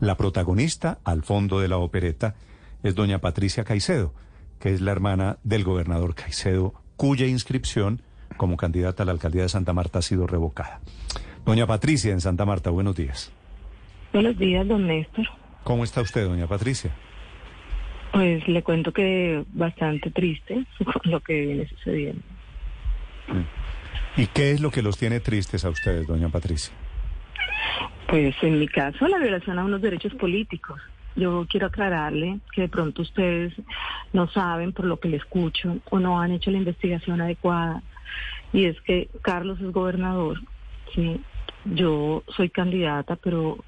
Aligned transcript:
La 0.00 0.16
protagonista, 0.16 0.98
al 1.04 1.22
fondo 1.22 1.58
de 1.60 1.68
la 1.68 1.78
opereta, 1.78 2.36
es 2.82 2.94
doña 2.94 3.18
Patricia 3.18 3.64
Caicedo, 3.64 4.14
que 4.60 4.72
es 4.72 4.80
la 4.80 4.92
hermana 4.92 5.38
del 5.42 5.64
gobernador 5.64 6.14
Caicedo, 6.14 6.74
cuya 6.96 7.26
inscripción 7.26 8.02
como 8.36 8.56
candidata 8.56 9.02
a 9.02 9.06
la 9.06 9.12
alcaldía 9.12 9.42
de 9.42 9.48
Santa 9.48 9.72
Marta 9.72 9.98
ha 9.98 10.02
sido 10.02 10.26
revocada. 10.26 10.80
Doña 11.44 11.66
Patricia 11.66 12.12
en 12.12 12.20
Santa 12.20 12.44
Marta, 12.44 12.70
buenos 12.70 12.94
días. 12.94 13.32
Buenos 14.12 14.38
días, 14.38 14.66
don 14.68 14.86
Néstor. 14.86 15.26
¿Cómo 15.64 15.82
está 15.82 16.00
usted, 16.00 16.26
doña 16.26 16.46
Patricia? 16.46 16.94
Pues 18.12 18.46
le 18.46 18.62
cuento 18.62 18.92
que 18.92 19.44
bastante 19.52 20.10
triste 20.10 20.64
con 20.84 21.10
lo 21.10 21.20
que 21.20 21.40
viene 21.40 21.68
sucediendo. 21.68 22.22
¿Y 24.16 24.26
qué 24.28 24.52
es 24.52 24.60
lo 24.60 24.70
que 24.70 24.82
los 24.82 24.96
tiene 24.96 25.20
tristes 25.20 25.64
a 25.64 25.70
ustedes, 25.70 26.06
doña 26.06 26.28
Patricia? 26.28 26.72
Pues 28.06 28.34
en 28.42 28.58
mi 28.58 28.68
caso, 28.68 29.06
la 29.06 29.18
violación 29.18 29.58
a 29.58 29.64
unos 29.64 29.82
derechos 29.82 30.14
políticos. 30.14 30.80
Yo 31.14 31.46
quiero 31.48 31.66
aclararle 31.66 32.38
que 32.54 32.62
de 32.62 32.68
pronto 32.68 33.02
ustedes 33.02 33.52
no 34.12 34.28
saben 34.28 34.72
por 34.72 34.84
lo 34.84 34.98
que 34.98 35.08
le 35.08 35.16
escucho 35.16 35.78
o 35.90 35.98
no 35.98 36.20
han 36.20 36.32
hecho 36.32 36.50
la 36.50 36.58
investigación 36.58 37.20
adecuada. 37.20 37.82
Y 38.52 38.64
es 38.64 38.80
que 38.82 39.08
Carlos 39.22 39.60
es 39.60 39.72
gobernador, 39.72 40.40
¿sí? 40.94 41.20
Yo 41.74 42.22
soy 42.28 42.48
candidata, 42.48 43.16
pero 43.16 43.58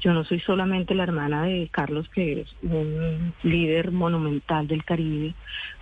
yo 0.00 0.12
no 0.12 0.24
soy 0.24 0.40
solamente 0.40 0.94
la 0.94 1.02
hermana 1.02 1.44
de 1.44 1.68
Carlos, 1.70 2.08
que 2.08 2.40
es 2.40 2.56
un 2.62 3.34
líder 3.42 3.90
monumental 3.92 4.66
del 4.66 4.84
Caribe, 4.84 5.34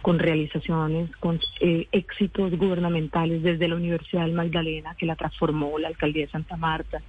con 0.02 0.18
realizaciones, 0.18 1.14
con 1.16 1.40
eh, 1.60 1.86
éxitos 1.92 2.56
gubernamentales 2.56 3.42
desde 3.42 3.68
la 3.68 3.76
Universidad 3.76 4.22
del 4.22 4.32
Magdalena, 4.32 4.94
que 4.96 5.06
la 5.06 5.16
transformó 5.16 5.78
la 5.78 5.88
alcaldía 5.88 6.26
de 6.26 6.32
Santa 6.32 6.56
Marta, 6.56 7.00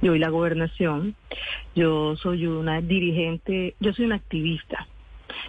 y 0.00 0.08
hoy 0.08 0.18
la 0.18 0.30
gobernación. 0.30 1.14
Yo 1.74 2.16
soy 2.16 2.46
una 2.46 2.80
dirigente, 2.80 3.74
yo 3.80 3.92
soy 3.92 4.06
una 4.06 4.16
activista 4.16 4.86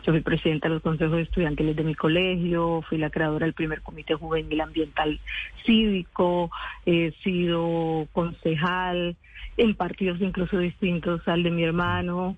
yo 0.04 0.14
fui 0.14 0.22
presidenta 0.22 0.68
de 0.68 0.76
los 0.76 0.84
consejos 0.84 1.20
estudiantiles 1.20 1.76
de 1.76 1.84
mi 1.84 1.96
colegio, 1.96 2.84
fui 2.88 2.98
la 2.98 3.10
creadora 3.10 3.46
del 3.46 3.54
primer 3.54 3.82
comité 3.82 4.16
juvenil 4.16 4.62
ambiental 4.62 5.20
cívico, 5.66 6.50
he 6.86 7.12
sido 7.24 8.08
concejal 8.14 9.16
en 9.58 9.76
partidos 9.76 10.22
incluso 10.22 10.60
distintos 10.60 11.28
al 11.28 11.44
de 11.44 11.50
mi 11.50 11.64
hermano, 11.64 12.38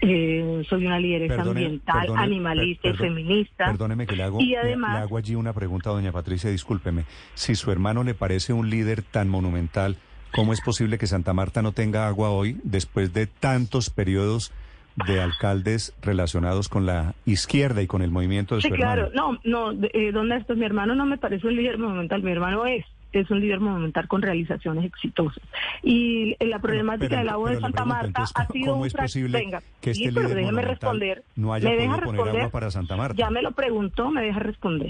eh, 0.00 0.62
soy 0.68 0.86
una 0.86 0.98
lideresa 0.98 1.42
ambiental, 1.42 2.16
animalista 2.16 2.88
y 2.88 2.94
feminista. 2.94 3.66
Perdóneme 3.66 4.06
que 4.06 4.16
le 4.16 4.22
hago, 4.22 4.40
y 4.40 4.54
además, 4.54 4.94
le 4.94 5.02
hago 5.02 5.16
allí 5.16 5.34
una 5.34 5.52
pregunta 5.52 5.90
a 5.90 5.92
doña 5.92 6.12
Patricia, 6.12 6.50
discúlpeme. 6.50 7.04
Si 7.34 7.56
su 7.56 7.70
hermano 7.72 8.04
le 8.04 8.14
parece 8.14 8.52
un 8.52 8.70
líder 8.70 9.02
tan 9.02 9.28
monumental, 9.28 9.96
¿cómo 10.32 10.52
es 10.52 10.60
posible 10.60 10.98
que 10.98 11.06
Santa 11.08 11.32
Marta 11.32 11.62
no 11.62 11.72
tenga 11.72 12.06
agua 12.06 12.30
hoy 12.30 12.56
después 12.62 13.12
de 13.12 13.26
tantos 13.26 13.90
periodos 13.90 14.52
de 15.06 15.20
alcaldes 15.20 15.94
relacionados 16.02 16.68
con 16.68 16.84
la 16.86 17.14
izquierda 17.24 17.82
y 17.82 17.86
con 17.86 18.02
el 18.02 18.10
movimiento 18.10 18.56
de 18.56 18.62
sí, 18.62 18.68
su 18.68 18.74
claro. 18.74 19.10
No, 19.14 19.38
no, 19.44 19.72
eh, 19.92 20.12
don 20.12 20.28
Néstor, 20.28 20.56
mi 20.56 20.64
hermano 20.64 20.94
no 20.94 21.06
me 21.06 21.18
parece 21.18 21.46
un 21.46 21.56
líder 21.56 21.78
monumental, 21.78 22.22
mi 22.22 22.30
hermano 22.32 22.66
es 22.66 22.84
es 23.12 23.30
un 23.30 23.40
líder 23.40 23.60
monumental 23.60 24.08
con 24.08 24.22
realizaciones 24.22 24.86
exitosas. 24.86 25.42
Y 25.82 26.34
la 26.46 26.58
problemática 26.60 27.18
del 27.18 27.28
agua 27.28 27.50
de 27.50 27.60
Santa 27.60 27.84
Marta 27.84 28.24
ha 28.34 28.46
sido 28.46 28.72
¿cómo 28.72 28.86
es 28.86 28.94
posible 28.94 29.38
Venga, 29.38 29.62
que 29.82 29.90
este 29.90 30.10
pero 30.14 30.22
líder 30.28 30.36
déjeme 30.38 30.62
responder. 30.62 31.22
no 31.36 31.52
haya 31.52 31.68
¿Me 31.68 31.76
deja 31.76 31.96
responder? 31.96 32.36
agua 32.38 32.48
para 32.50 32.70
Santa 32.70 32.96
Marta? 32.96 33.14
Ya 33.18 33.28
me 33.28 33.42
lo 33.42 33.52
preguntó, 33.52 34.10
me 34.10 34.22
deja 34.22 34.38
responder. 34.38 34.88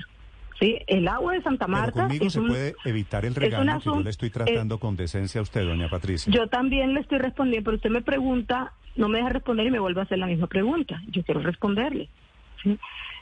Sí, 0.61 0.79
el 0.87 1.09
agua 1.09 1.33
de 1.33 1.43
Santa 1.43 1.67
Marta 1.67 2.07
Pero 2.09 2.25
es 2.25 2.33
se 2.35 2.39
un- 2.39 2.47
puede 2.47 2.75
evitar 2.85 3.25
el 3.25 3.33
es 3.33 3.37
un 3.39 3.43
regaño 3.43 3.79
que 3.81 3.85
yo 3.87 4.01
le 4.01 4.11
estoy 4.11 4.31
tratando 4.31 4.79
con 4.79 4.95
decencia 4.95 5.41
a 5.41 5.43
usted, 5.43 5.65
doña 5.65 5.89
Patricia. 5.89 6.33
Yo 6.33 6.47
también 6.47 6.95
le 6.95 7.01
estoy 7.01 7.19
respondiendo, 7.19 7.65
pero 7.65 7.77
usted 7.79 7.91
me 7.91 8.03
pregunta, 8.03 8.73
no 8.97 9.09
me 9.09 9.19
deja 9.19 9.31
responder 9.31 9.67
y 9.67 9.71
me 9.71 9.79
vuelve 9.79 10.01
a 10.01 10.05
hacer 10.05 10.19
la 10.19 10.27
misma 10.27 10.47
pregunta. 10.47 11.03
Yo 11.09 11.23
quiero 11.23 11.41
responderle. 11.41 12.09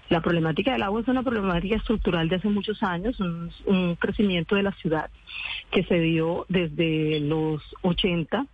La 0.09 0.21
problemática 0.21 0.73
del 0.73 0.83
agua 0.83 1.01
es 1.01 1.09
una 1.09 1.23
problemática 1.23 1.77
estructural 1.77 2.29
de 2.29 2.37
hace 2.37 2.49
muchos 2.49 2.83
años, 2.83 3.19
un, 3.21 3.51
un 3.67 3.95
crecimiento 3.95 4.57
de 4.57 4.65
la 4.65 4.73
ciudad 4.73 5.09
que 5.71 5.85
se 5.85 6.01
dio 6.01 6.47
desde 6.49 7.21
los 7.21 7.63
80. 7.83 8.47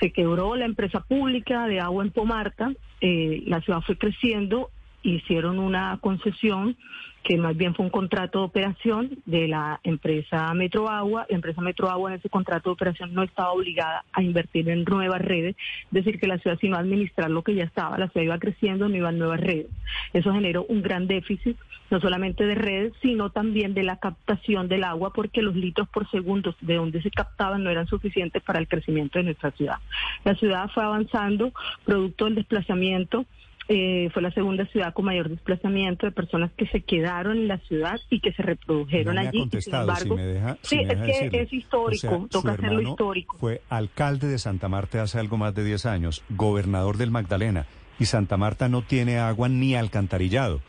Se 0.00 0.12
quebró 0.12 0.56
la 0.56 0.64
empresa 0.64 1.00
pública 1.00 1.66
de 1.66 1.80
agua 1.80 2.04
en 2.04 2.12
Pomarta, 2.12 2.72
eh, 3.00 3.42
la 3.46 3.60
ciudad 3.60 3.80
fue 3.80 3.98
creciendo, 3.98 4.70
hicieron 5.02 5.58
una 5.58 5.98
concesión 6.00 6.76
que 7.22 7.36
más 7.36 7.56
bien 7.56 7.74
fue 7.74 7.84
un 7.84 7.90
contrato 7.90 8.40
de 8.40 8.44
operación 8.44 9.18
de 9.26 9.48
la 9.48 9.80
empresa 9.84 10.52
Metroagua. 10.54 11.26
La 11.28 11.36
empresa 11.36 11.60
Metroagua 11.60 12.10
en 12.10 12.18
ese 12.18 12.28
contrato 12.28 12.70
de 12.70 12.74
operación 12.74 13.14
no 13.14 13.22
estaba 13.22 13.52
obligada 13.52 14.04
a 14.12 14.22
invertir 14.22 14.68
en 14.68 14.84
nuevas 14.84 15.20
redes, 15.20 15.56
es 15.56 15.92
decir, 15.92 16.18
que 16.18 16.26
la 16.26 16.38
ciudad 16.38 16.58
sino 16.60 16.76
administrar 16.76 17.30
lo 17.30 17.42
que 17.42 17.54
ya 17.54 17.64
estaba, 17.64 17.98
la 17.98 18.08
ciudad 18.08 18.24
iba 18.24 18.38
creciendo, 18.38 18.88
no 18.88 18.96
iban 18.96 19.18
nuevas 19.18 19.40
redes. 19.40 19.66
Eso 20.12 20.32
generó 20.32 20.64
un 20.64 20.82
gran 20.82 21.06
déficit, 21.06 21.56
no 21.90 22.00
solamente 22.00 22.44
de 22.44 22.54
redes, 22.54 22.92
sino 23.02 23.30
también 23.30 23.74
de 23.74 23.82
la 23.82 23.96
captación 23.96 24.68
del 24.68 24.84
agua, 24.84 25.12
porque 25.12 25.42
los 25.42 25.54
litros 25.54 25.88
por 25.88 26.10
segundo 26.10 26.54
de 26.60 26.74
donde 26.74 27.02
se 27.02 27.10
captaban 27.10 27.62
no 27.62 27.70
eran 27.70 27.86
suficientes 27.86 28.42
para 28.42 28.58
el 28.58 28.68
crecimiento 28.68 29.18
de 29.18 29.26
nuestra 29.26 29.50
ciudad. 29.52 29.76
La 30.24 30.34
ciudad 30.34 30.70
fue 30.74 30.82
avanzando, 30.82 31.52
producto 31.84 32.24
del 32.24 32.36
desplazamiento, 32.36 33.26
eh, 33.68 34.10
fue 34.12 34.22
la 34.22 34.32
segunda 34.32 34.66
ciudad 34.66 34.92
con 34.92 35.04
mayor 35.04 35.28
desplazamiento 35.28 36.06
de 36.06 36.12
personas 36.12 36.50
que 36.56 36.66
se 36.66 36.82
quedaron 36.82 37.36
en 37.36 37.48
la 37.48 37.58
ciudad 37.58 38.00
y 38.10 38.20
que 38.20 38.32
se 38.32 38.42
reprodujeron 38.42 39.14
no 39.14 39.20
me 39.20 39.26
ha 39.26 39.30
allí. 39.30 39.38
y 39.38 39.40
sin 39.40 39.50
contestado, 39.50 39.82
embargo, 39.82 40.16
si 40.16 40.22
me 40.22 40.26
deja, 40.26 40.56
si 40.62 40.76
sí, 40.76 40.84
me 40.84 40.92
es 40.92 41.30
que 41.30 41.40
es 41.40 41.52
histórico, 41.52 42.06
O 42.08 42.18
sea, 42.18 42.28
toca 42.28 42.52
hacerlo 42.52 42.82
histórico. 42.82 43.36
Fue 43.38 43.62
alcalde 43.68 44.26
de 44.28 44.38
Santa 44.38 44.68
Marta 44.68 45.02
hace 45.02 45.18
algo 45.18 45.36
más 45.36 45.54
de 45.54 45.64
10 45.64 45.86
años, 45.86 46.24
gobernador 46.30 46.96
del 46.96 47.10
Magdalena, 47.10 47.66
y 47.98 48.06
Santa 48.06 48.36
Marta 48.36 48.68
no 48.68 48.82
tiene 48.82 49.18
agua 49.18 49.48
ni 49.48 49.74
alcantarillado. 49.74 50.60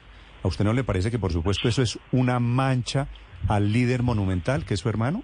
¿A 0.43 0.47
usted 0.47 0.65
no 0.65 0.73
le 0.73 0.83
parece 0.83 1.09
que, 1.09 1.19
por 1.19 1.31
supuesto, 1.31 1.67
eso 1.67 1.81
es 1.81 1.97
una 2.11 2.39
mancha 2.39 3.07
al 3.47 3.71
líder 3.71 4.03
monumental, 4.03 4.65
que 4.65 4.73
es 4.73 4.81
su 4.81 4.89
hermano? 4.89 5.23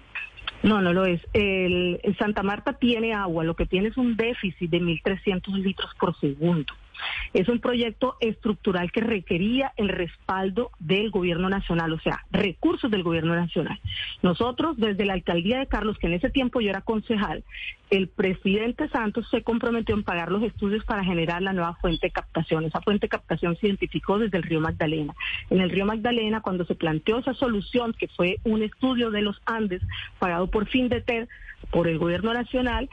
No, 0.62 0.80
no 0.80 0.92
lo 0.92 1.06
es. 1.06 1.20
El, 1.32 2.00
el 2.02 2.16
Santa 2.18 2.42
Marta 2.42 2.74
tiene 2.74 3.14
agua, 3.14 3.44
lo 3.44 3.54
que 3.54 3.66
tiene 3.66 3.88
es 3.88 3.96
un 3.96 4.16
déficit 4.16 4.70
de 4.70 4.80
1.300 4.80 5.54
litros 5.62 5.90
por 5.98 6.18
segundo. 6.18 6.72
Es 7.32 7.48
un 7.48 7.60
proyecto 7.60 8.16
estructural 8.20 8.90
que 8.92 9.00
requería 9.00 9.72
el 9.76 9.88
respaldo 9.88 10.70
del 10.78 11.10
gobierno 11.10 11.48
nacional, 11.48 11.92
o 11.92 12.00
sea, 12.00 12.24
recursos 12.30 12.90
del 12.90 13.02
gobierno 13.02 13.34
nacional. 13.34 13.80
Nosotros, 14.22 14.76
desde 14.76 15.04
la 15.04 15.14
alcaldía 15.14 15.58
de 15.58 15.66
Carlos, 15.66 15.98
que 15.98 16.06
en 16.06 16.14
ese 16.14 16.30
tiempo 16.30 16.60
yo 16.60 16.70
era 16.70 16.80
concejal, 16.80 17.44
el 17.90 18.08
presidente 18.08 18.88
Santos 18.88 19.28
se 19.30 19.42
comprometió 19.42 19.94
en 19.94 20.04
pagar 20.04 20.30
los 20.30 20.42
estudios 20.44 20.84
para 20.84 21.04
generar 21.04 21.42
la 21.42 21.52
nueva 21.52 21.74
fuente 21.74 22.06
de 22.06 22.12
captación. 22.12 22.64
Esa 22.64 22.80
fuente 22.80 23.06
de 23.06 23.08
captación 23.08 23.56
se 23.56 23.66
identificó 23.66 24.18
desde 24.18 24.36
el 24.38 24.44
río 24.44 24.60
Magdalena. 24.60 25.14
En 25.50 25.60
el 25.60 25.70
río 25.70 25.86
Magdalena, 25.86 26.40
cuando 26.40 26.64
se 26.64 26.76
planteó 26.76 27.18
esa 27.18 27.34
solución, 27.34 27.92
que 27.98 28.08
fue 28.08 28.38
un 28.44 28.62
estudio 28.62 29.10
de 29.10 29.22
los 29.22 29.40
Andes 29.44 29.82
pagado 30.18 30.46
por 30.48 30.66
Findeter, 30.68 31.28
por 31.70 31.88
el 31.88 31.98
gobierno 31.98 32.32
nacional, 32.32 32.88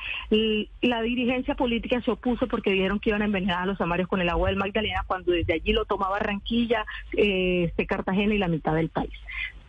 la 0.81 1.01
dirigencia 1.01 1.55
política 1.55 2.01
se 2.01 2.11
opuso 2.11 2.47
porque 2.47 2.71
dijeron 2.71 2.99
que 2.99 3.11
iban 3.11 3.21
a 3.21 3.25
envenenar 3.25 3.63
a 3.63 3.65
los 3.65 3.79
con 4.05 4.21
el 4.21 4.29
agua 4.29 4.49
del 4.49 4.57
Magdalena 4.57 5.03
cuando 5.07 5.31
desde 5.31 5.53
allí 5.53 5.73
lo 5.73 5.85
tomaba 5.85 6.11
Barranquilla, 6.19 6.85
eh, 7.13 7.63
este, 7.69 7.87
Cartagena 7.87 8.35
y 8.35 8.37
la 8.37 8.47
mitad 8.47 8.75
del 8.75 8.89
país. 8.89 9.13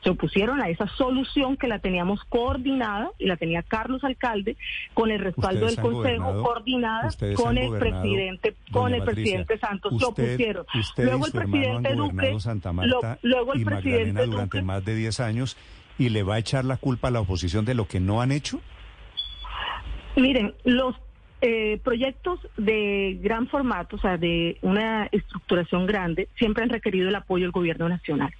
Se 0.05 0.11
opusieron 0.11 0.61
a 0.61 0.69
esa 0.69 0.87
solución 0.87 1.57
que 1.57 1.67
la 1.67 1.81
teníamos 1.81 2.23
coordinada 2.29 3.11
y 3.19 3.27
la 3.27 3.37
tenía 3.37 3.63
Carlos 3.65 4.05
Alcalde 4.05 4.57
con 4.95 5.11
el 5.11 5.19
respaldo 5.19 5.67
del 5.67 5.75
Consejo, 5.81 6.43
coordinada 6.43 7.09
con 7.35 7.59
el 7.59 7.71
presidente, 7.79 8.55
con 8.71 8.95
el 8.95 9.01
Patricia, 9.01 9.23
presidente 9.45 9.59
Santos, 9.59 9.93
se 9.99 10.05
opusieron. 10.05 10.67
Luego 10.99 11.27
el 11.27 11.33
presidente 11.33 11.95
Duque, 11.97 12.41
Santa 12.41 12.73
lo- 12.73 13.01
luego 13.23 13.53
el 13.55 13.61
y 13.61 13.65
presidente 13.65 14.13
Magdalena 14.13 14.21
durante 14.27 14.59
Duque- 14.59 14.67
más 14.67 14.85
de 14.85 14.95
10 14.95 15.19
años 15.21 15.57
y 15.99 16.11
le 16.11 16.23
va 16.23 16.37
a 16.37 16.39
echar 16.39 16.65
la 16.65 16.77
culpa 16.77 17.09
a 17.09 17.11
la 17.11 17.21
oposición 17.21 17.65
de 17.65 17.75
lo 17.75 17.89
que 17.89 17.99
no 17.99 18.23
han 18.23 18.31
hecho. 18.31 18.61
Miren, 20.17 20.55
los 20.65 20.95
eh, 21.41 21.79
proyectos 21.85 22.41
de 22.57 23.19
gran 23.21 23.47
formato, 23.49 23.97
o 23.97 23.99
sea, 23.99 24.17
de 24.17 24.59
una 24.63 25.09
estructuración 25.13 25.87
grande, 25.87 26.29
siempre 26.37 26.63
han 26.65 26.71
requerido 26.71 27.09
el 27.09 27.15
apoyo 27.15 27.45
del 27.45 27.53
gobierno 27.53 27.89
nacional. 27.89 28.33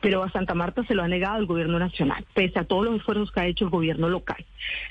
Pero 0.00 0.22
a 0.22 0.30
Santa 0.30 0.54
Marta 0.54 0.84
se 0.84 0.94
lo 0.94 1.02
ha 1.02 1.08
negado 1.08 1.38
el 1.38 1.46
gobierno 1.46 1.78
nacional, 1.78 2.24
pese 2.32 2.60
a 2.60 2.64
todos 2.64 2.84
los 2.84 2.96
esfuerzos 2.96 3.32
que 3.32 3.40
ha 3.40 3.46
hecho 3.46 3.64
el 3.64 3.70
gobierno 3.70 4.08
local. 4.08 4.44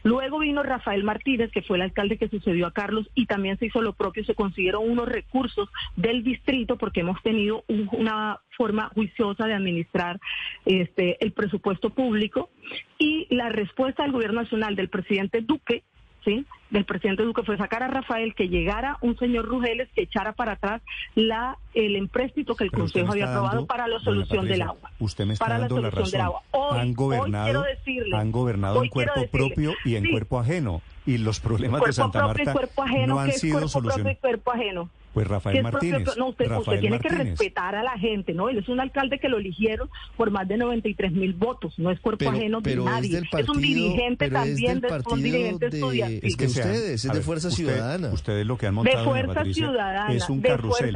Luego 0.04 0.40
vino 0.40 0.64
Rafael 0.64 1.04
Martínez, 1.04 1.50
que 1.52 1.62
fue 1.62 1.78
el 1.78 1.84
alcalde 1.84 2.18
que 2.18 2.28
sucedió 2.28 2.68
a 2.68 2.74
Carlos, 2.74 3.10
y 3.16 3.26
también 3.26 3.58
se 3.58 3.68
hizo 3.68 3.82
lo 3.82 3.94
propio, 3.94 4.26
se 4.26 4.36
consiguieron 4.36 4.90
unos 4.90 5.08
recursos 5.08 5.70
del 5.96 6.24
distrito, 6.24 6.78
porque 6.78 7.02
hemos 7.02 7.22
tenido 7.24 7.64
un- 7.68 7.88
una 7.94 8.40
forma 8.58 8.90
juiciosa 8.94 9.46
de 9.46 9.54
administrar 9.54 10.20
este, 10.66 11.24
el 11.24 11.32
presupuesto 11.32 11.90
público. 11.92 12.50
Y 12.98 13.34
la 13.34 13.48
respuesta 13.50 14.04
del 14.04 14.12
gobierno 14.12 14.42
nacional 14.42 14.76
del 14.76 14.90
presidente 14.90 15.40
Duque 15.42 15.84
¿sí? 16.28 16.46
del 16.70 16.84
presidente 16.84 17.24
Duque 17.24 17.44
fue 17.44 17.58
sacar 17.58 17.82
a 17.84 17.88
Rafael, 17.88 18.36
que 18.36 18.50
llegara 18.50 18.98
un 19.00 19.18
señor 19.18 19.46
Rugeles 19.46 19.88
que 19.96 20.02
echara 20.02 20.34
para 20.34 20.54
atrás 20.54 20.82
la 21.16 21.58
el 21.74 21.96
empréstito 21.96 22.56
que 22.56 22.66
el 22.66 22.72
Pero 22.72 22.84
Consejo 22.84 23.12
había 23.14 23.30
aprobado 23.30 23.66
para 23.66 23.88
la 23.88 24.00
solución 24.00 24.46
del 24.46 24.62
agua. 24.62 24.92
Usted 25.00 25.26
me 25.26 25.34
está 25.34 25.46
para 25.46 25.60
dando 25.60 25.78
la 25.78 25.84
la 25.84 25.92
solución 25.92 26.12
del 26.12 26.22
razón. 26.22 26.26
agua. 26.26 26.42
Hoy, 26.52 26.80
han 26.80 26.88
hoy 26.88 26.94
gobernado, 26.94 27.46
quiero 27.46 27.62
decirle, 27.62 28.18
han 28.18 28.32
gobernado 28.32 28.84
en 28.84 28.90
cuerpo 28.90 29.22
decirle, 29.22 29.46
propio 29.46 29.74
y 29.86 29.96
en 29.96 30.04
sí, 30.04 30.12
cuerpo 30.12 30.40
ajeno. 30.40 30.82
y 31.06 31.18
los 31.18 31.40
problemas 31.40 31.82
de 31.84 31.94
Santa 31.94 32.28
Marta 32.28 32.54
no 33.06 33.20
han 33.20 33.32
sido 33.32 33.68
solucionados. 33.70 34.18
Pues 35.18 35.28
Rafael 35.28 35.64
Martínez. 35.64 36.16
no, 36.16 36.28
usted, 36.28 36.46
tiene 36.80 37.00
que 37.00 37.10
respetar 37.10 37.74
a 37.74 37.82
la 37.82 37.98
gente, 37.98 38.36
¿no? 38.36 38.50
Él 38.50 38.60
es 38.60 38.70
un 38.70 38.80
alcalde 38.80 39.18
que 39.18 39.30
lo 39.30 39.40
eligieron 39.40 39.90
por 40.16 40.30
más 40.30 40.48
de 40.48 40.58
93 40.58 41.12
mil 41.12 41.34
votos, 41.34 41.74
no 41.80 41.90
es 41.90 42.00
cuerpo 42.00 42.30
ajeno 42.30 42.62
de 42.62 42.76
nadie. 42.76 43.24
Es, 43.36 43.50
un 43.50 43.60
dirigente 43.60 44.30
también, 44.30 44.80
de, 44.80 44.90
un 45.10 45.24
dirigente 45.24 45.66
estudiantil. 45.70 46.20
Es 46.22 46.38
que 46.38 46.46
ustedes, 46.46 47.04
es 47.04 47.12
de 47.12 47.22
Fuerza 47.22 47.50
Ciudadana. 47.50 48.10
Ustedes 48.10 48.46
lo 48.46 48.60
que 48.60 48.68
han 48.68 48.76
montado, 48.76 49.12
de 49.12 49.24
Fuerza 49.24 49.44
Ciudadana, 49.46 50.14
es 50.14 50.30
un 50.30 50.40
carrusel. 50.40 50.96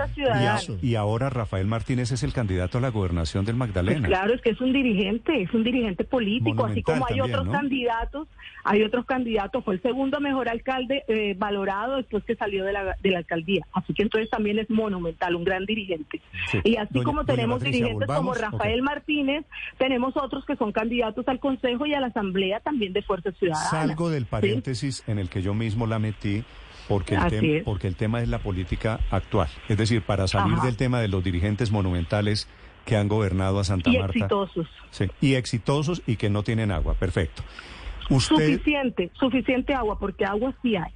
Y, 0.84 0.94
ahora 0.94 1.32
Rafael 1.32 1.66
Martínez 1.66 2.12
es 2.12 2.22
el 2.22 2.32
candidato 2.32 2.78
a 2.78 2.82
la 2.82 2.90
gobernación 2.90 3.44
del 3.44 3.56
Magdalena. 3.56 4.02
Pues 4.02 4.10
claro, 4.10 4.36
es 4.36 4.42
que 4.42 4.52
es 4.52 4.62
un 4.62 4.72
dirigente, 4.72 5.42
es 5.42 5.52
un 5.52 5.64
dirigente 5.64 6.04
político, 6.04 6.64
así 6.64 6.84
como 6.84 7.08
hay 7.08 7.22
otros 7.22 7.50
candidatos, 7.50 8.28
hay 8.66 8.84
otros 8.84 9.04
candidatos, 9.08 9.66
fue 9.66 9.74
el 9.74 9.82
segundo 9.82 10.20
mejor 10.20 10.48
alcalde 10.48 11.06
eh, 11.08 11.34
valorado 11.36 11.96
después 11.96 12.24
que 12.24 12.36
salió 12.36 12.64
de 12.66 12.74
la, 12.74 12.96
de 13.02 13.10
la 13.10 13.18
alcaldía. 13.18 13.66
Así 13.74 13.96
que 13.96 14.11
entonces 14.12 14.30
también 14.30 14.60
es 14.60 14.70
monumental, 14.70 15.36
un 15.36 15.46
gran 15.46 15.66
dirigente. 15.66 16.22
Y 16.66 16.76
así 16.76 17.02
como 17.02 17.24
tenemos 17.24 17.62
dirigentes 17.62 18.08
como 18.08 18.34
Rafael 18.34 18.82
Martínez, 18.82 19.46
tenemos 19.78 20.18
otros 20.18 20.46
que 20.46 20.58
son 20.58 20.74
candidatos 20.74 21.26
al 21.30 21.40
Consejo 21.40 21.86
y 21.86 21.94
a 21.94 22.02
la 22.02 22.08
Asamblea 22.08 22.60
también 22.60 22.92
de 22.92 23.02
Fuerza 23.02 23.32
Ciudadana. 23.32 23.70
Salgo 23.70 24.10
del 24.10 24.26
paréntesis 24.26 25.04
en 25.08 25.18
el 25.18 25.30
que 25.30 25.42
yo 25.42 25.54
mismo 25.54 25.88
la 25.88 26.00
metí. 26.00 26.44
Porque 26.88 27.16
el, 27.16 27.64
porque 27.64 27.88
el 27.88 27.96
tema 27.96 28.22
es 28.22 28.28
la 28.28 28.40
política 28.40 29.00
actual. 29.12 29.48
Es 29.70 29.78
decir, 29.78 30.02
para 30.02 30.28
salir 30.28 30.58
del 30.58 30.76
tema 30.76 31.00
de 31.00 31.08
los 31.08 31.24
dirigentes 31.24 31.72
monumentales 31.72 32.50
que 32.86 32.98
han 32.98 33.08
gobernado 33.08 33.60
a 33.60 33.64
Santa 33.64 33.92
Marta. 33.92 34.18
Y 34.18 34.22
exitosos. 34.22 34.68
Sí, 34.90 35.06
y 35.22 35.36
exitosos 35.36 36.02
y 36.06 36.18
que 36.18 36.30
no 36.30 36.44
tienen 36.44 36.70
agua. 36.70 36.96
Perfecto. 36.96 37.44
Suficiente, 38.10 39.10
suficiente 39.14 39.74
agua, 39.74 39.98
porque 39.98 40.26
agua 40.26 40.54
sí 40.62 40.76
hay. 40.76 40.92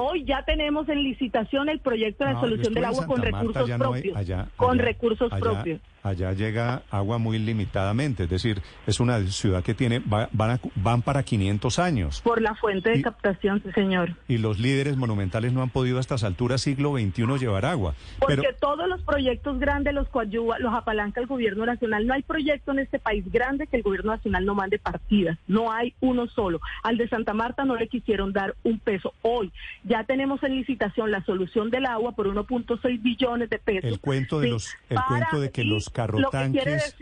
Hoy 0.00 0.24
ya 0.24 0.44
tenemos 0.44 0.88
en 0.88 1.02
licitación 1.02 1.68
el 1.68 1.80
proyecto 1.80 2.24
de 2.24 2.34
solución 2.34 2.74
del 2.74 2.84
agua 2.84 3.06
con 3.06 3.22
recursos 3.22 3.70
propios. 3.70 4.18
con 4.56 4.78
recursos 4.78 5.30
propios 5.30 5.80
allá 6.02 6.32
llega 6.32 6.82
agua 6.90 7.18
muy 7.18 7.38
limitadamente, 7.38 8.24
es 8.24 8.30
decir, 8.30 8.60
es 8.86 9.00
una 9.00 9.20
ciudad 9.26 9.62
que 9.62 9.74
tiene 9.74 10.02
van, 10.04 10.60
van 10.74 11.02
para 11.02 11.22
500 11.22 11.78
años. 11.78 12.20
Por 12.22 12.42
la 12.42 12.54
fuente 12.54 12.90
de 12.90 13.02
captación, 13.02 13.62
señor. 13.74 14.16
Y 14.28 14.38
los 14.38 14.58
líderes 14.58 14.96
monumentales 14.96 15.52
no 15.52 15.62
han 15.62 15.70
podido 15.70 15.98
a 15.98 16.00
estas 16.00 16.24
alturas 16.24 16.60
siglo 16.62 16.92
XXI 16.92 17.38
llevar 17.38 17.64
agua. 17.64 17.94
Porque 18.18 18.54
todos 18.60 18.88
los 18.88 19.02
proyectos 19.02 19.58
grandes 19.58 19.94
los 19.94 20.08
coadyuva, 20.08 20.58
los 20.58 20.74
apalanca 20.74 21.20
el 21.20 21.26
gobierno 21.26 21.66
nacional. 21.66 22.06
No 22.06 22.14
hay 22.14 22.22
proyecto 22.22 22.72
en 22.72 22.80
este 22.80 22.98
país 22.98 23.24
grande 23.30 23.66
que 23.66 23.76
el 23.76 23.82
gobierno 23.82 24.12
nacional 24.12 24.44
no 24.44 24.54
mande 24.54 24.78
partidas. 24.78 25.38
No 25.46 25.72
hay 25.72 25.94
uno 26.00 26.26
solo. 26.28 26.60
Al 26.82 26.96
de 26.96 27.08
Santa 27.08 27.34
Marta 27.34 27.64
no 27.64 27.76
le 27.76 27.88
quisieron 27.88 28.32
dar 28.32 28.54
un 28.64 28.78
peso. 28.78 29.14
Hoy 29.22 29.52
ya 29.84 30.04
tenemos 30.04 30.42
en 30.42 30.56
licitación 30.56 31.10
la 31.10 31.24
solución 31.24 31.70
del 31.70 31.86
agua 31.86 32.12
por 32.12 32.26
1.6 32.26 33.02
billones 33.02 33.50
de 33.50 33.58
pesos. 33.58 33.84
El 33.84 34.00
cuento 34.00 34.40
de 34.40 34.48
los, 34.48 34.74
el 34.88 34.98
cuento 35.08 35.40
de 35.40 35.50
que 35.50 35.64
los 35.64 35.91
carrotanques... 35.92 36.96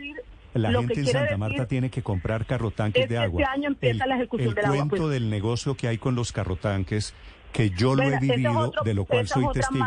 La 0.53 0.71
gente 0.71 0.99
en 0.99 1.07
Santa 1.07 1.37
Marta 1.37 1.65
tiene 1.65 1.89
que 1.89 2.01
comprar 2.01 2.45
carrotanques 2.45 3.07
de 3.07 3.17
agua. 3.17 3.41
Este 3.41 3.53
año 3.53 3.67
empieza 3.69 4.05
la 4.05 4.15
ejecución 4.17 4.53
del 4.53 4.65
agua. 4.65 4.75
El 4.75 4.81
cuento 4.81 5.03
pues. 5.07 5.13
del 5.13 5.29
negocio 5.29 5.75
que 5.75 5.87
hay 5.87 5.97
con 5.97 6.15
los 6.15 6.33
carrotanques, 6.33 7.13
que 7.53 7.69
yo 7.69 7.95
lo 7.95 8.03
he 8.03 8.19
vivido, 8.19 8.73
de 8.83 8.93
lo 8.93 9.05
cual 9.05 9.27
soy 9.27 9.45
testigo. 9.53 9.85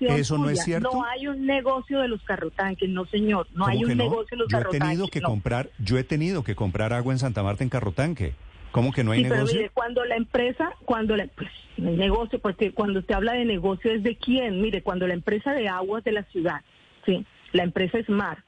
Eso 0.00 0.36
no 0.36 0.50
es 0.50 0.62
cierto. 0.62 0.90
No 0.92 1.04
hay 1.04 1.26
un 1.26 1.46
negocio 1.46 2.00
de 2.00 2.08
los 2.08 2.22
carrotanques, 2.22 2.88
no 2.88 3.06
señor. 3.06 3.46
No 3.54 3.66
hay 3.66 3.84
un 3.84 3.96
negocio 3.96 4.28
de 4.32 4.36
los 4.36 4.48
yo 4.48 4.58
carrotanques. 4.58 4.88
He 4.88 4.90
tenido 4.90 5.08
que 5.08 5.22
comprar, 5.22 5.70
yo 5.78 5.96
he 5.96 6.04
tenido 6.04 6.44
que 6.44 6.54
comprar 6.54 6.92
agua 6.92 7.14
en 7.14 7.18
Santa 7.18 7.42
Marta 7.42 7.64
en 7.64 7.70
carrotanque. 7.70 8.34
¿Cómo 8.72 8.92
que 8.92 9.02
no 9.02 9.12
hay 9.12 9.22
negocio? 9.22 9.46
Pero 9.46 9.56
mire, 9.56 9.70
cuando 9.70 10.04
la 10.04 10.16
empresa, 10.16 10.72
cuando 10.84 11.16
la, 11.16 11.26
pues, 11.28 11.48
el 11.78 11.96
negocio, 11.96 12.38
porque 12.38 12.72
cuando 12.72 12.98
usted 13.00 13.14
habla 13.14 13.32
de 13.32 13.46
negocio 13.46 13.90
es 13.90 14.02
de 14.02 14.16
quién. 14.16 14.60
Mire, 14.60 14.82
cuando 14.82 15.06
la 15.06 15.14
empresa 15.14 15.54
de 15.54 15.68
aguas 15.68 16.04
de 16.04 16.12
la 16.12 16.24
ciudad, 16.24 16.60
sí 17.06 17.24
la 17.52 17.64
empresa 17.64 18.02
Smart, 18.04 18.40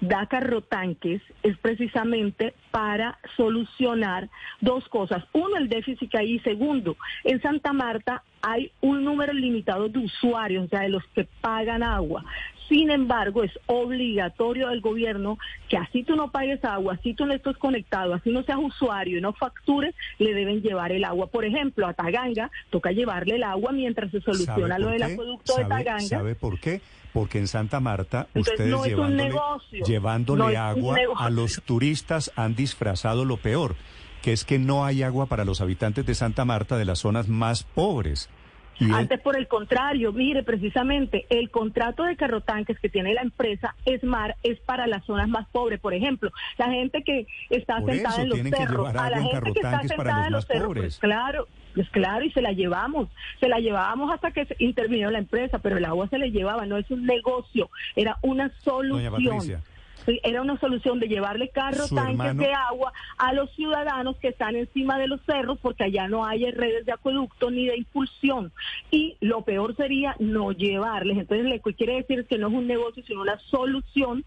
da 0.00 0.26
carrotanques 0.26 1.20
es 1.42 1.56
precisamente 1.58 2.54
para 2.70 3.18
solucionar 3.36 4.28
dos 4.60 4.88
cosas. 4.88 5.24
Uno, 5.32 5.56
el 5.56 5.68
déficit 5.68 6.10
que 6.10 6.18
hay. 6.18 6.34
Y 6.34 6.40
segundo, 6.40 6.96
en 7.24 7.40
Santa 7.42 7.72
Marta 7.72 8.22
hay 8.42 8.70
un 8.80 9.04
número 9.04 9.32
limitado 9.32 9.88
de 9.88 9.98
usuarios, 9.98 10.66
o 10.66 10.68
sea, 10.68 10.80
de 10.80 10.90
los 10.90 11.04
que 11.14 11.26
pagan 11.40 11.82
agua. 11.82 12.24
Sin 12.68 12.90
embargo, 12.90 13.44
es 13.44 13.52
obligatorio 13.66 14.68
del 14.68 14.80
gobierno 14.80 15.38
que 15.68 15.76
así 15.76 16.02
tú 16.02 16.16
no 16.16 16.30
pagues 16.30 16.62
agua, 16.64 16.94
así 16.94 17.14
tú 17.14 17.24
no 17.24 17.34
estés 17.34 17.56
conectado, 17.56 18.14
así 18.14 18.30
no 18.30 18.42
seas 18.42 18.58
usuario 18.60 19.18
y 19.18 19.20
no 19.20 19.32
factures, 19.32 19.94
le 20.18 20.34
deben 20.34 20.60
llevar 20.60 20.92
el 20.92 21.04
agua. 21.04 21.28
Por 21.28 21.44
ejemplo, 21.44 21.86
a 21.86 21.94
Taganga 21.94 22.50
toca 22.70 22.90
llevarle 22.92 23.36
el 23.36 23.42
agua 23.42 23.72
mientras 23.72 24.10
se 24.10 24.20
soluciona 24.20 24.78
lo 24.78 24.88
del 24.88 25.02
acueducto 25.02 25.56
de 25.56 25.64
Taganga. 25.64 26.00
¿Sabe 26.00 26.34
por 26.34 26.60
qué? 26.60 26.80
Porque 27.12 27.38
en 27.38 27.48
Santa 27.48 27.80
Marta 27.80 28.28
ustedes 28.34 28.74
llevándole, 29.86 30.56
agua 30.56 30.96
a 31.16 31.30
los 31.30 31.62
turistas 31.64 32.30
han 32.36 32.54
disfrazado 32.54 33.24
lo 33.24 33.38
peor, 33.38 33.76
que 34.22 34.32
es 34.32 34.44
que 34.44 34.58
no 34.58 34.84
hay 34.84 35.02
agua 35.02 35.26
para 35.26 35.46
los 35.46 35.62
habitantes 35.62 36.04
de 36.04 36.14
Santa 36.14 36.44
Marta 36.44 36.76
de 36.76 36.84
las 36.84 36.98
zonas 36.98 37.28
más 37.28 37.64
pobres. 37.64 38.28
Antes, 38.92 39.20
por 39.20 39.36
el 39.36 39.48
contrario, 39.48 40.12
mire, 40.12 40.42
precisamente 40.42 41.26
el 41.30 41.50
contrato 41.50 42.04
de 42.04 42.16
carrotanques 42.16 42.78
que 42.78 42.88
tiene 42.88 43.14
la 43.14 43.22
empresa 43.22 43.74
ESMAR 43.84 44.36
es 44.42 44.60
para 44.60 44.86
las 44.86 45.04
zonas 45.04 45.28
más 45.28 45.48
pobres. 45.48 45.80
Por 45.80 45.94
ejemplo, 45.94 46.30
la 46.56 46.70
gente 46.70 47.02
que 47.02 47.26
está 47.50 47.80
sentada 47.84 48.22
en 48.22 48.28
los 48.28 48.38
cerros, 48.38 48.94
a 48.94 49.10
la 49.10 49.22
gente 49.22 49.52
que 49.52 49.60
está 49.60 49.82
sentada 49.82 50.26
en 50.26 50.32
los 50.32 50.46
cerros, 50.46 50.72
pues 50.74 50.98
claro, 50.98 51.48
pues 51.74 51.88
claro, 51.90 52.24
y 52.24 52.30
se 52.32 52.42
la 52.42 52.52
llevamos, 52.52 53.08
se 53.40 53.48
la 53.48 53.58
llevábamos 53.58 54.12
hasta 54.12 54.30
que 54.30 54.46
intervino 54.58 55.10
la 55.10 55.18
empresa, 55.18 55.58
pero 55.58 55.76
el 55.76 55.84
agua 55.84 56.08
se 56.08 56.18
le 56.18 56.30
llevaba, 56.30 56.66
no 56.66 56.76
es 56.76 56.90
un 56.90 57.04
negocio, 57.04 57.70
era 57.96 58.16
una 58.22 58.50
solución 58.62 59.62
era 60.22 60.42
una 60.42 60.58
solución 60.58 61.00
de 61.00 61.08
llevarle 61.08 61.48
carros, 61.48 61.90
tanques 61.90 62.36
de 62.36 62.52
agua 62.52 62.92
a 63.18 63.32
los 63.32 63.50
ciudadanos 63.54 64.16
que 64.16 64.28
están 64.28 64.56
encima 64.56 64.98
de 64.98 65.08
los 65.08 65.20
cerros 65.22 65.58
porque 65.60 65.84
allá 65.84 66.08
no 66.08 66.24
hay 66.24 66.50
redes 66.50 66.86
de 66.86 66.92
acueducto 66.92 67.50
ni 67.50 67.66
de 67.66 67.76
impulsión. 67.76 68.52
Y 68.90 69.16
lo 69.20 69.42
peor 69.42 69.76
sería 69.76 70.16
no 70.18 70.52
llevarles. 70.52 71.18
Entonces, 71.18 71.46
lo 71.46 71.62
que 71.62 71.74
quiere 71.74 71.96
decir 71.96 72.20
es 72.20 72.26
que 72.26 72.38
no 72.38 72.48
es 72.48 72.54
un 72.54 72.66
negocio, 72.66 73.02
sino 73.06 73.22
una 73.22 73.38
solución 73.50 74.24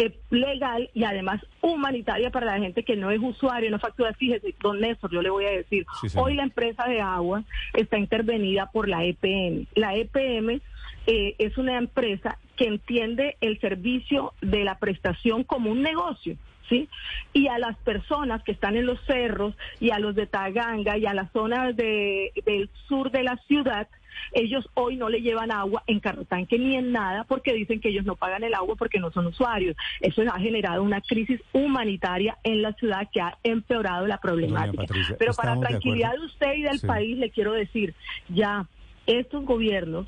eh, 0.00 0.16
legal 0.30 0.88
y 0.94 1.02
además 1.02 1.44
humanitaria 1.60 2.30
para 2.30 2.46
la 2.46 2.58
gente 2.58 2.84
que 2.84 2.94
no 2.94 3.10
es 3.10 3.18
usuario, 3.20 3.70
no 3.70 3.80
factura. 3.80 4.14
Fíjese, 4.14 4.54
don 4.60 4.80
Néstor, 4.80 5.10
yo 5.10 5.22
le 5.22 5.30
voy 5.30 5.44
a 5.44 5.50
decir, 5.50 5.84
hoy 6.14 6.34
la 6.34 6.44
empresa 6.44 6.84
de 6.84 7.00
agua 7.00 7.42
está 7.74 7.98
intervenida 7.98 8.70
por 8.70 8.88
la 8.88 9.04
EPM. 9.04 9.66
La 9.74 9.96
EPM 9.96 10.60
eh, 11.06 11.34
es 11.38 11.58
una 11.58 11.78
empresa 11.78 12.38
que 12.58 12.66
entiende 12.66 13.36
el 13.40 13.58
servicio 13.60 14.34
de 14.42 14.64
la 14.64 14.78
prestación 14.78 15.44
como 15.44 15.70
un 15.70 15.80
negocio. 15.80 16.36
¿Sí? 16.68 16.86
Y 17.32 17.48
a 17.48 17.56
las 17.58 17.78
personas 17.78 18.42
que 18.42 18.52
están 18.52 18.76
en 18.76 18.84
los 18.84 19.00
cerros 19.06 19.54
y 19.80 19.88
a 19.88 19.98
los 19.98 20.14
de 20.14 20.26
Taganga 20.26 20.98
y 20.98 21.06
a 21.06 21.14
las 21.14 21.32
zonas 21.32 21.74
de, 21.74 22.30
del 22.44 22.68
sur 22.86 23.10
de 23.10 23.22
la 23.22 23.38
ciudad, 23.46 23.88
ellos 24.32 24.68
hoy 24.74 24.96
no 24.96 25.08
le 25.08 25.22
llevan 25.22 25.50
agua 25.50 25.82
en 25.86 25.98
carrotanque 26.00 26.58
ni 26.58 26.76
en 26.76 26.92
nada 26.92 27.24
porque 27.24 27.54
dicen 27.54 27.80
que 27.80 27.88
ellos 27.88 28.04
no 28.04 28.16
pagan 28.16 28.44
el 28.44 28.52
agua 28.52 28.76
porque 28.76 28.98
no 28.98 29.10
son 29.12 29.28
usuarios. 29.28 29.76
Eso 30.00 30.20
ha 30.30 30.38
generado 30.38 30.82
una 30.82 31.00
crisis 31.00 31.40
humanitaria 31.54 32.36
en 32.44 32.60
la 32.60 32.74
ciudad 32.74 33.08
que 33.10 33.22
ha 33.22 33.38
empeorado 33.44 34.06
la 34.06 34.18
problemática. 34.18 34.84
Pero 35.18 35.32
para 35.32 35.58
tranquilidad 35.58 36.12
de, 36.12 36.20
usted 36.20 36.52
y 36.54 36.62
del 36.64 36.80
país 36.80 37.16
le 37.16 37.30
quiero 37.30 37.54
decir, 37.54 37.94
ya 38.28 38.66
estos 39.06 39.42
gobiernos 39.46 40.06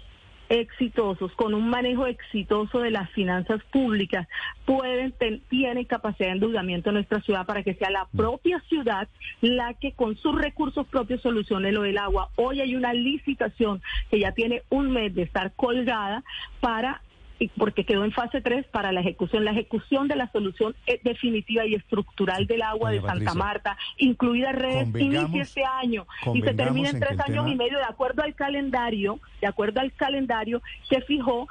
exitosos, 0.50 1.32
con 1.32 1.54
un 1.54 1.70
manejo 1.70 2.06
exitoso 2.06 2.80
de 2.80 2.90
las 2.90 3.08
finanzas 3.10 3.62
públicas, 3.72 4.28
pueden, 4.66 5.14
tienen 5.48 5.84
capacidad 5.84 6.28
de 6.28 6.34
endeudamiento 6.34 6.90
en 6.90 6.96
nuestra 6.96 7.20
ciudad 7.20 7.46
para 7.46 7.62
que 7.62 7.74
sea 7.74 7.88
la 7.88 8.08
propia 8.14 8.60
ciudad 8.68 9.08
la 9.40 9.74
que 9.74 9.92
con 9.92 10.16
sus 10.16 10.38
recursos 10.38 10.86
propios 10.88 11.22
solucione 11.22 11.72
lo 11.72 11.82
del 11.82 11.98
agua. 11.98 12.30
Hoy 12.36 12.60
hay 12.60 12.74
una 12.74 12.92
licitación 12.92 13.80
que 14.10 14.18
ya 14.18 14.32
tiene 14.32 14.62
un 14.70 14.90
mes 14.90 15.14
de 15.14 15.22
estar 15.22 15.52
colgada 15.54 16.24
para 16.60 17.00
porque 17.48 17.84
quedó 17.84 18.04
en 18.04 18.12
fase 18.12 18.40
3 18.40 18.66
para 18.66 18.92
la 18.92 19.00
ejecución. 19.00 19.44
La 19.44 19.52
ejecución 19.52 20.08
de 20.08 20.16
la 20.16 20.30
solución 20.30 20.74
definitiva 21.02 21.66
y 21.66 21.74
estructural 21.74 22.46
del 22.46 22.62
agua 22.62 22.90
de 22.90 23.00
Santa 23.00 23.34
Marta, 23.34 23.76
incluida 23.96 24.52
redes, 24.52 24.88
inicia 24.94 25.42
este 25.42 25.64
año 25.64 26.06
y 26.34 26.42
se 26.42 26.54
termina 26.54 26.90
en 26.90 27.00
tres 27.00 27.18
años 27.20 27.48
y 27.48 27.54
medio 27.54 27.78
de 27.78 27.84
acuerdo 27.84 28.22
al 28.22 28.34
calendario, 28.34 29.20
de 29.40 29.46
acuerdo 29.46 29.80
al 29.80 29.92
calendario 29.92 30.62
que 30.88 31.00
fijó 31.02 31.48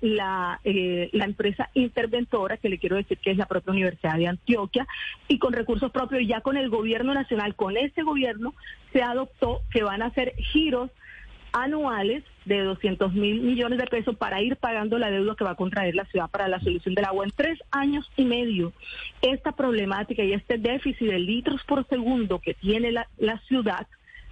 la, 0.00 0.60
eh, 0.64 1.10
la 1.12 1.24
empresa 1.24 1.68
interventora, 1.74 2.56
que 2.56 2.68
le 2.68 2.78
quiero 2.78 2.96
decir 2.96 3.18
que 3.18 3.30
es 3.30 3.36
la 3.36 3.46
propia 3.46 3.72
Universidad 3.72 4.16
de 4.16 4.26
Antioquia, 4.26 4.86
y 5.28 5.38
con 5.38 5.52
recursos 5.52 5.90
propios, 5.92 6.22
ya 6.26 6.40
con 6.40 6.56
el 6.56 6.70
gobierno 6.70 7.12
nacional, 7.12 7.54
con 7.54 7.76
este 7.76 8.02
gobierno, 8.02 8.54
se 8.92 9.02
adoptó 9.02 9.60
que 9.70 9.82
van 9.82 10.02
a 10.02 10.06
hacer 10.06 10.34
giros 10.36 10.90
anuales 11.52 12.24
de 12.44 12.60
200 12.62 13.12
mil 13.12 13.40
millones 13.40 13.78
de 13.78 13.86
pesos 13.86 14.16
para 14.16 14.40
ir 14.40 14.56
pagando 14.56 14.98
la 14.98 15.10
deuda 15.10 15.34
que 15.36 15.44
va 15.44 15.50
a 15.50 15.56
contraer 15.56 15.94
la 15.94 16.04
ciudad 16.06 16.30
para 16.30 16.48
la 16.48 16.60
solución 16.60 16.94
del 16.94 17.04
agua. 17.04 17.24
En 17.24 17.30
tres 17.30 17.58
años 17.70 18.10
y 18.16 18.24
medio, 18.24 18.72
esta 19.22 19.52
problemática 19.52 20.22
y 20.24 20.32
este 20.32 20.58
déficit 20.58 21.08
de 21.08 21.18
litros 21.18 21.62
por 21.64 21.86
segundo 21.88 22.38
que 22.38 22.54
tiene 22.54 22.92
la, 22.92 23.08
la 23.18 23.38
ciudad 23.40 23.86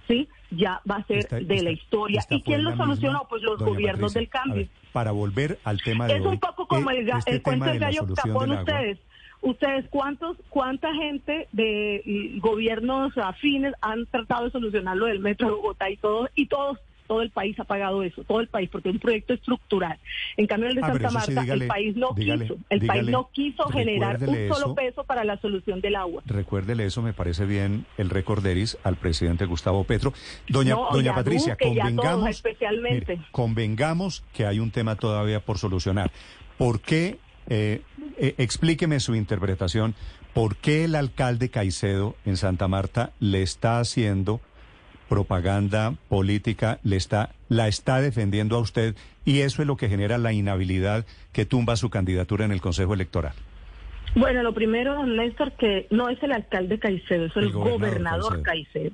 ¿sí? 0.07 0.27
Ya 0.51 0.81
va 0.89 0.97
a 0.97 1.03
ser 1.05 1.27
de 1.27 1.61
la 1.61 1.71
historia. 1.71 2.23
¿Y 2.29 2.41
quién 2.41 2.63
lo 2.63 2.75
solucionó? 2.75 3.27
Pues 3.29 3.43
los 3.43 3.59
gobiernos 3.59 4.13
del 4.13 4.29
cambio. 4.29 4.67
para 4.93 5.11
volver 5.11 5.59
al 5.63 5.81
tema 5.81 6.07
de 6.07 6.15
Es 6.15 6.25
un 6.25 6.39
poco 6.39 6.67
como 6.67 6.89
el, 6.89 7.07
este 7.09 7.41
cuento 7.41 7.65
del 7.65 7.79
gallo 7.79 8.07
capón 8.15 8.51
ustedes. 8.51 8.97
Ustedes, 9.39 9.85
¿cuántos, 9.89 10.35
¿cuánta 10.49 10.91
gente 10.95 11.47
de 11.51 12.39
gobiernos 12.41 13.15
afines 13.17 13.73
han 13.81 14.07
tratado 14.07 14.45
de 14.45 14.51
solucionar 14.51 14.97
lo 14.97 15.05
del 15.05 15.19
metro 15.19 15.47
de 15.47 15.53
Bogotá 15.53 15.91
y 15.91 15.97
todos, 15.97 16.29
y 16.33 16.47
todos 16.47 16.79
todo 17.07 17.21
el 17.21 17.31
país 17.31 17.59
ha 17.59 17.63
pagado 17.63 18.03
eso, 18.03 18.23
todo 18.23 18.41
el 18.41 18.47
país, 18.47 18.69
porque 18.69 18.89
es 18.89 18.95
un 18.95 19.01
proyecto 19.01 19.33
estructural. 19.33 19.97
En 20.35 20.47
cambio, 20.47 20.69
el 20.69 20.75
de 20.75 20.81
ah, 20.83 20.87
Santa 20.87 21.11
Marta, 21.11 21.53
el 21.53 21.67
país 21.67 21.95
no 21.95 22.13
quiso, 22.13 22.57
el 22.69 22.85
país 22.85 23.07
no 23.07 23.29
quiso 23.31 23.67
generar 23.69 24.21
un 24.21 24.47
solo 24.49 24.75
peso 24.75 25.03
para 25.03 25.23
la 25.23 25.37
solución 25.37 25.81
del 25.81 25.95
agua. 25.95 26.21
Recuérdele 26.25 26.85
eso, 26.85 27.01
me 27.01 27.13
parece 27.13 27.45
bien 27.45 27.85
el 27.97 28.09
recorderis 28.09 28.77
al 28.83 28.97
presidente 28.97 29.45
Gustavo 29.45 29.83
Petro. 29.83 30.13
Doña, 30.47 30.75
doña 30.91 31.15
Patricia, 31.15 31.55
convengamos, 31.55 32.29
especialmente. 32.29 33.19
convengamos 33.31 34.23
que 34.33 34.45
hay 34.45 34.59
un 34.59 34.71
tema 34.71 34.95
todavía 34.95 35.39
por 35.39 35.57
solucionar. 35.57 36.11
¿Por 36.57 36.81
qué, 36.81 37.17
eh, 37.49 37.81
eh, 38.17 38.35
explíqueme 38.37 38.99
su 38.99 39.15
interpretación, 39.15 39.95
por 40.33 40.55
qué 40.57 40.83
el 40.83 40.95
alcalde 40.95 41.49
Caicedo 41.49 42.15
en 42.25 42.37
Santa 42.37 42.67
Marta 42.67 43.11
le 43.19 43.41
está 43.41 43.79
haciendo 43.79 44.41
propaganda 45.07 45.93
política 46.09 46.79
le 46.83 46.95
está, 46.95 47.29
la 47.49 47.67
está 47.67 48.01
defendiendo 48.01 48.55
a 48.57 48.59
usted 48.59 48.95
y 49.25 49.41
eso 49.41 49.61
es 49.61 49.67
lo 49.67 49.77
que 49.77 49.89
genera 49.89 50.17
la 50.17 50.33
inhabilidad 50.33 51.05
que 51.33 51.45
tumba 51.45 51.75
su 51.75 51.89
candidatura 51.89 52.45
en 52.45 52.51
el 52.51 52.61
Consejo 52.61 52.93
Electoral. 52.93 53.33
Bueno, 54.15 54.41
lo 54.41 54.53
primero, 54.53 54.95
don 54.95 55.15
Néstor, 55.15 55.51
que 55.53 55.87
no 55.91 56.09
es 56.09 56.21
el 56.23 56.31
alcalde 56.31 56.79
Caicedo, 56.79 57.25
es 57.25 57.35
el, 57.35 57.51
gobernador, 57.51 58.41
Caicedo. 58.41 58.91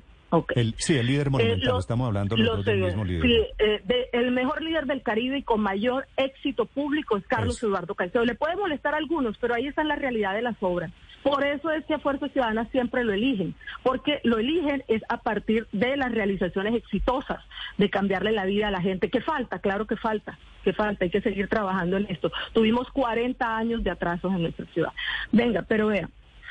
sí, 0.76 0.96
el 0.96 1.06
líder 1.06 1.30
monumental, 1.30 1.78
estamos 1.78 2.06
hablando 2.08 2.36
del 2.36 2.80
mismo 2.80 3.04
líder. 3.04 3.22
Sí, 3.22 3.36
eh, 3.58 4.08
el 4.12 4.32
mejor 4.32 4.62
líder 4.62 4.86
del 4.86 5.02
Caribe 5.02 5.38
y 5.38 5.42
con 5.42 5.60
mayor 5.60 6.06
éxito 6.16 6.66
público 6.66 7.16
es 7.16 7.26
Carlos 7.26 7.62
Eduardo 7.62 7.94
Caicedo. 7.94 8.24
Le 8.24 8.34
puede 8.34 8.56
molestar 8.56 8.94
a 8.94 8.98
algunos, 8.98 9.38
pero 9.38 9.54
ahí 9.54 9.66
está 9.66 9.84
la 9.84 9.96
realidad 9.96 10.34
de 10.34 10.42
las 10.42 10.56
obras. 10.60 10.90
Por 11.24 11.42
eso 11.42 11.70
es 11.70 11.86
que 11.86 11.94
a 11.94 11.98
Fuerza 11.98 12.28
Ciudadana 12.28 12.68
siempre 12.70 13.02
lo 13.02 13.14
eligen, 13.14 13.54
porque 13.82 14.20
lo 14.24 14.36
eligen 14.38 14.84
es 14.88 15.02
a 15.08 15.22
partir 15.22 15.66
de 15.72 15.96
las 15.96 16.12
realizaciones 16.12 16.74
exitosas, 16.74 17.42
de 17.78 17.88
cambiarle 17.88 18.30
la 18.30 18.44
vida 18.44 18.68
a 18.68 18.70
la 18.70 18.82
gente. 18.82 19.08
¿Qué 19.08 19.22
falta? 19.22 19.58
Claro 19.58 19.86
que 19.86 19.96
falta, 19.96 20.38
que 20.62 20.74
falta, 20.74 21.06
hay 21.06 21.10
que 21.10 21.22
seguir 21.22 21.48
trabajando 21.48 21.96
en 21.96 22.06
esto. 22.10 22.30
Tuvimos 22.52 22.90
40 22.90 23.56
años 23.56 23.82
de 23.82 23.90
atrasos 23.90 24.34
en 24.34 24.42
nuestra 24.42 24.66
ciudad. 24.66 24.92
Venga, 25.32 25.62
pero 25.62 25.86
vea, 25.86 26.10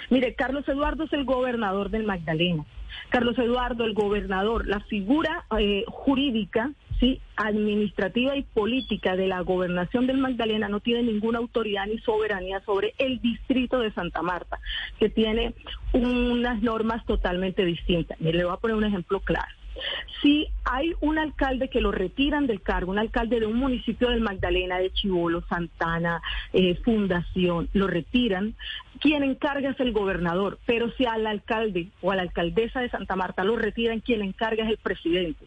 mire, 0.10 0.34
Carlos 0.34 0.68
Eduardo 0.68 1.04
es 1.04 1.14
el 1.14 1.24
gobernador 1.24 1.92
del 1.92 2.06
Magdalena. 2.06 2.66
Carlos 3.10 3.38
Eduardo, 3.38 3.86
el 3.86 3.94
gobernador, 3.94 4.68
la 4.68 4.80
figura 4.80 5.46
eh, 5.60 5.86
jurídica 5.88 6.72
¿sí? 7.00 7.20
administrativa 7.36 8.36
y 8.36 8.44
política 8.44 9.16
de 9.16 9.28
la 9.28 9.42
gobernación 9.42 10.08
del 10.08 10.18
Magdalena 10.18 10.70
no 10.70 10.80
tiene 10.80 11.04
ninguna 11.04 11.40
autoridad 11.40 11.88
ni 11.88 11.98
soberanía 12.00 12.62
sobre 12.62 12.94
el 12.98 13.20
distrito 13.22 13.80
de 13.80 13.92
Santa 13.92 14.22
Marta, 14.22 14.60
que 15.00 15.10
tiene 15.10 15.54
unas 15.94 16.62
normas 16.62 17.06
totalmente 17.06 17.66
distintas. 17.66 18.20
Y 18.22 18.32
le 18.32 18.44
voy 18.44 18.54
a 18.54 18.58
poner 18.58 18.78
un 18.78 18.86
ejemplo 18.86 19.20
claro. 19.20 19.50
Si 20.22 20.48
hay 20.64 20.94
un 21.02 21.18
alcalde 21.18 21.68
que 21.68 21.82
lo 21.82 21.92
retiran 21.92 22.48
del 22.48 22.62
cargo, 22.62 22.92
un 22.92 23.00
alcalde 23.00 23.40
de 23.40 23.48
un 23.48 23.58
municipio 23.58 24.10
del 24.10 24.22
Magdalena, 24.22 24.78
de 24.78 24.92
Chivolo, 24.92 25.44
Santana, 25.48 26.22
eh, 26.54 26.76
Fundación, 26.84 27.70
lo 27.74 27.88
retiran, 27.88 28.56
quien 29.00 29.24
encarga 29.24 29.72
es 29.72 29.80
el 29.80 29.92
gobernador, 29.92 30.60
pero 30.66 30.92
si 30.92 31.06
al 31.06 31.26
alcalde 31.26 31.88
o 32.02 32.12
a 32.12 32.16
la 32.16 32.22
alcaldesa 32.22 32.82
de 32.82 32.90
Santa 32.90 33.16
Marta 33.16 33.44
lo 33.44 33.56
retiran, 33.56 34.00
quien 34.00 34.22
encarga 34.22 34.64
es 34.64 34.70
el 34.70 34.78
presidente. 34.78 35.46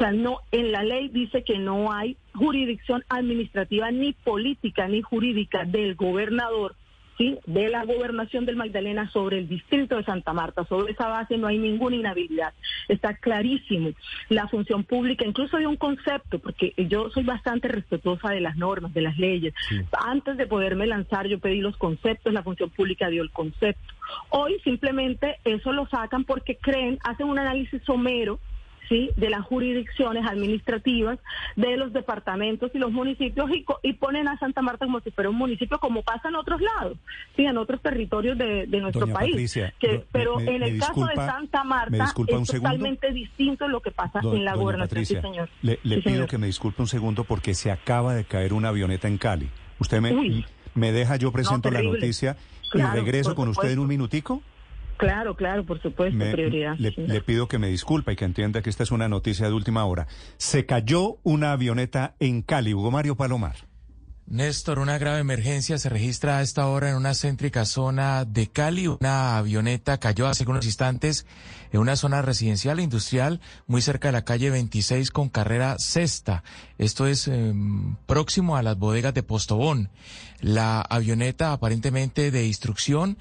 O 0.00 0.02
sea, 0.02 0.12
no, 0.12 0.38
en 0.50 0.72
la 0.72 0.82
ley 0.82 1.08
dice 1.08 1.44
que 1.44 1.58
no 1.58 1.92
hay 1.92 2.16
jurisdicción 2.32 3.04
administrativa 3.10 3.90
ni 3.90 4.14
política 4.14 4.88
ni 4.88 5.02
jurídica 5.02 5.66
del 5.66 5.94
gobernador 5.94 6.74
de 7.46 7.68
la 7.68 7.84
gobernación 7.84 8.46
del 8.46 8.56
Magdalena 8.56 9.10
sobre 9.10 9.40
el 9.40 9.46
distrito 9.46 9.96
de 9.96 10.04
Santa 10.04 10.32
Marta. 10.32 10.64
Sobre 10.64 10.92
esa 10.92 11.08
base 11.08 11.36
no 11.36 11.48
hay 11.48 11.58
ninguna 11.58 11.96
inhabilidad. 11.96 12.54
Está 12.88 13.12
clarísimo. 13.12 13.90
La 14.30 14.48
función 14.48 14.84
pública, 14.84 15.26
incluso 15.26 15.58
hay 15.58 15.66
un 15.66 15.76
concepto, 15.76 16.38
porque 16.38 16.72
yo 16.88 17.10
soy 17.10 17.24
bastante 17.24 17.68
respetuosa 17.68 18.30
de 18.30 18.40
las 18.40 18.56
normas, 18.56 18.94
de 18.94 19.02
las 19.02 19.18
leyes. 19.18 19.52
Antes 19.92 20.38
de 20.38 20.46
poderme 20.46 20.86
lanzar, 20.86 21.26
yo 21.26 21.38
pedí 21.38 21.60
los 21.60 21.76
conceptos, 21.76 22.32
la 22.32 22.42
función 22.42 22.70
pública 22.70 23.10
dio 23.10 23.22
el 23.22 23.30
concepto. 23.30 23.94
Hoy 24.30 24.58
simplemente 24.64 25.36
eso 25.44 25.72
lo 25.72 25.86
sacan 25.88 26.24
porque 26.24 26.56
creen, 26.56 26.98
hacen 27.04 27.28
un 27.28 27.38
análisis 27.38 27.82
somero 27.84 28.40
de 28.90 29.30
las 29.30 29.42
jurisdicciones 29.42 30.26
administrativas 30.26 31.18
de 31.54 31.76
los 31.76 31.92
departamentos 31.92 32.70
y 32.74 32.78
los 32.78 32.90
municipios 32.90 33.48
y, 33.82 33.92
ponen 33.94 34.26
a 34.28 34.38
Santa 34.38 34.62
Marta 34.62 34.86
como 34.86 35.00
si 35.00 35.10
fuera 35.10 35.30
un 35.30 35.36
municipio 35.36 35.78
como 35.78 36.02
pasa 36.02 36.28
en 36.28 36.36
otros 36.36 36.60
lados, 36.60 36.98
sí, 37.36 37.44
en 37.44 37.56
otros 37.56 37.80
territorios 37.80 38.36
de, 38.36 38.66
nuestro 38.66 39.06
país. 39.06 39.58
pero 40.10 40.40
en 40.40 40.62
el 40.62 40.78
caso 40.78 41.06
de 41.06 41.14
Santa 41.14 41.64
Marta 41.64 42.04
es 42.04 42.14
totalmente 42.46 43.12
distinto 43.12 43.68
lo 43.68 43.80
que 43.80 43.90
pasa 43.90 44.20
en 44.22 44.44
la 44.44 44.54
gobernación, 44.54 45.04
señor. 45.04 45.48
Le, 45.62 45.76
pido 46.02 46.26
que 46.26 46.38
me 46.38 46.46
disculpe 46.46 46.82
un 46.82 46.88
segundo 46.88 47.24
porque 47.24 47.54
se 47.54 47.70
acaba 47.70 48.14
de 48.14 48.24
caer 48.24 48.52
una 48.52 48.68
avioneta 48.68 49.06
en 49.06 49.18
Cali. 49.18 49.48
Usted 49.78 50.00
me, 50.00 50.44
me 50.74 50.92
deja, 50.92 51.16
yo 51.16 51.30
presento 51.30 51.70
la 51.70 51.82
noticia 51.82 52.36
y 52.74 52.82
regreso 52.82 53.34
con 53.34 53.48
usted 53.48 53.70
en 53.70 53.78
un 53.78 53.86
minutico. 53.86 54.42
Claro, 55.00 55.34
claro, 55.34 55.64
por 55.64 55.80
supuesto, 55.80 56.18
prioridad. 56.30 56.76
Le, 56.76 57.22
pido 57.22 57.48
que 57.48 57.58
me 57.58 57.68
disculpe 57.68 58.12
y 58.12 58.16
que 58.16 58.26
entienda 58.26 58.60
que 58.60 58.68
esta 58.68 58.82
es 58.82 58.90
una 58.90 59.08
noticia 59.08 59.46
de 59.46 59.54
última 59.54 59.86
hora. 59.86 60.06
Se 60.36 60.66
cayó 60.66 61.16
una 61.22 61.52
avioneta 61.52 62.16
en 62.20 62.42
Cali, 62.42 62.74
Hugo 62.74 62.90
Mario 62.90 63.16
Palomar. 63.16 63.56
Néstor, 64.26 64.78
una 64.78 64.98
grave 64.98 65.18
emergencia 65.18 65.78
se 65.78 65.88
registra 65.88 66.36
a 66.36 66.42
esta 66.42 66.68
hora 66.68 66.90
en 66.90 66.96
una 66.96 67.14
céntrica 67.14 67.64
zona 67.64 68.26
de 68.26 68.46
Cali. 68.48 68.88
Una 68.88 69.38
avioneta 69.38 69.98
cayó 69.98 70.28
hace 70.28 70.44
unos 70.46 70.66
instantes 70.66 71.26
en 71.72 71.80
una 71.80 71.96
zona 71.96 72.20
residencial 72.20 72.78
e 72.78 72.82
industrial 72.82 73.40
muy 73.66 73.80
cerca 73.80 74.08
de 74.08 74.12
la 74.12 74.24
calle 74.24 74.50
26 74.50 75.10
con 75.10 75.30
carrera 75.30 75.76
sexta. 75.78 76.44
Esto 76.78 77.06
es 77.06 77.26
em, 77.26 77.96
próximo 78.06 78.56
a 78.56 78.62
las 78.62 78.76
bodegas 78.76 79.14
de 79.14 79.22
Postobón. 79.22 79.88
La 80.40 80.80
avioneta 80.80 81.52
aparentemente 81.52 82.30
de 82.30 82.46
instrucción 82.46 83.18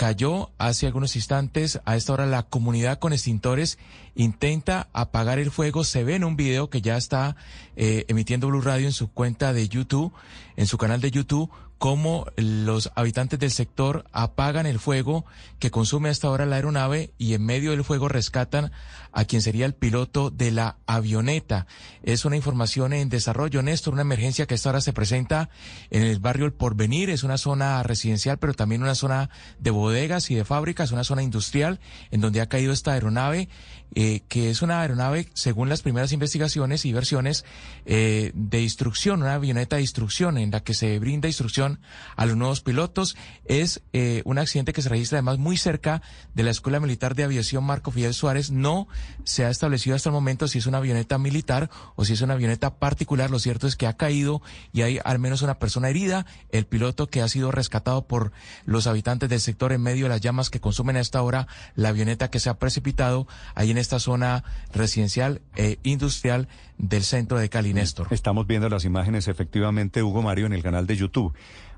cayó 0.00 0.48
hace 0.56 0.86
algunos 0.86 1.14
instantes. 1.14 1.78
A 1.84 1.94
esta 1.94 2.14
hora 2.14 2.24
la 2.24 2.44
comunidad 2.44 2.98
con 2.98 3.12
extintores 3.12 3.78
intenta 4.14 4.88
apagar 4.94 5.38
el 5.38 5.50
fuego. 5.50 5.84
Se 5.84 6.04
ve 6.04 6.14
en 6.14 6.24
un 6.24 6.36
video 6.36 6.70
que 6.70 6.80
ya 6.80 6.96
está 6.96 7.36
eh, 7.76 8.06
emitiendo 8.08 8.48
Blue 8.48 8.62
Radio 8.62 8.86
en 8.86 8.94
su 8.94 9.12
cuenta 9.12 9.52
de 9.52 9.68
YouTube, 9.68 10.10
en 10.56 10.66
su 10.66 10.78
canal 10.78 11.02
de 11.02 11.10
YouTube, 11.10 11.50
cómo 11.80 12.26
los 12.36 12.92
habitantes 12.94 13.38
del 13.38 13.50
sector 13.50 14.04
apagan 14.12 14.66
el 14.66 14.78
fuego 14.78 15.24
que 15.58 15.70
consume 15.70 16.10
hasta 16.10 16.26
ahora 16.26 16.44
la 16.44 16.56
aeronave 16.56 17.14
y 17.16 17.32
en 17.32 17.42
medio 17.42 17.70
del 17.70 17.84
fuego 17.84 18.06
rescatan 18.06 18.70
a 19.12 19.24
quien 19.24 19.40
sería 19.40 19.64
el 19.64 19.72
piloto 19.72 20.28
de 20.28 20.50
la 20.50 20.76
avioneta. 20.86 21.66
Es 22.02 22.26
una 22.26 22.36
información 22.36 22.92
en 22.92 23.08
desarrollo, 23.08 23.62
Néstor, 23.62 23.94
una 23.94 24.02
emergencia 24.02 24.46
que 24.46 24.56
esta 24.56 24.68
hora 24.68 24.82
se 24.82 24.92
presenta 24.92 25.48
en 25.88 26.02
el 26.02 26.18
barrio 26.18 26.44
El 26.44 26.52
Porvenir, 26.52 27.08
es 27.08 27.24
una 27.24 27.38
zona 27.38 27.82
residencial, 27.82 28.38
pero 28.38 28.52
también 28.52 28.82
una 28.82 28.94
zona 28.94 29.30
de 29.58 29.70
bodegas 29.70 30.30
y 30.30 30.34
de 30.34 30.44
fábricas, 30.44 30.92
una 30.92 31.02
zona 31.02 31.22
industrial 31.22 31.80
en 32.10 32.20
donde 32.20 32.42
ha 32.42 32.48
caído 32.50 32.74
esta 32.74 32.92
aeronave 32.92 33.48
eh, 33.94 34.22
que 34.28 34.50
es 34.50 34.62
una 34.62 34.82
aeronave, 34.82 35.28
según 35.34 35.68
las 35.68 35.82
primeras 35.82 36.12
investigaciones 36.12 36.84
y 36.84 36.92
versiones, 36.92 37.44
eh, 37.86 38.30
de 38.34 38.62
instrucción, 38.62 39.22
una 39.22 39.34
avioneta 39.34 39.76
de 39.76 39.82
instrucción 39.82 40.38
en 40.38 40.52
la 40.52 40.60
que 40.60 40.74
se 40.74 40.98
brinda 41.00 41.26
instrucción 41.26 41.69
a 42.16 42.26
los 42.26 42.36
nuevos 42.36 42.60
pilotos. 42.60 43.16
Es 43.44 43.82
eh, 43.92 44.22
un 44.24 44.38
accidente 44.38 44.72
que 44.72 44.82
se 44.82 44.88
registra 44.88 45.18
además 45.18 45.38
muy 45.38 45.56
cerca 45.56 46.02
de 46.34 46.42
la 46.42 46.50
Escuela 46.50 46.80
Militar 46.80 47.14
de 47.14 47.24
Aviación 47.24 47.64
Marco 47.64 47.90
Fidel 47.90 48.14
Suárez. 48.14 48.50
No 48.50 48.88
se 49.24 49.44
ha 49.44 49.50
establecido 49.50 49.96
hasta 49.96 50.08
el 50.08 50.14
momento 50.14 50.48
si 50.48 50.58
es 50.58 50.66
una 50.66 50.78
avioneta 50.78 51.18
militar 51.18 51.70
o 51.96 52.04
si 52.04 52.14
es 52.14 52.20
una 52.20 52.34
avioneta 52.34 52.78
particular. 52.78 53.30
Lo 53.30 53.38
cierto 53.38 53.66
es 53.66 53.76
que 53.76 53.86
ha 53.86 53.96
caído 53.96 54.42
y 54.72 54.82
hay 54.82 54.98
al 55.04 55.18
menos 55.18 55.42
una 55.42 55.58
persona 55.58 55.88
herida. 55.88 56.26
El 56.50 56.66
piloto 56.66 57.08
que 57.08 57.22
ha 57.22 57.28
sido 57.28 57.50
rescatado 57.50 58.06
por 58.06 58.32
los 58.64 58.86
habitantes 58.86 59.28
del 59.28 59.40
sector 59.40 59.72
en 59.72 59.82
medio 59.82 60.06
de 60.06 60.10
las 60.10 60.20
llamas 60.20 60.50
que 60.50 60.60
consumen 60.60 60.96
a 60.96 61.00
esta 61.00 61.22
hora 61.22 61.46
la 61.74 61.90
avioneta 61.90 62.30
que 62.30 62.40
se 62.40 62.50
ha 62.50 62.58
precipitado 62.58 63.26
ahí 63.54 63.70
en 63.70 63.78
esta 63.78 63.98
zona 63.98 64.44
residencial 64.72 65.42
e 65.56 65.78
industrial 65.82 66.48
del 66.80 67.04
centro 67.04 67.38
de 67.38 67.48
Cali, 67.48 67.74
Néstor. 67.74 68.08
Estamos 68.10 68.46
viendo 68.46 68.68
las 68.68 68.84
imágenes 68.84 69.28
efectivamente, 69.28 70.02
Hugo 70.02 70.22
Mario, 70.22 70.46
en 70.46 70.52
el 70.52 70.62
canal 70.62 70.86
de 70.86 70.96
YouTube. 70.96 71.34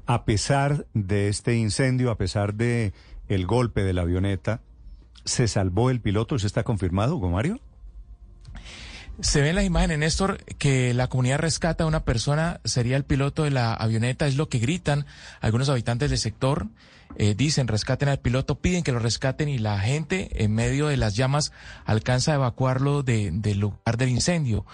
A 0.07 0.25
pesar 0.25 0.87
de 0.95 1.29
este 1.29 1.57
incendio, 1.57 2.11
a 2.11 2.17
pesar 2.17 2.55
de 2.55 2.93
el 3.29 3.47
golpe 3.47 3.83
de 3.83 3.93
la 3.93 4.03
avioneta, 4.03 4.61
¿se 5.25 5.49
salvó 5.49 5.91
el 5.91 6.01
piloto? 6.01 6.39
¿Se 6.39 6.47
está 6.47 6.63
confirmado, 6.63 7.17
Hugo 7.17 7.31
Mario? 7.31 7.61
Se 9.21 9.41
ve 9.41 9.51
en 9.51 9.57
las 9.57 9.65
imágenes, 9.65 9.99
Néstor, 9.99 10.39
que 10.59 10.95
la 10.95 11.09
comunidad 11.09 11.39
rescata 11.39 11.85
a 11.85 11.87
una 11.87 12.05
persona, 12.05 12.61
sería 12.65 12.97
el 12.97 13.05
piloto 13.05 13.45
de 13.45 13.51
la 13.51 13.75
avioneta, 13.75 14.27
es 14.27 14.37
lo 14.37 14.49
que 14.49 14.59
gritan 14.59 15.05
algunos 15.41 15.69
habitantes 15.69 16.11
del 16.11 16.19
sector. 16.19 16.69
Eh, 17.17 17.35
dicen 17.35 17.69
rescaten 17.69 18.09
al 18.09 18.21
piloto, 18.21 18.61
piden 18.61 18.83
que 18.83 18.93
lo 18.93 18.99
rescaten 18.99 19.49
y 19.49 19.59
la 19.59 19.79
gente 19.79 20.45
en 20.45 20.55
medio 20.55 20.89
de 20.89 20.97
las 20.97 21.17
llamas 21.17 21.53
alcanza 21.85 22.33
a 22.33 22.37
evacuarlo 22.37 23.03
del 23.03 23.59
lugar 23.59 23.97
del 23.97 24.11
incendio 24.11 24.65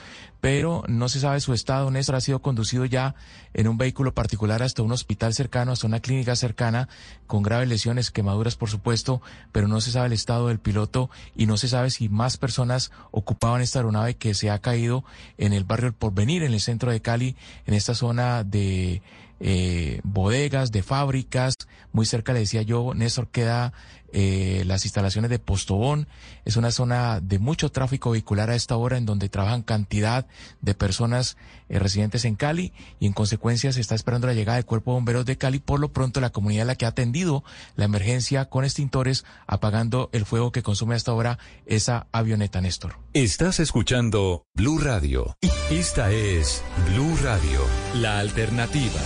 pero 0.40 0.84
no 0.86 1.08
se 1.08 1.20
sabe 1.20 1.40
su 1.40 1.52
estado. 1.52 1.90
Néstor 1.90 2.16
ha 2.16 2.20
sido 2.20 2.40
conducido 2.40 2.84
ya 2.84 3.14
en 3.54 3.68
un 3.68 3.76
vehículo 3.76 4.14
particular 4.14 4.62
hasta 4.62 4.82
un 4.82 4.92
hospital 4.92 5.34
cercano, 5.34 5.72
hasta 5.72 5.86
una 5.86 6.00
clínica 6.00 6.36
cercana, 6.36 6.88
con 7.26 7.42
graves 7.42 7.68
lesiones, 7.68 8.10
quemaduras 8.10 8.56
por 8.56 8.70
supuesto, 8.70 9.20
pero 9.52 9.68
no 9.68 9.80
se 9.80 9.90
sabe 9.90 10.06
el 10.06 10.12
estado 10.12 10.48
del 10.48 10.60
piloto 10.60 11.10
y 11.36 11.46
no 11.46 11.56
se 11.56 11.68
sabe 11.68 11.90
si 11.90 12.08
más 12.08 12.36
personas 12.36 12.92
ocupaban 13.10 13.62
esta 13.62 13.80
aeronave 13.80 14.14
que 14.14 14.34
se 14.34 14.50
ha 14.50 14.60
caído 14.60 15.04
en 15.38 15.52
el 15.52 15.64
barrio 15.64 15.88
El 15.88 15.94
Porvenir, 15.94 16.42
en 16.42 16.52
el 16.52 16.60
centro 16.60 16.90
de 16.90 17.02
Cali, 17.02 17.36
en 17.66 17.74
esta 17.74 17.94
zona 17.94 18.44
de 18.44 19.02
eh, 19.40 20.00
bodegas, 20.04 20.72
de 20.72 20.82
fábricas, 20.82 21.56
muy 21.92 22.06
cerca 22.06 22.32
le 22.32 22.40
decía 22.40 22.62
yo, 22.62 22.94
Néstor 22.94 23.28
queda 23.28 23.72
eh, 24.10 24.62
las 24.66 24.84
instalaciones 24.84 25.30
de 25.30 25.38
Postobón. 25.38 26.08
Es 26.44 26.56
una 26.56 26.70
zona 26.70 27.20
de 27.20 27.38
mucho 27.38 27.70
tráfico 27.70 28.10
vehicular 28.10 28.48
a 28.48 28.54
esta 28.54 28.76
hora 28.76 28.96
en 28.96 29.04
donde 29.04 29.28
trabajan 29.28 29.62
cantidad 29.62 30.26
de 30.62 30.74
personas 30.74 31.36
eh, 31.68 31.78
residentes 31.78 32.24
en 32.24 32.34
Cali 32.34 32.72
y 33.00 33.06
en 33.06 33.12
consecuencia 33.12 33.70
se 33.72 33.82
está 33.82 33.94
esperando 33.94 34.26
la 34.26 34.32
llegada 34.32 34.56
del 34.56 34.64
Cuerpo 34.64 34.92
de 34.92 34.94
Bomberos 34.94 35.26
de 35.26 35.36
Cali. 35.36 35.58
Por 35.58 35.78
lo 35.78 35.92
pronto 35.92 36.20
la 36.20 36.30
comunidad 36.30 36.66
la 36.66 36.74
que 36.74 36.86
ha 36.86 36.88
atendido 36.88 37.44
la 37.76 37.84
emergencia 37.84 38.46
con 38.46 38.64
extintores 38.64 39.24
apagando 39.46 40.08
el 40.12 40.24
fuego 40.24 40.52
que 40.52 40.62
consume 40.62 40.94
hasta 40.94 41.10
ahora 41.10 41.38
esa 41.66 42.06
avioneta, 42.10 42.62
Néstor. 42.62 42.98
Estás 43.12 43.60
escuchando 43.60 44.46
Blue 44.54 44.78
Radio. 44.78 45.36
Esta 45.70 46.10
es 46.12 46.62
Blue 46.90 47.16
Radio, 47.22 47.60
la 47.94 48.20
alternativa. 48.20 49.00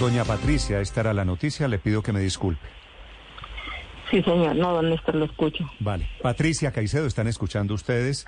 Doña 0.00 0.24
Patricia, 0.24 0.80
esta 0.80 1.02
era 1.02 1.14
la 1.14 1.24
noticia, 1.24 1.68
le 1.68 1.78
pido 1.78 2.02
que 2.02 2.12
me 2.12 2.20
disculpe. 2.20 2.66
Sí, 4.10 4.22
señor. 4.22 4.56
No, 4.56 4.72
don 4.74 4.90
Néstor, 4.90 5.14
lo 5.14 5.24
escucho. 5.24 5.70
Vale. 5.78 6.08
Patricia 6.20 6.72
Caicedo, 6.72 7.06
están 7.06 7.28
escuchando 7.28 7.74
ustedes, 7.74 8.26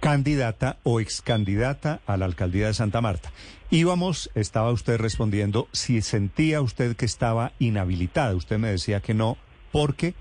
candidata 0.00 0.76
o 0.82 1.00
excandidata 1.00 2.00
a 2.06 2.16
la 2.16 2.26
alcaldía 2.26 2.66
de 2.66 2.74
Santa 2.74 3.00
Marta. 3.00 3.30
Íbamos, 3.70 4.30
estaba 4.34 4.72
usted 4.72 4.98
respondiendo 4.98 5.68
si 5.72 6.02
sentía 6.02 6.60
usted 6.60 6.96
que 6.96 7.06
estaba 7.06 7.52
inhabilitada. 7.58 8.34
Usted 8.34 8.58
me 8.58 8.68
decía 8.68 9.00
que 9.00 9.14
no. 9.14 9.38
¿Por 9.72 9.94
qué? 9.94 10.14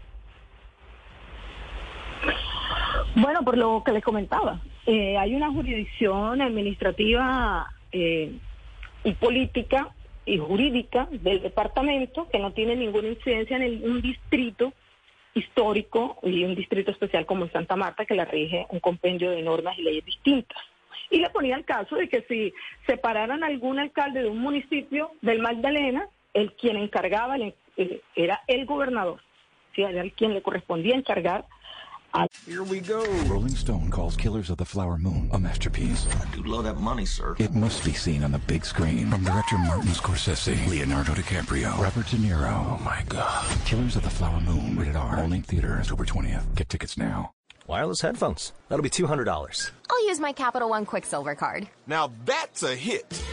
Bueno, 3.15 3.43
por 3.43 3.57
lo 3.57 3.83
que 3.85 3.91
le 3.91 4.01
comentaba. 4.01 4.61
Eh, 4.85 5.17
hay 5.17 5.35
una 5.35 5.51
jurisdicción 5.51 6.41
administrativa 6.41 7.67
eh, 7.91 8.33
y 9.03 9.13
política 9.13 9.89
y 10.29 10.37
jurídica 10.37 11.07
del 11.09 11.41
departamento 11.41 12.27
que 12.29 12.37
no 12.37 12.53
tiene 12.53 12.75
ninguna 12.75 13.07
incidencia 13.07 13.57
en 13.57 13.89
un 13.89 14.01
distrito 14.01 14.73
histórico 15.33 16.19
y 16.21 16.43
un 16.43 16.53
distrito 16.53 16.91
especial 16.91 17.25
como 17.25 17.45
en 17.45 17.51
Santa 17.51 17.75
Marta 17.75 18.05
que 18.05 18.13
la 18.13 18.25
rige 18.25 18.67
un 18.69 18.79
compendio 18.79 19.31
de 19.31 19.41
normas 19.41 19.77
y 19.77 19.81
leyes 19.81 20.05
distintas. 20.05 20.57
Y 21.09 21.17
le 21.17 21.31
ponía 21.31 21.55
el 21.55 21.65
caso 21.65 21.95
de 21.95 22.07
que 22.07 22.21
si 22.29 22.53
separaran 22.85 23.43
algún 23.43 23.79
alcalde 23.79 24.21
de 24.21 24.29
un 24.29 24.39
municipio 24.39 25.11
del 25.21 25.39
Magdalena, 25.39 26.07
el 26.35 26.53
quien 26.53 26.77
encargaba 26.77 27.37
eh, 27.37 28.01
era 28.15 28.41
el 28.45 28.65
gobernador, 28.67 29.21
era 29.75 30.01
el 30.01 30.11
quien 30.11 30.33
le 30.33 30.43
correspondía 30.43 30.95
encargar 30.95 31.45
Here 32.45 32.63
we 32.63 32.79
go. 32.79 33.05
Rolling 33.27 33.55
Stone 33.55 33.91
calls 33.91 34.15
Killers 34.15 34.49
of 34.49 34.57
the 34.57 34.65
Flower 34.65 34.97
Moon 34.97 35.29
a 35.31 35.39
masterpiece. 35.39 36.07
I 36.07 36.25
Do 36.35 36.43
love 36.43 36.63
that 36.65 36.77
money, 36.77 37.05
sir. 37.05 37.35
It 37.39 37.53
must 37.53 37.85
be 37.85 37.93
seen 37.93 38.23
on 38.23 38.31
the 38.31 38.39
big 38.39 38.65
screen. 38.65 39.09
From 39.09 39.23
director 39.23 39.57
Martin 39.57 39.91
Scorsese, 39.91 40.67
Leonardo 40.67 41.13
DiCaprio, 41.13 41.77
Robert 41.77 42.07
De 42.07 42.17
Niro. 42.17 42.51
Oh 42.51 42.81
my 42.83 43.03
God. 43.07 43.45
Killers 43.65 43.95
of 43.95 44.03
the 44.03 44.09
Flower 44.09 44.41
Moon. 44.41 44.75
Rated 44.77 44.95
R. 44.95 45.19
Only 45.19 45.41
theater 45.41 45.77
October 45.79 46.05
20th. 46.05 46.55
Get 46.55 46.69
tickets 46.69 46.97
now. 46.97 47.33
Wireless 47.67 48.01
headphones. 48.01 48.51
That'll 48.67 48.83
be 48.83 48.89
$200. 48.89 49.71
I'll 49.89 50.07
use 50.07 50.19
my 50.19 50.33
Capital 50.33 50.69
One 50.69 50.85
Quicksilver 50.85 51.35
card. 51.35 51.69
Now 51.85 52.11
that's 52.25 52.63
a 52.63 52.75
hit. 52.75 53.23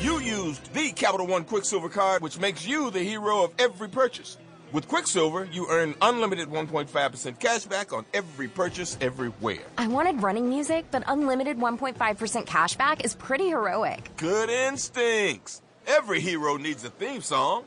You 0.00 0.20
used 0.20 0.72
the 0.72 0.92
Capital 0.92 1.26
One 1.26 1.44
Quicksilver 1.44 1.88
card, 1.88 2.22
which 2.22 2.38
makes 2.38 2.66
you 2.66 2.90
the 2.90 3.00
hero 3.02 3.42
of 3.42 3.52
every 3.58 3.88
purchase. 3.88 4.36
With 4.74 4.88
Quicksilver, 4.88 5.46
you 5.52 5.68
earn 5.70 5.94
unlimited 6.02 6.48
1.5% 6.48 7.38
cash 7.38 7.64
back 7.66 7.92
on 7.92 8.04
every 8.12 8.48
purchase 8.48 8.98
everywhere. 9.00 9.62
I 9.78 9.86
wanted 9.86 10.20
running 10.20 10.48
music, 10.48 10.86
but 10.90 11.04
unlimited 11.06 11.58
1.5% 11.58 12.44
cash 12.44 12.74
back 12.74 13.04
is 13.04 13.14
pretty 13.14 13.46
heroic. 13.50 14.10
Good 14.16 14.50
instincts. 14.50 15.62
Every 15.86 16.18
hero 16.18 16.56
needs 16.56 16.82
a 16.82 16.90
theme 16.90 17.20
song. 17.20 17.66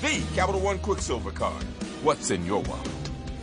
The 0.00 0.20
Capital 0.34 0.60
One 0.60 0.80
Quicksilver 0.80 1.30
card. 1.30 1.62
What's 2.02 2.32
in 2.32 2.44
your 2.44 2.62
wallet? 2.62 2.90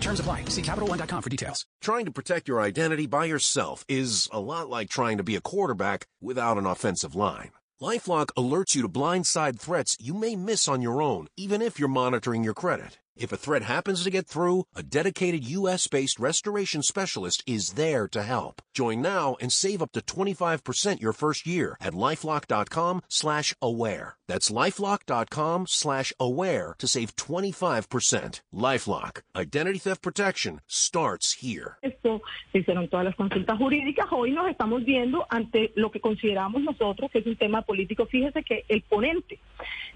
Terms 0.02 0.20
apply. 0.20 0.44
See 0.50 0.62
CapitalOne.com 0.62 1.22
for 1.22 1.30
details. 1.30 1.66
Trying 1.80 2.04
to 2.08 2.12
protect 2.12 2.50
your 2.50 2.60
identity 2.60 3.06
by 3.06 3.24
yourself 3.24 3.86
is 3.88 4.28
a 4.34 4.42
lot 4.42 4.70
like 4.70 4.90
trying 4.90 5.16
to 5.16 5.24
be 5.24 5.38
a 5.38 5.42
quarterback 5.42 6.08
without 6.20 6.58
an 6.58 6.66
offensive 6.66 7.16
line. 7.16 7.52
LifeLock 7.82 8.28
alerts 8.38 8.76
you 8.76 8.84
to 8.84 8.88
blindside 8.88 9.60
threats 9.60 9.98
you 10.00 10.14
may 10.14 10.36
miss 10.36 10.68
on 10.68 10.82
your 10.84 11.02
own, 11.02 11.28
even 11.36 11.62
if 11.64 11.80
you're 11.80 11.90
monitoring 11.90 12.44
your 12.44 12.54
credit. 12.54 13.01
If 13.16 13.32
a 13.32 13.38
threat 13.38 13.64
happens 13.64 14.04
to 14.04 14.10
get 14.10 14.28
through, 14.28 14.66
a 14.76 14.84
dedicated 14.84 15.44
U.S.-based 15.44 16.20
restoration 16.20 16.82
specialist 16.82 17.44
is 17.46 17.72
there 17.72 18.08
to 18.10 18.24
help. 18.24 18.62
Join 18.74 19.02
now 19.02 19.36
and 19.42 19.52
save 19.52 19.82
up 19.82 19.92
to 19.94 20.02
25% 20.02 21.02
your 21.02 21.14
first 21.14 21.46
year 21.46 21.76
at 21.82 21.94
lifelock.com 21.94 23.02
slash 23.10 23.54
aware. 23.62 24.16
That's 24.28 24.50
lifelock.com 24.50 25.68
slash 25.68 26.14
aware 26.20 26.76
to 26.80 26.88
save 26.88 27.16
25%. 27.18 28.42
LifeLock. 28.54 29.22
Identity 29.36 29.80
theft 29.80 30.02
protection 30.02 30.62
starts 30.68 31.34
here. 31.34 31.78
Esto 31.82 32.22
se 32.54 32.60
hicieron 32.60 32.88
todas 32.90 33.06
las 33.06 33.16
consultas 33.16 33.58
jurídicas. 33.58 34.08
Hoy 34.12 34.32
nos 34.32 34.50
estamos 34.50 34.86
viendo 34.86 35.26
ante 35.30 35.74
lo 35.76 35.92
que 35.92 36.00
consideramos 36.00 36.62
nosotros 36.62 37.12
que 37.12 37.20
es 37.20 37.26
un 37.26 37.36
tema 37.36 37.62
político. 37.64 38.06
Fíjese 38.06 38.44
que 38.44 38.64
el 38.70 38.82
ponente, 38.84 39.40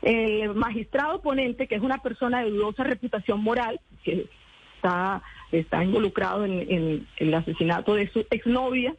el 0.01 0.53
magistrado 0.53 1.21
ponente, 1.21 1.67
que 1.67 1.75
es 1.75 1.81
una 1.81 1.99
persona 1.99 2.43
de 2.43 2.49
dudosa 2.49 2.83
reputación, 2.83 3.04
moral, 3.37 3.79
que 4.03 4.27
está, 4.75 5.21
está 5.51 5.83
involucrado 5.83 6.45
en, 6.45 7.07
el 7.17 7.33
asesinato 7.33 7.95
de 7.95 8.09
su 8.11 8.25
exnovia. 8.29 8.95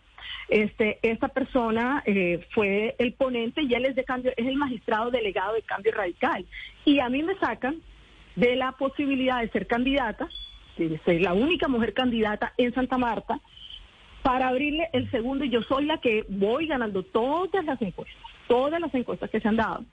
Este, 0.49 0.99
esta 1.03 1.29
persona 1.29 2.03
eh, 2.07 2.47
fue 2.55 2.95
el 2.99 3.15
ponente 3.15 3.63
y 3.63 3.75
él 3.75 3.85
es 3.85 3.97
de 3.97 4.05
cambio, 4.05 4.33
es 4.37 4.47
el 4.47 4.57
magistrado 4.57 5.11
delegado 5.11 5.55
de 5.55 5.63
cambio 5.63 5.93
radical. 5.93 6.45
Y 6.85 7.01
a 7.01 7.09
mí 7.09 7.23
me 7.23 7.37
sacan 7.39 7.81
de 8.37 8.55
la 8.57 8.73
posibilidad 8.73 9.41
de 9.41 9.49
ser 9.49 9.67
candidata, 9.67 10.29
de 10.77 10.99
ser 11.05 11.21
la 11.21 11.33
única 11.33 11.69
mujer 11.69 11.95
candidata 11.95 12.53
en 12.59 12.75
Santa 12.75 12.99
Marta, 12.99 13.41
para 14.23 14.49
abrirle 14.49 14.89
el 14.93 15.09
segundo, 15.13 15.45
y 15.45 15.51
yo 15.51 15.63
soy 15.63 15.85
la 15.85 15.99
que 15.99 16.25
voy 16.29 16.67
ganando 16.67 17.05
todas 17.05 17.65
las 17.65 17.81
encuestas, 17.81 18.21
todas 18.49 18.81
las 18.81 18.93
encuestas 18.93 19.31
que 19.31 19.41
se 19.41 19.47
han 19.47 19.57
dado. 19.57 19.85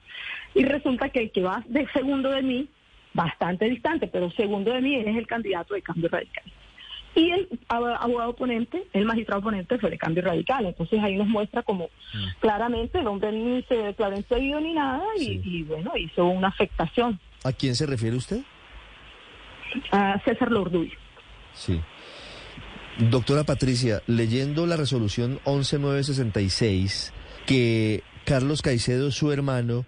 Y 0.56 0.66
resulta 0.66 1.10
que 1.10 1.20
el 1.20 1.32
que 1.32 1.44
va 1.44 1.64
de 1.68 1.88
segundo 1.94 2.32
de 2.32 2.42
mí 2.42 2.68
bastante 3.14 3.66
distante, 3.66 4.08
pero 4.08 4.32
segundo 4.32 4.72
de 4.72 4.82
mí 4.82 4.96
es 4.96 5.16
el 5.16 5.28
candidato 5.28 5.74
de 5.74 5.82
cambio 5.82 6.10
radical. 6.10 6.44
Y 7.16 7.30
el 7.30 7.60
abogado 7.68 8.32
oponente, 8.32 8.88
el 8.92 9.06
magistrado 9.06 9.42
oponente 9.42 9.78
fue 9.78 9.92
de 9.92 10.00
cambio 10.00 10.24
radical. 10.24 10.66
Entonces 10.66 11.00
ahí 11.00 11.16
nos 11.16 11.28
muestra 11.28 11.62
como 11.62 11.86
mm. 11.86 12.40
claramente 12.40 13.00
el 13.00 13.08
hombre 13.08 13.32
ni 13.32 13.62
se 13.64 13.76
declaró 13.76 14.18
impedido 14.18 14.60
ni 14.60 14.74
nada 14.74 15.04
y, 15.20 15.62
bueno, 15.64 15.92
hizo 15.96 16.26
una 16.26 16.48
afectación. 16.48 17.20
¿A 17.44 17.52
quién 17.52 17.76
se 17.76 17.86
refiere 17.86 18.18
usted? 18.18 18.42
A 19.92 20.20
César 20.26 20.52
Lorduy. 20.52 20.92
Sí. 21.54 21.80
Doctora 22.98 23.44
Patricia, 23.44 24.02
leyendo 24.08 24.66
la 24.66 24.78
resolución 24.78 25.40
11966, 25.46 27.14
que 27.46 28.04
Carlos 28.26 28.62
Caicedo, 28.62 29.12
su 29.12 29.32
hermano, 29.32 29.86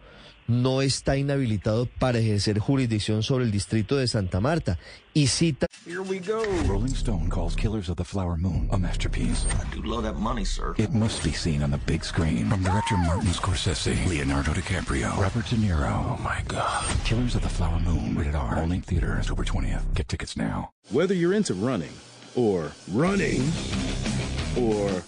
no 0.47 0.81
está 0.81 1.17
inhabilitado 1.17 1.87
para 1.99 2.19
ejercer 2.19 2.59
jurisdicción 2.59 3.23
sobre 3.23 3.45
el 3.45 3.51
distrito 3.51 3.97
de 3.97 4.07
Santa 4.07 4.39
Marta 4.39 4.77
y 5.13 5.27
cita 5.27 5.67
Here 5.85 6.01
we 6.01 6.19
go. 6.19 6.43
Rolling 6.67 6.95
Stone 6.95 7.29
calls 7.29 7.55
Killers 7.55 7.89
of 7.89 7.97
the 7.97 8.03
Flower 8.03 8.37
Moon 8.37 8.67
a 8.71 8.77
masterpiece. 8.77 9.45
I 9.45 9.75
do 9.75 9.83
love 9.83 10.03
that 10.03 10.15
money, 10.19 10.43
sir. 10.43 10.73
It 10.77 10.93
must 10.93 11.23
be 11.23 11.31
seen 11.31 11.61
on 11.61 11.69
the 11.69 11.77
big 11.85 12.03
screen. 12.03 12.49
From 12.49 12.63
director 12.63 12.97
Martin 12.97 13.29
Scorsese, 13.29 13.95
Leonardo 14.07 14.51
DiCaprio, 14.51 15.15
Robert 15.15 15.45
De 15.47 15.55
Niro. 15.57 16.17
Oh 16.17 16.21
my 16.23 16.41
god. 16.47 16.85
Killers 17.03 17.35
of 17.35 17.43
the 17.43 17.49
Flower 17.49 17.79
Moon, 17.79 18.15
rated 18.17 18.33
R. 18.35 18.57
Only 18.57 18.79
theater 18.79 19.15
October 19.19 19.43
20th. 19.43 19.93
Get 19.93 20.07
tickets 20.07 20.35
now. 20.35 20.71
Whether 20.89 21.13
you're 21.13 21.33
into 21.33 21.53
running 21.53 21.93
or 22.35 22.71
running 22.91 23.43
or 24.57 25.03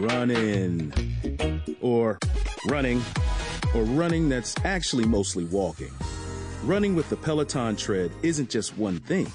running 0.00 0.92
or 1.82 2.18
running 2.68 3.02
or 3.76 3.84
running 3.84 4.28
that's 4.30 4.54
actually 4.64 5.04
mostly 5.04 5.44
walking. 5.44 5.92
Running 6.64 6.96
with 6.96 7.10
the 7.10 7.16
Peloton 7.16 7.76
tread 7.76 8.10
isn't 8.22 8.48
just 8.48 8.76
one 8.78 8.98
thing. 9.00 9.26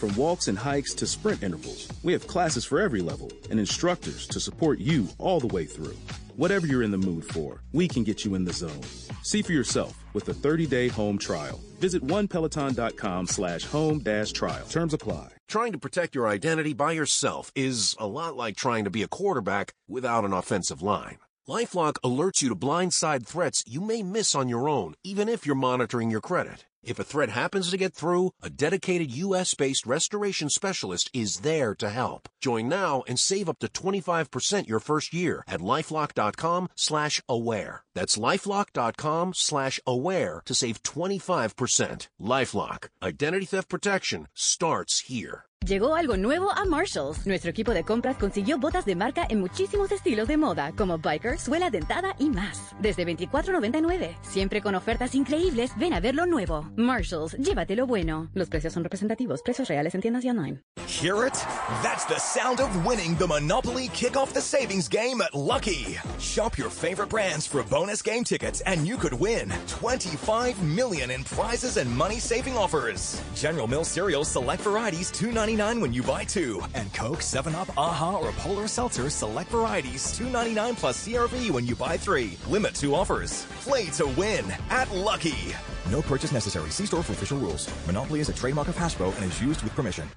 From 0.00 0.16
walks 0.16 0.48
and 0.48 0.56
hikes 0.56 0.94
to 0.94 1.06
sprint 1.06 1.42
intervals, 1.42 1.86
we 2.02 2.14
have 2.14 2.26
classes 2.26 2.64
for 2.64 2.80
every 2.80 3.02
level 3.02 3.30
and 3.50 3.60
instructors 3.60 4.26
to 4.28 4.40
support 4.40 4.78
you 4.78 5.06
all 5.18 5.38
the 5.38 5.54
way 5.54 5.66
through. 5.66 5.96
Whatever 6.36 6.66
you're 6.66 6.82
in 6.82 6.90
the 6.90 6.96
mood 6.96 7.26
for, 7.26 7.62
we 7.72 7.86
can 7.86 8.02
get 8.02 8.24
you 8.24 8.34
in 8.34 8.46
the 8.46 8.52
zone. 8.54 8.80
See 9.22 9.42
for 9.42 9.52
yourself 9.52 9.94
with 10.14 10.26
a 10.30 10.32
30-day 10.32 10.88
home 10.88 11.18
trial. 11.18 11.60
Visit 11.80 12.02
onepeloton.com 12.02 13.26
slash 13.26 13.64
home 13.64 13.98
dash 13.98 14.32
trial. 14.32 14.64
Terms 14.66 14.94
apply. 14.94 15.32
Trying 15.48 15.72
to 15.72 15.78
protect 15.78 16.14
your 16.14 16.26
identity 16.26 16.72
by 16.72 16.92
yourself 16.92 17.52
is 17.54 17.94
a 17.98 18.06
lot 18.06 18.36
like 18.36 18.56
trying 18.56 18.84
to 18.84 18.90
be 18.90 19.02
a 19.02 19.08
quarterback 19.08 19.74
without 19.86 20.24
an 20.24 20.32
offensive 20.32 20.80
line. 20.80 21.18
LifeLock 21.50 21.94
alerts 22.04 22.42
you 22.42 22.48
to 22.48 22.54
blindside 22.54 23.26
threats 23.26 23.64
you 23.66 23.80
may 23.80 24.04
miss 24.04 24.36
on 24.36 24.48
your 24.48 24.68
own, 24.68 24.94
even 25.02 25.28
if 25.28 25.44
you're 25.44 25.56
monitoring 25.56 26.08
your 26.08 26.20
credit. 26.20 26.64
If 26.84 27.00
a 27.00 27.04
threat 27.04 27.30
happens 27.30 27.70
to 27.70 27.76
get 27.76 27.92
through, 27.92 28.30
a 28.40 28.48
dedicated 28.48 29.10
U.S.-based 29.10 29.84
restoration 29.84 30.48
specialist 30.48 31.10
is 31.12 31.38
there 31.38 31.74
to 31.74 31.90
help. 31.90 32.28
Join 32.40 32.68
now 32.68 33.02
and 33.08 33.18
save 33.18 33.48
up 33.48 33.58
to 33.58 33.66
25% 33.66 34.68
your 34.68 34.78
first 34.78 35.12
year 35.12 35.42
at 35.48 35.58
lifelock.com 35.58 36.68
slash 36.76 37.20
aware. 37.28 37.82
That's 38.00 38.16
lifelock.com 38.16 39.34
slash 39.34 39.78
aware 39.86 40.40
to 40.46 40.54
save 40.54 40.82
25%. 40.82 42.08
LifeLock. 42.18 42.88
Identity 43.02 43.44
theft 43.44 43.68
protection 43.68 44.26
starts 44.34 45.00
here. 45.00 45.44
Llegó 45.66 45.94
algo 45.94 46.16
nuevo 46.16 46.50
a 46.50 46.64
Marshalls. 46.64 47.26
Nuestro 47.26 47.50
equipo 47.50 47.74
de 47.74 47.84
compras 47.84 48.16
consiguió 48.16 48.56
botas 48.58 48.86
de 48.86 48.96
marca 48.96 49.26
en 49.28 49.40
muchísimos 49.40 49.92
estilos 49.92 50.26
de 50.26 50.38
moda, 50.38 50.72
como 50.74 50.96
biker, 50.96 51.38
suela 51.38 51.68
dentada 51.68 52.16
y 52.18 52.30
más. 52.30 52.74
Desde 52.80 53.06
$24.99. 53.06 54.16
Siempre 54.22 54.62
con 54.62 54.74
ofertas 54.74 55.14
increíbles, 55.14 55.72
ven 55.76 55.92
a 55.92 56.00
ver 56.00 56.14
lo 56.14 56.24
nuevo. 56.24 56.64
Marshalls, 56.76 57.36
llévate 57.36 57.76
lo 57.76 57.86
bueno. 57.86 58.30
Los 58.32 58.48
precios 58.48 58.72
son 58.72 58.84
representativos. 58.84 59.42
Precios 59.42 59.68
reales 59.68 59.94
en 59.94 60.00
tiendas 60.00 60.24
y 60.24 60.30
online. 60.30 60.62
Hear 60.86 61.26
it? 61.26 61.34
That's 61.82 62.06
the 62.06 62.18
sound 62.18 62.60
of 62.60 62.74
winning 62.86 63.14
the 63.16 63.26
Monopoly 63.26 63.88
Kick 63.90 64.16
Off 64.16 64.32
the 64.32 64.40
Savings 64.40 64.88
game 64.88 65.20
at 65.20 65.34
Lucky. 65.34 65.98
Shop 66.18 66.56
your 66.56 66.70
favorite 66.70 67.10
brands 67.10 67.46
for 67.46 67.62
bonus 67.64 67.89
game 67.98 68.22
tickets 68.22 68.60
and 68.60 68.86
you 68.86 68.96
could 68.96 69.12
win 69.12 69.52
25 69.66 70.62
million 70.62 71.10
in 71.10 71.24
prizes 71.24 71.76
and 71.76 71.90
money-saving 71.90 72.56
offers. 72.56 73.20
General 73.34 73.66
Mills 73.66 73.88
cereals 73.88 74.28
select 74.28 74.62
varieties 74.62 75.10
2.99 75.10 75.80
when 75.80 75.92
you 75.92 76.04
buy 76.04 76.22
two, 76.22 76.62
and 76.74 76.94
Coke, 76.94 77.20
7 77.20 77.52
Up, 77.56 77.68
Aha, 77.76 78.18
or 78.22 78.30
Polar 78.32 78.68
Seltzer 78.68 79.10
select 79.10 79.50
varieties 79.50 80.04
2.99 80.16 80.76
plus 80.76 81.04
CRV 81.04 81.50
when 81.50 81.66
you 81.66 81.74
buy 81.74 81.96
three. 81.96 82.38
Limit 82.48 82.76
two 82.76 82.94
offers. 82.94 83.44
Play 83.64 83.86
to 83.96 84.06
win 84.06 84.44
at 84.70 84.88
Lucky. 84.92 85.56
No 85.90 86.00
purchase 86.00 86.30
necessary. 86.30 86.70
See 86.70 86.86
store 86.86 87.02
for 87.02 87.14
official 87.14 87.38
rules. 87.38 87.68
Monopoly 87.86 88.20
is 88.20 88.28
a 88.28 88.34
trademark 88.34 88.68
of 88.68 88.76
Hasbro 88.76 89.12
and 89.16 89.24
is 89.24 89.40
used 89.40 89.64
with 89.64 89.74
permission. 89.74 90.08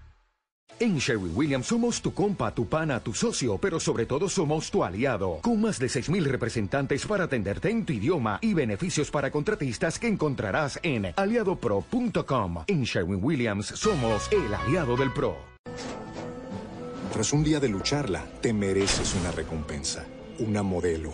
En 0.80 0.98
Sherwin 0.98 1.32
Williams 1.36 1.68
somos 1.68 2.02
tu 2.02 2.14
compa, 2.14 2.54
tu 2.54 2.68
pana, 2.68 3.00
tu 3.00 3.14
socio, 3.14 3.58
pero 3.58 3.80
sobre 3.80 4.06
todo 4.06 4.28
somos 4.28 4.72
tu 4.72 4.84
aliado, 4.84 5.40
con 5.42 5.62
más 5.62 5.80
de 5.80 5.88
6.000 5.88 6.24
representantes 6.24 7.06
para 7.06 7.26
atenderte 7.26 7.70
en 7.70 7.86
tu 7.86 7.94
idioma 7.94 8.40
y 8.42 8.54
beneficios 8.54 9.12
para 9.12 9.32
contratistas 9.32 10.00
que 10.00 10.08
encontrarás 10.08 10.80
en 10.84 11.14
aliadopro.com. 11.16 12.64
En 12.68 12.84
Sherwin 12.84 13.24
Williams 13.24 13.68
somos 13.68 14.30
el 14.32 14.54
aliado 14.54 14.98
del 14.98 15.12
PRO. 15.14 15.38
Tras 17.14 17.32
un 17.32 17.44
día 17.44 17.60
de 17.60 17.70
lucharla, 17.70 18.26
te 18.42 18.54
mereces 18.54 19.14
una 19.14 19.32
recompensa, 19.32 20.04
una 20.40 20.64
modelo, 20.64 21.14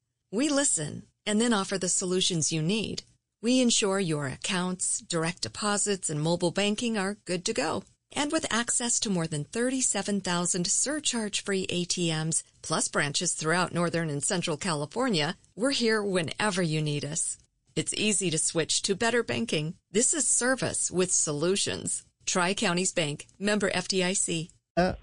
We 0.33 0.47
listen 0.47 1.03
and 1.25 1.41
then 1.41 1.51
offer 1.51 1.77
the 1.77 1.89
solutions 1.89 2.53
you 2.53 2.61
need. 2.61 3.03
We 3.41 3.59
ensure 3.59 3.99
your 3.99 4.27
accounts, 4.27 5.01
direct 5.01 5.41
deposits, 5.41 6.09
and 6.09 6.21
mobile 6.21 6.51
banking 6.51 6.97
are 6.97 7.17
good 7.25 7.43
to 7.45 7.53
go. 7.53 7.83
And 8.13 8.31
with 8.31 8.45
access 8.49 8.97
to 9.01 9.09
more 9.09 9.27
than 9.27 9.43
37,000 9.43 10.67
surcharge-free 10.67 11.67
ATMs, 11.67 12.43
plus 12.61 12.87
branches 12.87 13.33
throughout 13.33 13.73
Northern 13.73 14.09
and 14.09 14.23
Central 14.23 14.55
California, 14.55 15.35
we're 15.55 15.71
here 15.71 16.01
whenever 16.01 16.61
you 16.61 16.81
need 16.81 17.03
us. 17.03 17.37
It's 17.75 17.93
easy 17.95 18.29
to 18.29 18.37
switch 18.37 18.81
to 18.83 18.95
better 18.95 19.23
banking. 19.23 19.75
This 19.91 20.13
is 20.13 20.27
service 20.27 20.89
with 20.89 21.11
solutions. 21.11 22.05
Tri 22.25 22.53
Counties 22.53 22.93
Bank, 22.93 23.27
member 23.37 23.69
FDIC. 23.69 24.49
Uh, 24.77 24.93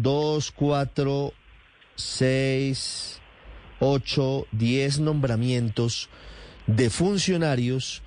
dos, 0.00 0.50
cuatro, 0.50 1.32
seis, 1.96 3.18
ocho, 3.80 4.46
diez 4.52 4.98
nombramientos 4.98 6.08
de 6.66 6.90
funcionarios 6.90 8.02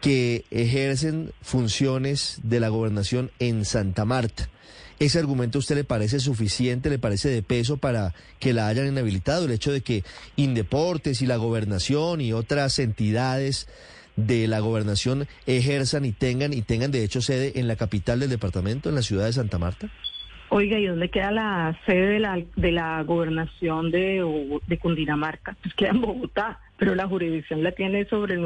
que 0.00 0.44
ejercen 0.50 1.32
funciones 1.42 2.40
de 2.42 2.60
la 2.60 2.68
gobernación 2.68 3.30
en 3.38 3.64
Santa 3.64 4.04
Marta. 4.04 4.48
¿Ese 4.98 5.18
argumento 5.18 5.58
a 5.58 5.60
usted 5.60 5.76
le 5.76 5.84
parece 5.84 6.20
suficiente, 6.20 6.90
le 6.90 6.98
parece 6.98 7.30
de 7.30 7.42
peso 7.42 7.78
para 7.78 8.14
que 8.38 8.52
la 8.52 8.68
hayan 8.68 8.86
inhabilitado? 8.86 9.46
El 9.46 9.52
hecho 9.52 9.72
de 9.72 9.80
que 9.80 10.04
Indeportes 10.36 11.22
y 11.22 11.26
la 11.26 11.36
gobernación 11.36 12.20
y 12.20 12.34
otras 12.34 12.78
entidades 12.78 13.66
de 14.16 14.46
la 14.46 14.60
gobernación 14.60 15.26
ejerzan 15.46 16.04
y 16.04 16.12
tengan 16.12 16.52
y 16.52 16.60
tengan 16.62 16.90
de 16.90 17.02
hecho 17.02 17.22
sede 17.22 17.58
en 17.58 17.66
la 17.66 17.76
capital 17.76 18.20
del 18.20 18.28
departamento, 18.28 18.90
en 18.90 18.94
la 18.94 19.02
ciudad 19.02 19.24
de 19.24 19.32
Santa 19.32 19.58
Marta. 19.58 19.90
Oiga, 20.52 20.80
¿y 20.80 20.86
dónde 20.86 21.10
queda 21.10 21.30
la 21.30 21.78
sede 21.86 22.06
de 22.08 22.18
la, 22.18 22.42
de 22.56 22.72
la 22.72 23.00
gobernación 23.04 23.92
de, 23.92 24.60
de 24.66 24.78
Cundinamarca? 24.78 25.56
Pues 25.62 25.74
queda 25.74 25.90
en 25.90 26.00
Bogotá, 26.00 26.58
pero 26.76 26.96
la 26.96 27.06
jurisdicción 27.06 27.62
la 27.62 27.70
tiene 27.70 28.04
sobre, 28.06 28.36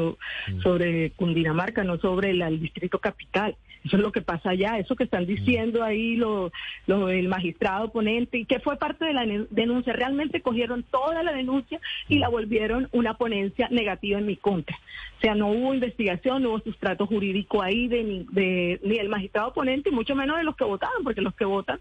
sobre 0.61 1.11
Cundinamarca, 1.11 1.83
no 1.83 1.97
sobre 1.97 2.29
el 2.29 2.59
distrito 2.59 2.99
capital. 2.99 3.55
Eso 3.85 3.97
es 3.97 4.01
lo 4.01 4.11
que 4.11 4.21
pasa 4.21 4.49
allá, 4.49 4.79
eso 4.79 4.95
que 4.95 5.03
están 5.03 5.27
diciendo 5.27 5.83
ahí 5.83 6.15
lo, 6.15 6.51
lo, 6.87 7.09
el 7.09 7.27
magistrado 7.27 7.91
ponente 7.91 8.39
y 8.39 8.45
que 8.45 8.59
fue 8.59 8.77
parte 8.77 9.05
de 9.05 9.13
la 9.13 9.25
denuncia. 9.51 9.93
Realmente 9.93 10.41
cogieron 10.41 10.83
toda 10.83 11.21
la 11.21 11.31
denuncia 11.31 11.79
y 12.09 12.17
la 12.17 12.29
volvieron 12.29 12.89
una 12.93 13.15
ponencia 13.15 13.67
negativa 13.69 14.17
en 14.17 14.25
mi 14.25 14.37
contra. 14.37 14.75
O 15.17 15.21
sea, 15.21 15.35
no 15.35 15.49
hubo 15.49 15.73
investigación, 15.73 16.41
no 16.41 16.49
hubo 16.49 16.59
sustrato 16.61 17.05
jurídico 17.05 17.61
ahí 17.61 17.87
de 17.87 18.03
ni, 18.03 18.25
de, 18.31 18.79
ni 18.83 18.97
el 18.97 19.09
magistrado 19.09 19.53
ponente 19.53 19.91
mucho 19.91 20.15
menos 20.15 20.37
de 20.37 20.43
los 20.43 20.55
que 20.55 20.63
votaron, 20.63 21.03
porque 21.03 21.21
los 21.21 21.35
que 21.35 21.45
votan 21.45 21.79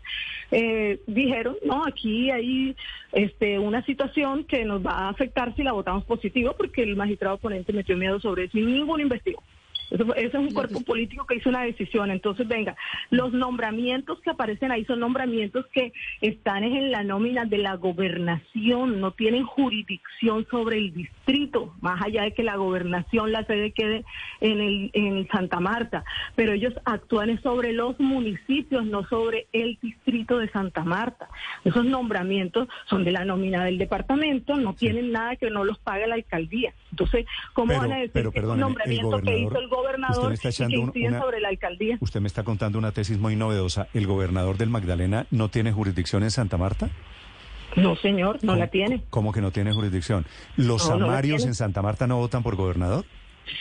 eh, 0.51 1.01
dijeron, 1.07 1.57
no, 1.65 1.85
aquí 1.87 2.31
hay 2.31 2.77
este, 3.13 3.59
una 3.59 3.83
situación 3.87 4.45
que 4.45 4.65
nos 4.67 4.85
va 4.85 4.93
a 4.93 5.09
afectar 5.09 5.55
si 5.57 5.63
la 5.63 5.73
votamos 5.73 6.05
positivo, 6.05 6.55
porque 6.57 6.83
el 6.83 6.97
magistrado 6.97 7.39
ponente 7.39 7.73
metió 7.73 7.97
miedo 7.97 8.21
sobre 8.21 8.45
eso 8.45 8.59
y 8.59 8.63
ninguno 8.63 9.03
investigó. 9.03 9.43
Eso, 9.91 10.15
es 10.15 10.35
un 10.35 10.53
cuerpo 10.53 10.81
político 10.81 11.27
que 11.27 11.37
hizo 11.37 11.49
una 11.49 11.63
decisión. 11.63 12.11
Entonces, 12.11 12.47
venga, 12.49 12.77
los 13.11 13.33
nombramientos 13.33 14.21
que 14.21 14.31
aparecen 14.31 14.73
ahí 14.73 14.85
son 14.85 15.01
nombramientos 15.01 15.67
que 15.73 15.93
están 16.21 16.65
en 16.65 16.91
la 16.91 17.03
nómina 17.03 17.45
de 17.45 17.59
la 17.59 17.75
gobernación, 17.75 19.01
no 19.01 19.13
tienen 19.13 19.45
jurisdicción 19.45 20.47
sobre 20.51 20.79
el 20.79 20.95
distrito, 20.95 21.75
más 21.81 22.03
allá 22.03 22.23
de 22.23 22.33
que 22.33 22.43
la 22.43 22.57
gobernación, 22.57 23.33
la 23.33 23.45
sede 23.45 23.73
quede 23.73 24.05
en, 24.41 24.61
el, 24.61 24.91
en 24.95 25.29
Santa 25.29 25.61
Marta. 25.61 26.05
Pero 26.35 26.53
ellos 26.53 26.75
actúan 26.85 27.41
sobre 27.43 27.73
los 27.73 27.99
municipios, 28.01 28.85
no 28.85 29.07
sobre 29.09 29.47
el 29.53 29.79
distrito 29.81 30.39
de 30.39 30.49
Santa 30.51 30.85
Marta. 30.85 31.29
Esos 31.65 31.85
nombramientos 31.85 32.69
son 32.89 33.05
de 33.05 33.13
la 33.13 33.25
nómina 33.25 33.65
del 33.65 33.79
departamento, 33.79 34.57
no 34.57 34.75
tienen 34.75 35.13
nada 35.13 35.37
que 35.37 35.51
no 35.51 35.65
los 35.65 35.79
pague 35.79 36.07
la 36.07 36.15
alcaldía. 36.15 36.75
Entonces, 36.91 37.27
¿cómo 37.53 37.77
van 37.77 37.93
a 37.93 37.97
decir 37.99 38.31
que 38.31 38.39
es 38.39 38.45
un 38.45 38.61
nombramiento 38.61 39.21
que 39.21 39.39
hizo 39.39 39.59
el 39.59 39.69
gobernador 39.75 40.33
usted 40.33 40.51
me 40.51 40.51
está 40.51 40.67
una, 40.79 41.21
sobre 41.21 41.41
la 41.41 41.49
alcaldía. 41.49 41.99
Usted 42.01 42.21
me 42.21 42.29
está 42.29 42.43
contando 42.45 42.79
una 42.79 42.93
tesis 42.93 43.19
muy 43.19 43.37
novedosa. 43.37 43.89
¿El 43.95 44.07
gobernador 44.07 44.57
del 44.57 44.71
Magdalena 44.71 45.27
no 45.31 45.49
tiene 45.49 45.73
jurisdicción 45.73 46.23
en 46.23 46.31
Santa 46.31 46.57
Marta? 46.57 46.91
No, 47.77 47.97
señor, 47.97 48.39
no 48.43 48.55
la 48.55 48.69
tiene. 48.69 49.03
¿Cómo 49.11 49.33
que 49.33 49.41
no 49.41 49.51
tiene 49.51 49.73
jurisdicción? 49.73 50.25
¿Los 50.57 50.85
samarios 50.85 51.45
en 51.45 51.55
Santa 51.55 51.83
Marta 51.83 52.07
no 52.07 52.19
votan 52.19 52.43
por 52.43 52.57
gobernador? 52.57 53.05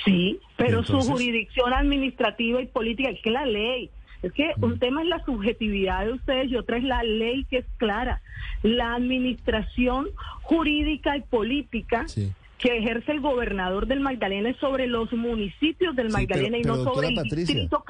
Sí, 0.06 0.40
pero 0.56 0.84
su 0.84 1.00
jurisdicción 1.00 1.74
administrativa 1.74 2.62
y 2.62 2.68
política 2.68 3.10
es 3.10 3.22
que 3.22 3.32
la 3.32 3.46
ley. 3.46 3.90
Es 4.22 4.32
que 4.32 4.54
un 4.62 4.80
tema 4.80 5.02
es 5.02 5.10
la 5.10 5.24
subjetividad 5.26 6.06
de 6.06 6.14
ustedes 6.14 6.50
y 6.50 6.56
otra 6.56 6.78
es 6.78 6.84
la 6.84 7.04
ley 7.04 7.46
que 7.50 7.58
es 7.58 7.66
clara. 7.78 8.22
La 8.62 8.96
administración 8.96 10.08
jurídica 10.44 11.18
y 11.18 11.22
política 11.22 12.06
que 12.58 12.78
ejerce 12.78 13.12
el 13.12 13.20
gobernador 13.20 13.88
del 13.88 14.00
Magdalena 14.00 14.50
es 14.50 14.58
sobre 14.58 14.88
los 14.88 15.12
municipios 15.12 15.96
del 15.96 16.08
Sí, 16.08 16.14
Magdalena 16.14 16.58
pero- 16.62 16.76
y 16.76 16.78
no 16.78 16.84
sobre 16.84 17.08
el 17.10 17.16
Patricia, 17.16 17.56
distrito, 17.56 17.84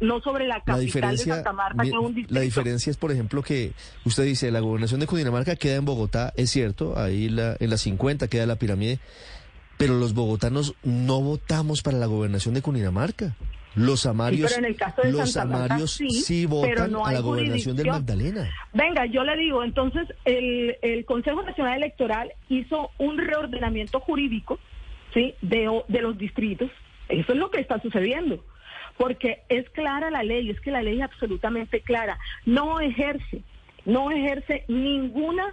no 0.00 0.20
sobre 0.22 0.46
la 0.48 0.56
La 0.58 0.64
capital 0.64 1.10
de 1.16 1.18
Santa 1.18 1.52
Marta, 1.52 1.82
que 1.82 1.90
mi- 1.90 1.94
es 1.96 2.00
un 2.00 2.14
distrito. 2.14 2.34
la 2.34 2.40
diferencia 2.40 2.90
es, 2.90 2.96
por 2.96 3.12
ejemplo, 3.12 3.42
que 3.42 3.72
usted 4.04 4.24
dice, 4.24 4.50
la 4.50 4.60
gobernación 4.60 5.00
de 5.00 5.06
Cundinamarca 5.06 5.56
queda 5.56 5.74
en 5.76 5.84
Bogotá, 5.84 6.32
es 6.36 6.48
cierto, 6.50 6.98
ahí 6.98 7.28
la, 7.28 7.56
en 7.60 7.68
la 7.68 7.76
50 7.76 8.28
queda 8.28 8.46
la 8.46 8.56
pirámide, 8.56 8.98
pero 9.76 9.94
los 9.98 10.14
bogotanos 10.14 10.74
no 10.84 11.20
votamos 11.20 11.82
para 11.82 11.98
la 11.98 12.06
gobernación 12.06 12.54
de 12.54 12.62
Cundinamarca. 12.62 13.36
Los 13.76 14.00
Sí, 14.02 14.08
amarios, 14.08 14.50
pero 14.52 14.66
en 14.66 14.72
el 14.72 14.76
caso 14.76 15.02
de 15.02 15.12
los 15.12 15.32
Santa 15.32 15.48
Marta 15.58 15.64
amarios 15.74 15.90
sí, 15.92 16.10
sí 16.10 16.46
pero 16.46 16.60
votan 16.82 16.90
no 16.92 17.04
a 17.06 17.12
la 17.12 17.20
gobernación 17.20 17.76
del. 17.76 17.86
Magdalena. 17.88 18.50
Venga, 18.72 19.06
yo 19.06 19.24
le 19.24 19.36
digo, 19.36 19.64
entonces 19.64 20.06
el, 20.24 20.76
el 20.82 21.04
Consejo 21.04 21.42
Nacional 21.42 21.78
Electoral 21.78 22.32
hizo 22.48 22.90
un 22.98 23.18
reordenamiento 23.18 24.00
jurídico 24.00 24.58
¿sí? 25.12 25.34
de, 25.42 25.68
o- 25.68 25.84
de 25.88 26.02
los 26.02 26.16
distritos. 26.18 26.70
Eso 27.08 27.32
es 27.32 27.38
lo 27.38 27.50
que 27.50 27.60
está 27.60 27.80
sucediendo. 27.80 28.44
Porque 28.96 29.42
es 29.48 29.68
clara 29.70 30.08
la 30.10 30.22
ley, 30.22 30.50
es 30.50 30.60
que 30.60 30.70
la 30.70 30.80
ley 30.82 30.98
es 30.98 31.02
absolutamente 31.02 31.80
clara. 31.80 32.16
No 32.46 32.78
ejerce, 32.80 33.42
no 33.84 34.12
ejerce 34.12 34.64
ninguna 34.68 35.52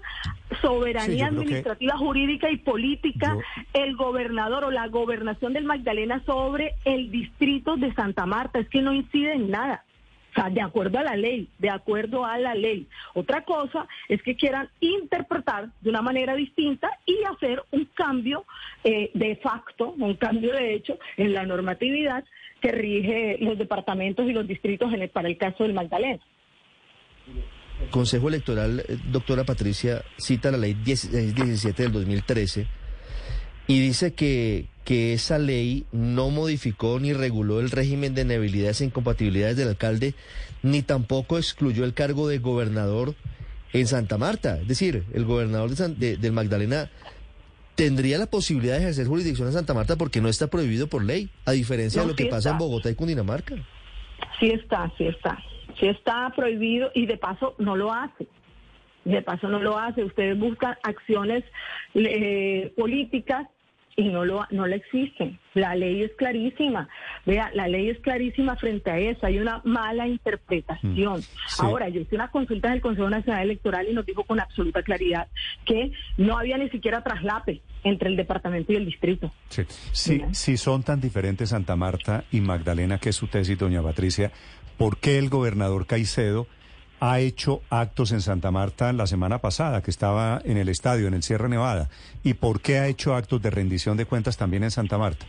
soberanía 0.62 1.06
Sí, 1.12 1.18
que- 1.18 1.24
administrativa, 1.24 1.98
jurídica 1.98 2.50
y 2.52 2.58
política 2.58 3.38
el 3.74 3.96
gobernador 3.96 4.64
o 4.66 4.72
la 4.72 4.88
gobernación 4.88 5.54
del 5.54 5.64
Magdalena 5.66 6.22
sobre 6.26 6.76
el 6.86 7.12
distrito 7.12 7.78
de 7.78 7.94
Santa 7.94 8.26
Marta. 8.26 8.60
Es 8.60 8.70
que 8.70 8.82
no 8.82 8.94
incide 8.94 9.34
en 9.34 9.50
nada. 9.52 9.84
O 10.32 10.34
sea, 10.34 10.50
de 10.50 10.62
acuerdo 10.62 10.98
a 10.98 11.04
la 11.04 11.18
ley, 11.18 11.50
de 11.60 11.70
acuerdo 11.70 12.26
a 12.26 12.38
la 12.38 12.56
ley. 12.56 12.88
Otra 13.14 13.42
cosa 13.44 13.86
es 14.08 14.22
que 14.24 14.36
quieran 14.38 14.70
interpretar 14.80 15.68
de 15.82 15.90
una 15.90 16.02
manera 16.02 16.36
distinta 16.36 16.90
y 17.06 17.18
hacer 17.26 17.62
un 17.72 17.84
cambio 17.94 18.46
eh, 18.86 19.12
de 19.14 19.36
facto, 19.38 19.94
un 19.98 20.14
cambio 20.16 20.54
de 20.54 20.74
hecho 20.74 20.98
en 21.18 21.34
la 21.34 21.46
normatividad 21.46 22.24
que 22.62 22.72
rige 22.72 23.38
los 23.42 23.58
departamentos 23.58 24.26
y 24.30 24.32
los 24.32 24.48
distritos 24.48 24.94
en 24.94 25.02
el- 25.02 25.10
para 25.10 25.28
el 25.28 25.38
caso 25.38 25.64
del 25.64 25.74
Magdalena. 25.74 26.20
Consejo 27.90 28.30
Electoral, 28.30 28.84
eh, 28.88 28.98
doctora 29.12 29.44
Patricia, 29.44 30.04
cita 30.18 30.52
la 30.52 30.58
ley 30.58 30.76
1617 30.76 31.84
del 31.84 31.92
2013 31.92 32.68
y 33.68 33.80
dice 33.80 34.14
que, 34.14 34.68
que 34.84 35.14
esa 35.14 35.38
ley 35.38 35.86
no 35.92 36.30
modificó 36.30 37.00
ni 37.00 37.14
reguló 37.14 37.60
el 37.60 37.70
régimen 37.72 38.14
de 38.16 38.22
inhabilidades 38.24 38.82
e 38.82 38.86
incompatibilidades 38.86 39.58
del 39.58 39.70
alcalde, 39.70 40.14
ni 40.64 40.82
tampoco 40.82 41.38
excluyó 41.38 41.86
el 41.86 41.94
cargo 41.94 42.28
de 42.28 42.40
gobernador 42.40 43.16
en 43.74 43.88
Santa 43.88 44.18
Marta. 44.18 44.60
Es 44.62 44.68
decir, 44.68 45.04
el 45.14 45.26
gobernador 45.26 45.70
de 45.70 45.76
San- 45.76 46.00
de- 46.00 46.18
del 46.18 46.32
Magdalena 46.34 46.90
tendría 47.76 48.18
la 48.18 48.26
posibilidad 48.26 48.76
de 48.76 48.82
ejercer 48.82 49.08
jurisdicción 49.08 49.48
en 49.48 49.54
Santa 49.54 49.74
Marta 49.74 49.96
porque 49.96 50.22
no 50.22 50.28
está 50.28 50.48
prohibido 50.48 50.88
por 50.88 51.04
ley, 51.04 51.30
a 51.46 51.52
diferencia 51.52 52.02
No, 52.02 52.08
de 52.08 52.12
lo 52.14 52.16
que 52.18 52.26
pasa 52.26 52.52
en. 52.52 52.58
Bogotá 52.58 52.90
y 52.90 52.96
Cundinamarca. 52.96 53.56
Sí 54.40 54.48
está, 54.48 54.92
sí 54.98 55.06
está. 55.06 55.38
Sí 55.82 55.88
está 55.88 56.32
prohibido 56.36 56.92
y 56.94 57.08
de 57.08 57.18
paso 57.18 57.56
no 57.58 57.76
lo 57.76 57.92
hace. 57.92 58.28
De 59.04 59.24
paso 59.24 59.50
no 59.50 59.60
lo 59.60 59.80
hace. 59.80 60.04
Ustedes 60.04 60.38
buscan 60.38 60.78
acciones 60.84 61.44
eh, 61.96 62.72
políticas 62.78 63.48
y 63.96 64.10
no 64.10 64.24
lo 64.24 64.46
no 64.52 64.68
le 64.68 64.78
existen. 64.78 65.40
La 65.54 65.76
ley 65.76 66.04
es 66.04 66.12
clarísima. 66.14 66.88
Vea, 67.26 67.52
la 67.54 67.68
ley 67.68 67.90
es 67.90 68.00
clarísima 68.00 68.56
frente 68.56 68.90
a 68.90 69.00
eso. 69.00 69.26
Hay 69.26 69.40
una 69.40 69.62
mala 69.64 70.08
interpretación. 70.08 71.20
Mm, 71.20 71.22
sí. 71.22 71.58
Ahora, 71.60 71.90
yo 71.90 72.02
hice 72.02 72.16
una 72.16 72.30
consulta 72.30 72.70
del 72.70 72.82
Consejo 72.82 73.10
Nacional 73.10 73.44
Electoral 73.44 73.88
y 73.90 73.94
nos 73.94 74.06
dijo 74.06 74.24
con 74.24 74.40
absoluta 74.40 74.84
claridad 74.84 75.28
que 75.66 75.92
no 76.18 76.38
había 76.38 76.58
ni 76.58 76.70
siquiera 76.70 77.04
traslape 77.04 77.62
entre 77.84 78.10
el 78.10 78.16
departamento 78.16 78.72
y 78.72 78.76
el 78.76 78.86
distrito. 78.86 79.32
Sí. 79.50 79.64
Si, 79.92 80.22
si 80.32 80.58
son 80.58 80.84
tan 80.84 81.02
diferentes 81.02 81.50
Santa 81.50 81.76
Marta 81.76 82.24
y 82.32 82.40
Magdalena, 82.40 82.98
que 83.00 83.10
es 83.10 83.16
su 83.16 83.28
tesis, 83.28 83.58
doña 83.58 83.82
Patricia, 83.82 84.32
¿por 84.82 84.98
qué 84.98 85.18
el 85.20 85.30
gobernador 85.30 85.86
Caicedo 85.86 86.48
ha 87.00 87.20
hecho 87.20 87.62
actos 87.70 88.12
en 88.12 88.22
Santa 88.22 88.52
Marta 88.52 88.92
la 88.94 89.08
semana 89.08 89.40
pasada, 89.40 89.82
que 89.82 89.92
estaba 89.92 90.42
en 90.44 90.58
el 90.58 90.70
estadio, 90.70 91.08
en 91.08 91.14
el 91.14 91.24
Sierra 91.24 91.48
Nevada? 91.48 91.90
¿Y 92.24 92.34
por 92.34 92.62
qué 92.62 92.80
ha 92.80 92.88
hecho 92.88 93.16
actos 93.16 93.42
de 93.42 93.50
rendición 93.52 93.98
de 93.98 94.06
cuentas 94.06 94.38
también 94.38 94.64
en 94.64 94.72
Santa 94.72 94.98
Marta? 94.98 95.26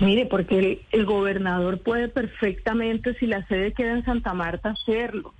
Mire, 0.00 0.26
porque 0.26 0.58
el, 0.58 0.82
el 0.90 1.04
gobernador 1.06 1.78
puede 1.80 2.08
perfectamente, 2.08 3.14
si 3.14 3.26
la 3.26 3.46
sede 3.46 3.72
queda 3.72 3.92
en 3.92 4.04
Santa 4.04 4.34
Marta, 4.34 4.70
hacerlo. 4.70 5.32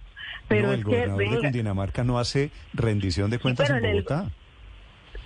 Pero 0.48 0.68
no, 0.68 0.72
es 0.72 0.78
el 0.78 0.84
que, 0.84 0.90
gobernador 0.90 1.18
de 1.18 1.24
venga, 1.28 1.40
Cundinamarca 1.40 2.04
no 2.04 2.18
hace 2.18 2.50
rendición 2.74 3.30
de 3.30 3.38
cuentas 3.38 3.68
en 3.70 3.84
el- 3.84 3.96
Bogotá. 3.96 4.30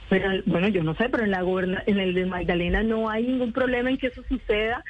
pero 0.08 0.30
bueno, 0.46 0.68
yo 0.68 0.82
no 0.82 0.94
sé, 0.94 1.08
pero 1.10 1.24
en 1.24 1.30
la 1.32 1.42
goberna- 1.42 1.82
en 1.86 1.98
el 1.98 2.14
de 2.14 2.24
Magdalena 2.24 2.82
no 2.82 3.10
hay 3.10 3.24
ningún 3.26 3.52
problema 3.52 3.90
en 3.90 3.98
que 3.98 4.06
eso 4.06 4.22
suceda, 4.28 4.82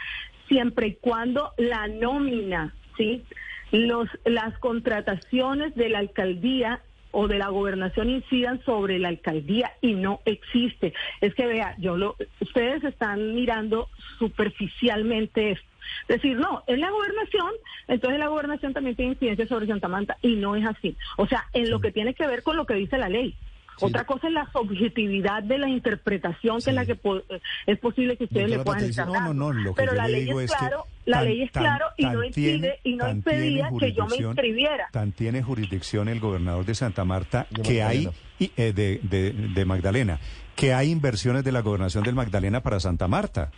siempre 0.48 0.88
y 0.88 0.94
cuando 0.94 1.52
la 1.56 1.86
nómina, 1.88 2.74
sí, 2.96 3.22
los 3.70 4.08
las 4.24 4.58
contrataciones 4.58 5.74
de 5.74 5.88
la 5.90 5.98
alcaldía 5.98 6.80
o 7.10 7.26
de 7.26 7.38
la 7.38 7.48
gobernación 7.48 8.10
incidan 8.10 8.62
sobre 8.64 8.98
la 8.98 9.08
alcaldía 9.08 9.72
y 9.80 9.94
no 9.94 10.20
existe. 10.24 10.94
Es 11.20 11.34
que 11.34 11.46
vea, 11.46 11.74
yo 11.78 11.96
lo, 11.96 12.16
ustedes 12.40 12.84
están 12.84 13.34
mirando 13.34 13.88
superficialmente 14.18 15.52
esto. 15.52 15.68
Es 16.02 16.20
decir, 16.20 16.36
no, 16.36 16.62
es 16.66 16.78
la 16.78 16.90
gobernación, 16.90 17.50
entonces 17.86 18.18
la 18.18 18.28
gobernación 18.28 18.74
también 18.74 18.94
tiene 18.94 19.12
incidencia 19.12 19.46
sobre 19.46 19.66
Santa 19.66 19.88
Marta 19.88 20.18
y 20.20 20.36
no 20.36 20.54
es 20.54 20.66
así. 20.66 20.96
O 21.16 21.26
sea, 21.26 21.46
en 21.54 21.70
lo 21.70 21.80
que 21.80 21.92
tiene 21.92 22.14
que 22.14 22.26
ver 22.26 22.42
con 22.42 22.56
lo 22.56 22.66
que 22.66 22.74
dice 22.74 22.98
la 22.98 23.08
ley. 23.08 23.34
Otra 23.80 24.04
cosa 24.04 24.26
es 24.28 24.32
la 24.32 24.50
subjetividad 24.52 25.42
de 25.42 25.58
la 25.58 25.68
interpretación, 25.68 26.60
que 26.62 26.70
es 26.70 26.76
la 26.76 26.84
que 26.86 26.94
po- 26.96 27.22
es 27.66 27.78
posible 27.78 28.16
que 28.16 28.24
ustedes 28.24 28.50
le 28.50 28.58
puedan 28.60 28.84
estar 28.84 29.06
no, 29.06 29.12
no, 29.14 29.18
dando. 29.20 29.34
no, 29.34 29.52
lo 29.52 29.74
que 29.74 29.82
Pero 29.82 29.94
la 29.94 30.06
le 30.06 30.12
ley 30.12 30.24
digo 30.24 30.40
es 30.40 30.52
claro, 30.52 30.86
la 31.04 31.18
tan- 31.18 31.26
ley 31.26 31.42
es 31.42 31.50
claro 31.50 31.86
y 31.96 32.02
tan 32.02 32.12
no 32.14 32.20
tiene- 32.20 32.56
impide 32.56 32.80
y 32.84 32.96
no 32.96 33.10
impedía 33.10 33.70
que 33.78 33.92
yo 33.92 34.04
me 34.04 34.10
jurisdicción- 34.10 34.30
inscribiera. 34.32 34.88
Tan 34.92 35.12
tiene 35.12 35.42
jurisdicción 35.42 36.08
el 36.08 36.20
gobernador 36.20 36.64
de 36.64 36.74
Santa 36.74 37.04
Marta 37.04 37.46
De 37.50 37.62
que 37.62 37.82
hay 37.82 38.06
Magdalena. 38.06 38.52
eh, 38.56 38.72
de, 38.72 39.00
de- 39.02 39.32
de 39.32 39.64
Magdalena, 39.64 40.20
que 40.56 40.74
hay 40.74 40.90
inversiones 40.90 41.44
de 41.44 41.52
la 41.52 41.60
gobernación 41.60 42.04
del 42.04 42.14
Magdalena 42.14 42.62
para 42.62 42.80
Santa 42.80 43.08
Marta. 43.08 43.50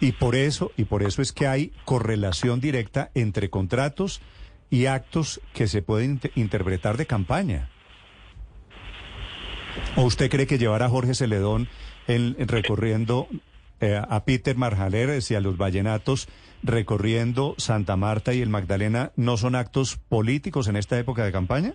Y 0.00 0.12
por 0.12 0.36
eso, 0.36 0.70
y 0.76 0.84
por 0.84 1.02
eso 1.02 1.22
es 1.22 1.32
que 1.32 1.46
hay 1.48 1.72
correlación 1.84 2.60
directa 2.60 3.10
entre 3.14 3.50
contratos 3.50 4.20
y 4.70 4.86
actos 4.86 5.40
que 5.54 5.66
se 5.66 5.82
pueden 5.82 6.20
int- 6.20 6.30
interpretar 6.36 6.96
de 6.96 7.06
campaña. 7.06 7.68
¿O 9.96 10.02
usted 10.02 10.30
cree 10.30 10.46
que 10.46 10.58
llevar 10.58 10.82
a 10.82 10.88
Jorge 10.88 11.14
Celedón 11.14 11.68
en, 12.06 12.36
en 12.38 12.48
recorriendo 12.48 13.28
eh, 13.80 14.00
a 14.08 14.24
Peter 14.24 14.56
Marjaleres 14.56 15.30
y 15.30 15.34
a 15.34 15.40
los 15.40 15.56
vallenatos 15.56 16.28
recorriendo 16.62 17.54
Santa 17.58 17.96
Marta 17.96 18.34
y 18.34 18.42
el 18.42 18.48
Magdalena 18.48 19.12
no 19.14 19.36
son 19.36 19.54
actos 19.54 19.96
políticos 20.08 20.66
en 20.66 20.76
esta 20.76 20.98
época 20.98 21.24
de 21.24 21.32
campaña? 21.32 21.74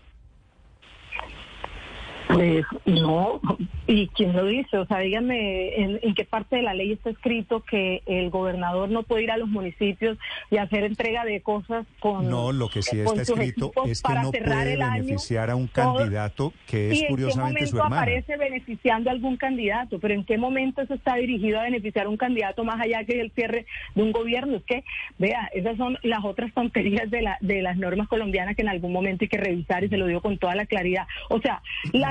Pues 2.27 2.65
no, 2.85 3.41
¿y 3.87 4.07
quién 4.09 4.33
lo 4.33 4.45
dice? 4.45 4.77
O 4.77 4.85
sea, 4.85 4.99
díganme 4.99 5.75
en, 5.75 5.99
en 6.01 6.15
qué 6.15 6.25
parte 6.25 6.55
de 6.55 6.61
la 6.61 6.73
ley 6.73 6.93
está 6.93 7.09
escrito 7.09 7.63
que 7.63 8.01
el 8.05 8.29
gobernador 8.29 8.89
no 8.89 9.03
puede 9.03 9.23
ir 9.23 9.31
a 9.31 9.37
los 9.37 9.49
municipios 9.49 10.17
y 10.49 10.57
hacer 10.57 10.83
entrega 10.83 11.25
de 11.25 11.41
cosas 11.41 11.85
con 11.99 12.29
No, 12.29 12.51
lo 12.51 12.69
que 12.69 12.81
sí 12.81 12.99
está 12.99 13.21
escrito 13.21 13.71
es 13.85 14.01
que 14.01 14.13
no 14.13 14.31
puede 14.31 14.81
año, 14.81 15.03
beneficiar 15.03 15.49
a 15.49 15.55
un 15.55 15.67
candidato 15.67 16.53
que 16.67 16.91
es 16.91 17.01
¿Y 17.01 17.03
en 17.03 17.07
curiosamente 17.09 17.59
qué 17.61 17.67
su 17.67 17.75
momento 17.75 17.95
hermano. 17.95 18.01
aparece 18.01 18.37
beneficiando 18.37 19.09
a 19.09 19.13
algún 19.13 19.37
candidato? 19.37 19.99
¿Pero 19.99 20.13
en 20.13 20.23
qué 20.23 20.37
momento 20.37 20.81
eso 20.81 20.93
está 20.93 21.15
dirigido 21.15 21.59
a 21.59 21.63
beneficiar 21.63 22.05
a 22.05 22.09
un 22.09 22.17
candidato 22.17 22.63
más 22.63 22.79
allá 22.79 23.03
que 23.03 23.19
el 23.19 23.31
cierre 23.31 23.65
de 23.95 24.01
un 24.01 24.11
gobierno? 24.11 24.57
Es 24.57 24.63
que, 24.63 24.83
vea, 25.17 25.49
esas 25.53 25.77
son 25.77 25.97
las 26.03 26.23
otras 26.23 26.53
tonterías 26.53 27.09
de, 27.11 27.21
la, 27.21 27.37
de 27.41 27.61
las 27.61 27.77
normas 27.77 28.07
colombianas 28.07 28.55
que 28.55 28.61
en 28.61 28.69
algún 28.69 28.93
momento 28.93 29.25
hay 29.25 29.29
que 29.29 29.37
revisar 29.37 29.83
y 29.83 29.89
se 29.89 29.97
lo 29.97 30.07
digo 30.07 30.21
con 30.21 30.37
toda 30.37 30.55
la 30.55 30.65
claridad. 30.65 31.07
O 31.29 31.39
sea, 31.39 31.61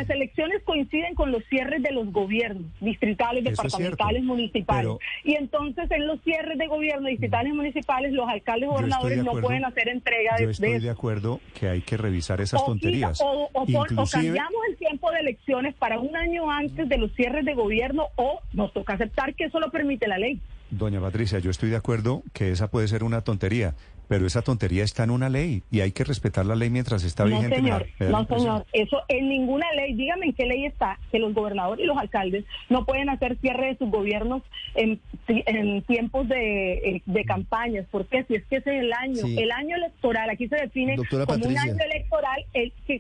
las 0.02 0.10
elecciones 0.10 0.62
coinciden 0.64 1.14
con 1.14 1.32
los 1.32 1.44
cierres 1.48 1.82
de 1.82 1.92
los 1.92 2.10
gobiernos 2.12 2.64
distritales, 2.80 3.44
Eso 3.46 3.50
departamentales, 3.62 4.22
municipales. 4.22 4.82
pero- 4.82 4.98
y 5.24 5.34
entonces 5.34 5.90
en 5.90 6.06
los 6.06 6.20
cierres 6.22 6.58
de 6.58 6.66
gobierno 6.66 7.08
distritales 7.08 7.52
y 7.52 7.56
municipales, 7.56 8.12
los 8.12 8.28
alcaldes 8.28 8.68
gobernadores 8.68 9.24
no 9.24 9.32
pueden 9.32 9.64
hacer 9.64 9.88
entrega 9.88 10.36
de, 10.36 10.44
Yo 10.44 10.50
estoy 10.50 10.78
de 10.80 10.90
acuerdo 10.90 11.40
que 11.58 11.68
hay 11.68 11.80
que 11.82 11.96
revisar 11.96 12.40
esas 12.40 12.62
O 12.62 12.66
tonterías. 12.66 13.18
quita- 13.18 13.24
O, 13.30 13.48
o 13.52 13.62
o 13.62 14.06
cambiamos 14.10 14.60
el 14.68 14.76
tiempo 14.76 15.10
de 15.10 15.20
elecciones 15.20 15.74
para 15.74 15.98
un 15.98 16.14
año 16.16 16.50
antes 16.50 16.88
de 16.88 16.98
los 16.98 17.12
cierres 17.14 17.44
de 17.44 17.54
gobierno 17.54 18.06
o 18.16 18.40
nos 18.52 18.72
toca 18.72 18.94
aceptar 18.94 19.34
que 19.34 19.44
eso 19.44 19.60
lo 19.60 19.70
permite 19.70 20.06
la 20.08 20.18
ley. 20.18 20.40
Doña 20.72 21.00
Patricia, 21.02 21.38
yo 21.38 21.50
estoy 21.50 21.68
de 21.68 21.76
acuerdo 21.76 22.22
que 22.32 22.50
esa 22.50 22.68
puede 22.70 22.88
ser 22.88 23.04
una 23.04 23.20
tontería, 23.20 23.74
pero 24.08 24.26
esa 24.26 24.40
tontería 24.40 24.84
está 24.84 25.04
en 25.04 25.10
una 25.10 25.28
ley 25.28 25.62
y 25.70 25.80
hay 25.80 25.92
que 25.92 26.02
respetar 26.02 26.46
la 26.46 26.54
ley 26.56 26.70
mientras 26.70 27.04
está 27.04 27.24
No, 27.26 27.36
vigente. 27.36 27.60
me 27.60 27.68
da- 27.70 27.78
señor, 27.78 27.86
me 28.00 28.06
da 28.06 28.12
la 28.12 28.22
no, 28.28 28.38
señor. 28.38 28.66
Eso 28.72 28.96
en 29.08 29.28
ninguna 29.28 29.70
ley, 29.74 29.92
dígame 29.94 30.26
en 30.26 30.32
qué 30.32 30.46
ley 30.46 30.64
está 30.64 30.98
que 31.10 31.18
los 31.18 31.34
gobernadores 31.34 31.84
y 31.84 31.86
los 31.86 31.98
alcaldes 31.98 32.46
no 32.70 32.86
pueden 32.86 33.10
hacer 33.10 33.36
cierre 33.42 33.66
de 33.68 33.76
sus 33.76 33.90
gobiernos 33.90 34.42
en, 34.74 34.98
en 35.28 35.82
tiempos 35.82 36.26
de, 36.28 36.72
eh, 36.96 37.02
de 37.04 37.24
campañas. 37.26 37.86
¿Por 37.90 38.06
qué? 38.06 38.24
Si 38.24 38.34
es 38.36 38.44
que 38.46 38.56
ese 38.56 38.74
es 38.78 38.82
el 38.84 38.92
año, 38.94 39.16
Sí. 39.26 39.38
el 39.38 39.50
año 39.52 39.76
electoral, 39.76 40.30
aquí 40.30 40.48
se 40.48 40.56
define 40.56 40.96
Doctora 40.96 41.26
como 41.26 41.44
un 41.46 41.58
año 41.58 41.76
electoral 41.84 42.44
el 42.54 42.72
que, 42.86 42.98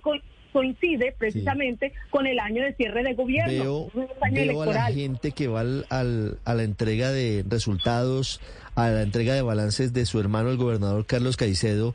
coincide 0.52 1.14
precisamente 1.16 1.92
con 2.10 2.26
el 2.26 2.38
año 2.38 2.62
de 2.62 2.74
cierre 2.74 3.02
de 3.02 3.14
gobierno. 3.14 3.52
Veo, 3.52 3.90
veo 3.94 4.62
a 4.62 4.66
la 4.66 4.92
gente 4.92 5.32
que 5.32 5.48
va 5.48 5.60
al, 5.60 5.86
al, 5.88 6.38
a 6.44 6.54
la 6.54 6.62
entrega 6.62 7.10
de 7.10 7.44
resultados, 7.48 8.40
a 8.74 8.88
la 8.88 9.02
entrega 9.02 9.34
de 9.34 9.42
balances 9.42 9.92
de 9.92 10.06
su 10.06 10.20
hermano, 10.20 10.50
el 10.50 10.56
gobernador 10.56 11.06
Carlos 11.06 11.36
Caicedo, 11.36 11.94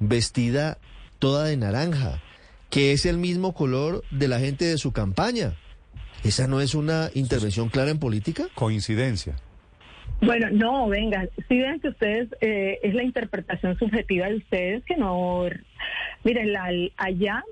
vestida 0.00 0.78
toda 1.18 1.44
de 1.44 1.56
naranja, 1.56 2.20
que 2.70 2.92
es 2.92 3.06
el 3.06 3.18
mismo 3.18 3.54
color 3.54 4.02
de 4.10 4.28
la 4.28 4.40
gente 4.40 4.64
de 4.64 4.78
su 4.78 4.92
campaña. 4.92 5.54
¿Esa 6.24 6.46
no 6.46 6.60
es 6.60 6.74
una 6.74 7.10
intervención 7.14 7.68
clara 7.68 7.90
en 7.90 7.98
política? 7.98 8.44
Coincidencia. 8.54 9.36
Bueno, 10.20 10.48
no, 10.52 10.88
venga, 10.88 11.26
si 11.48 11.58
ven 11.58 11.80
que 11.80 11.88
ustedes, 11.88 12.28
eh, 12.40 12.78
es 12.82 12.94
la 12.94 13.02
interpretación 13.02 13.76
subjetiva 13.76 14.28
de 14.28 14.36
ustedes 14.36 14.84
que 14.84 14.96
no, 14.96 15.46
miren, 16.22 16.52
la, 16.52 16.70
allá, 16.96 17.42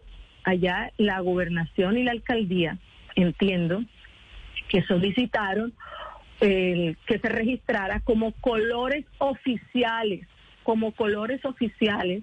allá 0.44 0.92
la 0.96 1.20
gobernación 1.20 1.98
y 1.98 2.04
la 2.04 2.12
alcaldía, 2.12 2.78
entiendo, 3.14 3.82
que 4.68 4.82
solicitaron 4.82 5.72
que 6.40 6.96
se 7.06 7.28
registrara 7.28 8.00
como 8.00 8.32
colores 8.32 9.04
oficiales, 9.18 10.26
como 10.62 10.92
colores 10.92 11.44
oficiales 11.44 12.22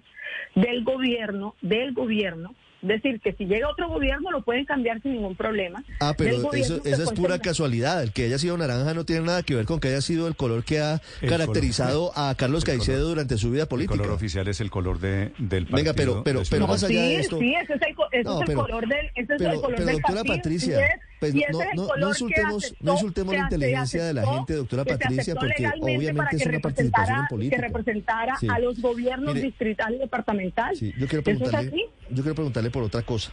del 0.56 0.84
gobierno, 0.84 1.56
del 1.62 1.94
gobierno, 1.94 2.56
decir 2.82 3.20
que 3.22 3.34
si 3.34 3.46
llega 3.46 3.70
otro 3.70 3.90
gobierno 3.90 4.32
lo 4.32 4.44
pueden 4.44 4.66
cambiar 4.66 5.02
sin 5.02 5.14
ningún 5.14 5.36
problema. 5.36 5.84
Ah, 6.00 6.14
pero 6.18 6.54
eso, 6.54 6.82
esa 6.84 7.04
es 7.04 7.12
pura 7.12 7.40
casualidad. 7.40 8.04
El 8.04 8.12
que 8.12 8.26
haya 8.26 8.38
sido 8.38 8.58
naranja 8.58 8.94
no 8.94 9.06
tiene 9.06 9.24
nada 9.24 9.44
que 9.44 9.56
ver 9.56 9.66
con 9.66 9.80
que 9.80 9.90
haya 9.90 10.02
sido 10.02 10.28
el 10.28 10.36
color 10.36 10.64
que 10.64 10.80
ha 10.80 11.02
caracterizado 11.28 12.12
a 12.16 12.36
Carlos 12.36 12.66
Caicedo 12.66 13.10
durante 13.10 13.38
su 13.38 13.52
vida 13.52 13.66
política. 13.68 13.96
El 13.96 14.02
color 14.02 14.16
oficial 14.16 14.48
es 14.48 14.62
el 14.62 14.70
color 14.70 15.00
de, 15.00 15.32
del 15.38 15.66
partido. 15.66 15.76
Venga, 15.78 15.94
pero, 15.94 16.24
pero, 16.24 16.42
pero 16.50 16.68
más 16.68 16.84
allá 16.84 17.02
de 17.02 17.20
esto. 17.20 17.40
Sí, 17.40 17.54
ese 17.56 17.74
es 17.74 17.82
el, 17.82 17.96
ese 18.12 18.44
es 18.44 18.50
el 18.50 18.56
color 18.56 18.88
del, 18.88 19.12
ese 19.16 19.36
es 19.36 19.42
el 19.42 19.56
color 19.56 19.74
pero, 19.76 19.86
del 19.86 19.96
doctora 19.96 20.24
Patricia, 20.24 20.80
pues 21.20 21.34
no, 21.34 21.60
no, 21.76 21.88
no, 21.98 22.10
insultemos, 22.10 22.76
no 22.80 22.94
insultemos 22.94 23.34
la 23.34 23.42
inteligencia 23.42 24.06
de 24.06 24.14
la 24.14 24.26
gente, 24.26 24.54
doctora 24.54 24.86
Patricia, 24.86 25.36
porque 25.36 25.68
obviamente 25.80 26.36
es 26.36 26.46
una 26.46 26.60
participación 26.60 27.28
política. 27.28 27.56
Que 27.56 27.62
representara 27.68 28.36
a 28.50 28.60
los 28.60 28.80
gobiernos 28.80 29.34
distritales 29.36 29.98
y 29.98 30.02
departamentales. 30.02 30.80
Sí, 30.80 30.94
yo 30.98 31.08
quiero 31.08 31.24
preguntarle, 31.24 31.90
yo 32.10 32.24
quiero 32.24 32.36
preguntarle 32.36 32.70
por 32.70 32.84
otra 32.84 33.02
cosa. 33.02 33.32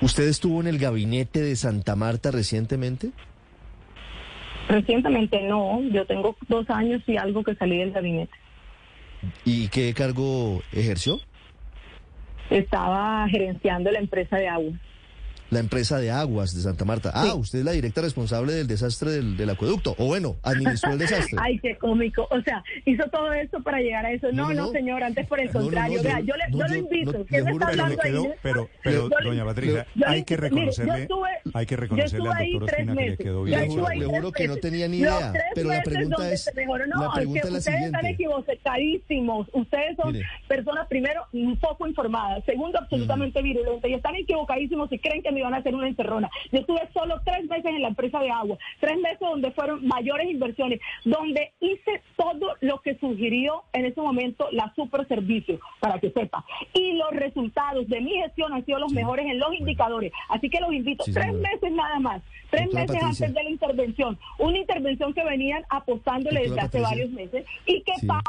¿Usted 0.00 0.28
estuvo 0.28 0.60
en 0.60 0.68
el 0.68 0.78
gabinete 0.78 1.42
de 1.42 1.56
Santa 1.56 1.96
Marta 1.96 2.30
recientemente? 2.30 3.10
Recientemente 4.68 5.42
no, 5.42 5.80
yo 5.90 6.06
tengo 6.06 6.36
dos 6.48 6.68
años 6.70 7.02
y 7.06 7.16
algo 7.16 7.42
que 7.42 7.54
salí 7.54 7.78
del 7.78 7.92
gabinete. 7.92 8.32
¿Y 9.44 9.68
qué 9.68 9.92
cargo 9.94 10.62
ejerció? 10.72 11.20
Estaba 12.50 13.28
gerenciando 13.28 13.90
la 13.90 13.98
empresa 13.98 14.36
de 14.36 14.48
agua 14.48 14.72
la 15.50 15.60
empresa 15.60 15.98
de 15.98 16.10
aguas 16.10 16.54
de 16.54 16.62
Santa 16.62 16.84
Marta. 16.84 17.10
Ah, 17.14 17.34
usted 17.34 17.60
es 17.60 17.64
la 17.64 17.72
directa 17.72 18.00
responsable 18.00 18.52
del 18.52 18.66
desastre 18.66 19.10
del, 19.22 19.50
acueducto. 19.50 19.94
O 19.98 20.06
bueno, 20.06 20.36
administró 20.42 20.92
el 20.92 20.98
desastre. 20.98 21.38
Ay, 21.42 21.58
qué 21.60 21.76
cómico. 21.76 22.26
O 22.30 22.40
sea, 22.42 22.62
hizo 22.84 23.04
todo 23.10 23.32
esto 23.32 23.62
para 23.62 23.80
llegar 23.80 24.04
a 24.06 24.12
eso. 24.12 24.32
No, 24.32 24.52
no, 24.52 24.70
señor, 24.72 25.02
antes 25.02 25.26
por 25.26 25.40
el 25.40 25.50
contrario. 25.50 26.02
Vea, 26.02 26.20
yo, 26.20 26.34
le, 26.34 26.44
yo, 26.50 26.66
lo 26.66 26.76
invito. 26.76 27.26
¿Qué 27.26 27.42
me 27.42 27.52
está 27.52 27.68
hablando 27.68 27.96
quedó, 27.98 28.22
ahí? 28.22 28.30
Pero, 28.42 28.68
pero, 28.82 29.08
doña 29.22 29.44
Patricia, 29.44 29.86
hay 30.06 30.24
que 30.24 30.36
reconocerle, 30.36 31.02
estuve, 31.02 31.28
hay 31.54 31.66
que 31.66 31.76
reconocerle 31.76 32.28
al 32.28 32.50
doctor 32.52 32.62
Ospina 32.64 32.96
que 32.96 33.10
le 33.10 33.16
quedó 33.16 33.42
bien. 33.44 33.60
Le 33.60 34.06
juro, 34.06 34.32
que 34.32 34.48
no 34.48 34.56
tenía 34.56 34.88
ni 34.88 34.98
idea. 34.98 35.32
Pero 35.54 35.68
la 35.68 35.82
pregunta 35.82 36.32
es, 36.32 36.50
no, 36.88 37.02
la 37.02 37.12
pregunta 37.14 37.48
es, 37.48 37.54
ustedes 37.54 37.82
están 37.82 38.06
equivocadísimos. 38.06 39.48
Ustedes 39.52 39.96
son 39.96 40.16
personas, 40.48 40.86
primero, 40.88 41.22
un 41.32 41.56
poco 41.58 41.86
informadas. 41.86 42.44
Segundo, 42.44 42.78
absolutamente 42.78 43.40
virulentas. 43.42 43.90
Y 43.90 43.94
están 43.94 44.16
equivocadísimos 44.16 44.88
si 44.90 44.98
creen 44.98 45.22
que 45.22 45.32
me 45.36 45.40
iban 45.40 45.54
a 45.54 45.58
hacer 45.58 45.74
una 45.74 45.88
encerrona. 45.88 46.30
Yo 46.50 46.60
estuve 46.60 46.80
solo 46.92 47.20
tres 47.24 47.44
meses 47.44 47.66
en 47.66 47.82
la 47.82 47.88
empresa 47.88 48.18
de 48.20 48.30
agua, 48.30 48.56
tres 48.80 48.98
meses 48.98 49.20
donde 49.20 49.50
fueron 49.52 49.86
mayores 49.86 50.30
inversiones, 50.30 50.80
donde 51.04 51.52
hice 51.60 52.02
todo 52.16 52.54
lo 52.60 52.80
que 52.80 52.96
sugirió 52.98 53.64
en 53.74 53.84
ese 53.84 54.00
momento 54.00 54.48
la 54.52 54.72
super 54.74 55.06
servicio, 55.06 55.60
para 55.80 55.98
que 56.00 56.10
sepa. 56.10 56.44
Y 56.72 56.94
los 56.94 57.10
resultados 57.10 57.86
de 57.88 58.00
mi 58.00 58.12
gestión 58.16 58.52
han 58.52 58.64
sido 58.64 58.78
los 58.78 58.92
mejores 58.92 59.26
en 59.26 59.38
los 59.38 59.52
indicadores. 59.54 60.12
Así 60.30 60.48
que 60.48 60.60
los 60.60 60.72
invito, 60.72 61.04
tres 61.12 61.32
meses 61.34 61.70
nada 61.72 61.98
más, 61.98 62.22
tres 62.50 62.72
meses 62.72 63.02
antes 63.02 63.34
de 63.34 63.44
la 63.44 63.50
intervención, 63.50 64.18
una 64.38 64.58
intervención 64.58 65.12
que 65.12 65.24
venían 65.24 65.64
apostándole 65.68 66.42
desde 66.42 66.60
hace 66.60 66.80
varios 66.80 67.10
meses. 67.10 67.44
Y 67.66 67.82
que 67.82 67.92
para 68.06 68.22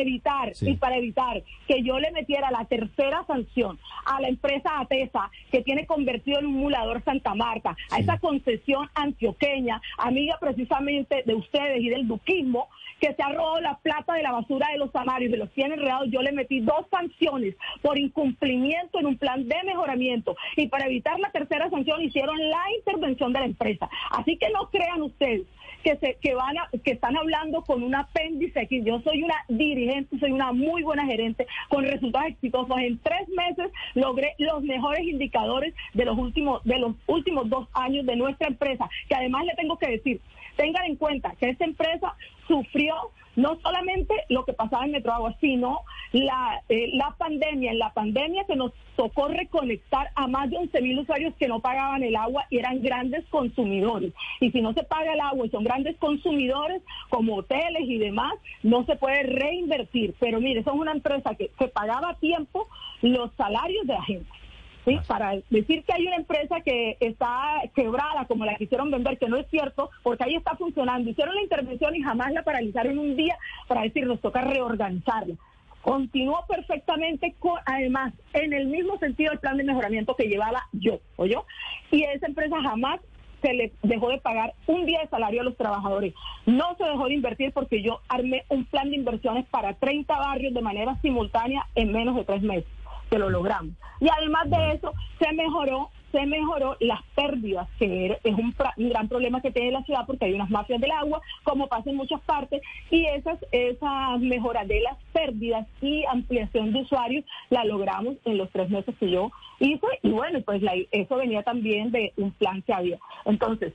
evitar 0.00 0.52
y 0.60 0.76
para 0.76 0.96
evitar 0.96 1.42
que 1.66 1.82
yo 1.82 1.98
le 1.98 2.10
metiera 2.12 2.50
la 2.50 2.64
tercera 2.64 3.24
sanción 3.26 3.78
a 4.04 4.20
la 4.20 4.28
empresa 4.28 4.80
ATESA 4.80 5.30
que 5.50 5.62
tiene 5.62 5.86
convertido 5.86 6.38
en 6.38 6.46
un 6.46 6.54
mulador 6.54 7.02
Santa 7.04 7.34
Marta, 7.34 7.76
a 7.90 7.98
esa 7.98 8.18
concesión 8.18 8.88
antioqueña, 8.94 9.80
amiga 9.98 10.36
precisamente 10.40 11.22
de 11.24 11.34
ustedes 11.34 11.80
y 11.80 11.88
del 11.88 12.06
duquismo, 12.06 12.68
que 13.00 13.14
se 13.14 13.22
ha 13.22 13.28
robado 13.28 13.60
la 13.60 13.78
plata 13.78 14.14
de 14.14 14.22
la 14.22 14.32
basura 14.32 14.68
de 14.72 14.78
los 14.78 14.90
samarios, 14.90 15.30
de 15.30 15.38
los 15.38 15.50
100 15.52 15.72
enredados, 15.72 16.08
yo 16.10 16.20
le 16.20 16.32
metí 16.32 16.60
dos 16.60 16.86
sanciones 16.90 17.54
por 17.80 17.98
incumplimiento 17.98 18.98
en 18.98 19.06
un 19.06 19.16
plan 19.16 19.46
de 19.46 19.56
mejoramiento 19.64 20.36
y 20.56 20.66
para 20.68 20.86
evitar 20.86 21.18
la 21.20 21.30
tercera 21.30 21.70
sanción 21.70 22.02
hicieron 22.02 22.36
la 22.36 22.64
intervención 22.76 23.32
de 23.32 23.40
la 23.40 23.46
empresa. 23.46 23.88
Así 24.10 24.36
que 24.36 24.50
no 24.50 24.68
crean 24.70 25.02
ustedes 25.02 25.46
que 25.82 25.96
se 25.96 26.16
que 26.20 26.34
van 26.34 26.58
a, 26.58 26.68
que 26.84 26.92
están 26.92 27.16
hablando 27.16 27.62
con 27.62 27.82
un 27.82 27.94
apéndice 27.94 28.60
aquí. 28.60 28.82
Yo 28.82 29.00
soy 29.00 29.22
una 29.22 29.36
dirigente, 29.74 30.18
soy 30.18 30.32
una 30.32 30.52
muy 30.52 30.82
buena 30.82 31.06
gerente 31.06 31.46
con 31.68 31.84
resultados 31.84 32.28
exitosos. 32.28 32.76
En 32.78 32.98
tres 32.98 33.28
meses 33.28 33.72
logré 33.94 34.34
los 34.38 34.62
mejores 34.62 35.02
indicadores 35.02 35.74
de 35.94 36.04
los 36.04 36.18
últimos 36.18 36.62
de 36.64 36.78
los 36.78 36.94
últimos 37.06 37.48
dos 37.48 37.68
años 37.72 38.06
de 38.06 38.16
nuestra 38.16 38.48
empresa. 38.48 38.88
Que 39.08 39.14
además 39.14 39.44
le 39.44 39.54
tengo 39.54 39.78
que 39.78 39.88
decir, 39.88 40.20
tengan 40.58 40.84
en 40.84 40.96
cuenta 40.96 41.34
que 41.38 41.50
esta 41.50 41.64
empresa 41.64 42.14
sufrió 42.46 42.94
no 43.36 43.56
solamente 43.62 44.12
lo 44.28 44.44
que 44.44 44.52
pasaba 44.52 44.84
en 44.84 44.90
Metroagua, 44.90 45.36
sino 45.40 45.82
la, 46.10 46.60
eh, 46.68 46.90
la 46.94 47.14
pandemia. 47.16 47.70
En 47.70 47.78
la 47.78 47.94
pandemia 47.94 48.44
que 48.46 48.56
nos 48.56 48.72
tocó 48.96 49.28
reconectar 49.28 50.10
a 50.16 50.26
más 50.26 50.50
de 50.50 50.56
11 50.56 50.82
mil 50.82 50.98
usuarios 50.98 51.32
que 51.38 51.46
no 51.46 51.60
pagaban 51.60 52.02
el 52.02 52.16
agua 52.16 52.46
y 52.50 52.58
eran 52.58 52.82
grandes 52.82 53.24
consumidores. 53.26 54.12
Y 54.40 54.50
si 54.50 54.60
no 54.60 54.72
se 54.72 54.82
paga 54.82 55.12
el 55.12 55.20
agua 55.20 55.46
y 55.46 55.50
son 55.50 55.62
grandes 55.62 55.96
consumidores, 55.98 56.82
como 57.10 57.36
hoteles 57.36 57.82
y 57.82 57.98
demás, 57.98 58.34
no 58.64 58.84
se 58.86 58.96
puede 58.96 59.22
reinvertir. 59.22 60.16
Pero 60.18 60.40
mire, 60.40 60.64
son 60.64 60.80
una 60.80 60.90
empresa 60.90 61.36
que, 61.36 61.52
que 61.56 61.68
pagaba 61.68 62.10
a 62.10 62.18
tiempo 62.18 62.66
los 63.02 63.30
salarios 63.36 63.86
de 63.86 63.92
la 63.92 64.02
gente. 64.02 64.37
¿Sí? 64.84 64.98
Para 65.06 65.34
decir 65.50 65.84
que 65.84 65.92
hay 65.92 66.06
una 66.06 66.16
empresa 66.16 66.60
que 66.60 66.96
está 67.00 67.62
quebrada, 67.74 68.26
como 68.26 68.44
la 68.44 68.56
quisieron 68.56 68.90
vender, 68.90 69.18
que 69.18 69.28
no 69.28 69.36
es 69.36 69.46
cierto, 69.50 69.90
porque 70.02 70.24
ahí 70.24 70.34
está 70.34 70.56
funcionando. 70.56 71.10
Hicieron 71.10 71.34
la 71.34 71.42
intervención 71.42 71.94
y 71.94 72.02
jamás 72.02 72.32
la 72.32 72.42
paralizaron 72.42 72.98
un 72.98 73.16
día 73.16 73.36
para 73.66 73.82
decir, 73.82 74.06
nos 74.06 74.20
toca 74.20 74.42
reorganizarla. 74.42 75.34
Continuó 75.82 76.44
perfectamente, 76.48 77.34
con, 77.38 77.58
además, 77.64 78.12
en 78.32 78.52
el 78.52 78.66
mismo 78.66 78.98
sentido 78.98 79.32
el 79.32 79.38
plan 79.38 79.56
de 79.56 79.64
mejoramiento 79.64 80.16
que 80.16 80.28
llevaba 80.28 80.68
yo, 80.72 81.00
o 81.16 81.26
yo, 81.26 81.46
y 81.90 82.02
esa 82.02 82.26
empresa 82.26 82.60
jamás 82.60 83.00
se 83.40 83.54
le 83.54 83.72
dejó 83.82 84.08
de 84.10 84.18
pagar 84.18 84.54
un 84.66 84.84
día 84.84 85.00
de 85.00 85.08
salario 85.08 85.42
a 85.42 85.44
los 85.44 85.56
trabajadores. 85.56 86.12
No 86.44 86.74
se 86.76 86.84
dejó 86.84 87.06
de 87.06 87.14
invertir 87.14 87.52
porque 87.52 87.82
yo 87.82 88.00
armé 88.08 88.44
un 88.48 88.64
plan 88.64 88.90
de 88.90 88.96
inversiones 88.96 89.46
para 89.46 89.74
30 89.74 90.18
barrios 90.18 90.52
de 90.54 90.60
manera 90.60 90.96
simultánea 91.02 91.66
en 91.76 91.92
menos 91.92 92.16
de 92.16 92.24
tres 92.24 92.42
meses 92.42 92.77
que 93.08 93.18
lo 93.18 93.30
logramos. 93.30 93.74
Y 94.00 94.08
además 94.08 94.50
de 94.50 94.72
eso, 94.72 94.92
se 95.18 95.32
mejoró 95.32 95.90
se 96.12 96.26
mejoró 96.26 96.76
las 96.80 97.02
pérdidas, 97.14 97.68
que 97.78 98.18
es 98.22 98.34
un, 98.34 98.54
gran 98.76 99.08
problema 99.08 99.40
que 99.40 99.50
tiene 99.50 99.72
la 99.72 99.82
ciudad 99.82 100.04
porque 100.06 100.26
hay 100.26 100.34
unas 100.34 100.50
mafias 100.50 100.80
del 100.80 100.90
agua, 100.90 101.20
como 101.44 101.68
pasa 101.68 101.90
en 101.90 101.96
muchas 101.96 102.20
partes, 102.22 102.62
y 102.90 103.04
esas, 103.06 103.38
esas 103.52 104.20
mejoras 104.20 104.66
de 104.68 104.80
las 104.80 104.96
pérdidas 105.12 105.66
y 105.80 106.04
ampliación 106.06 106.72
de 106.72 106.82
usuarios 106.82 107.24
la 107.50 107.64
logramos 107.64 108.16
en 108.24 108.38
los 108.38 108.50
tres 108.50 108.70
meses 108.70 108.94
que 108.98 109.10
yo 109.10 109.30
hice, 109.60 109.86
y 110.02 110.10
bueno, 110.10 110.40
pues 110.42 110.62
eso 110.90 111.16
venía 111.16 111.42
también 111.42 111.90
de 111.90 112.12
un 112.16 112.30
plan 112.32 112.62
que 112.62 112.72
había. 112.72 112.98
Entonces, 113.24 113.74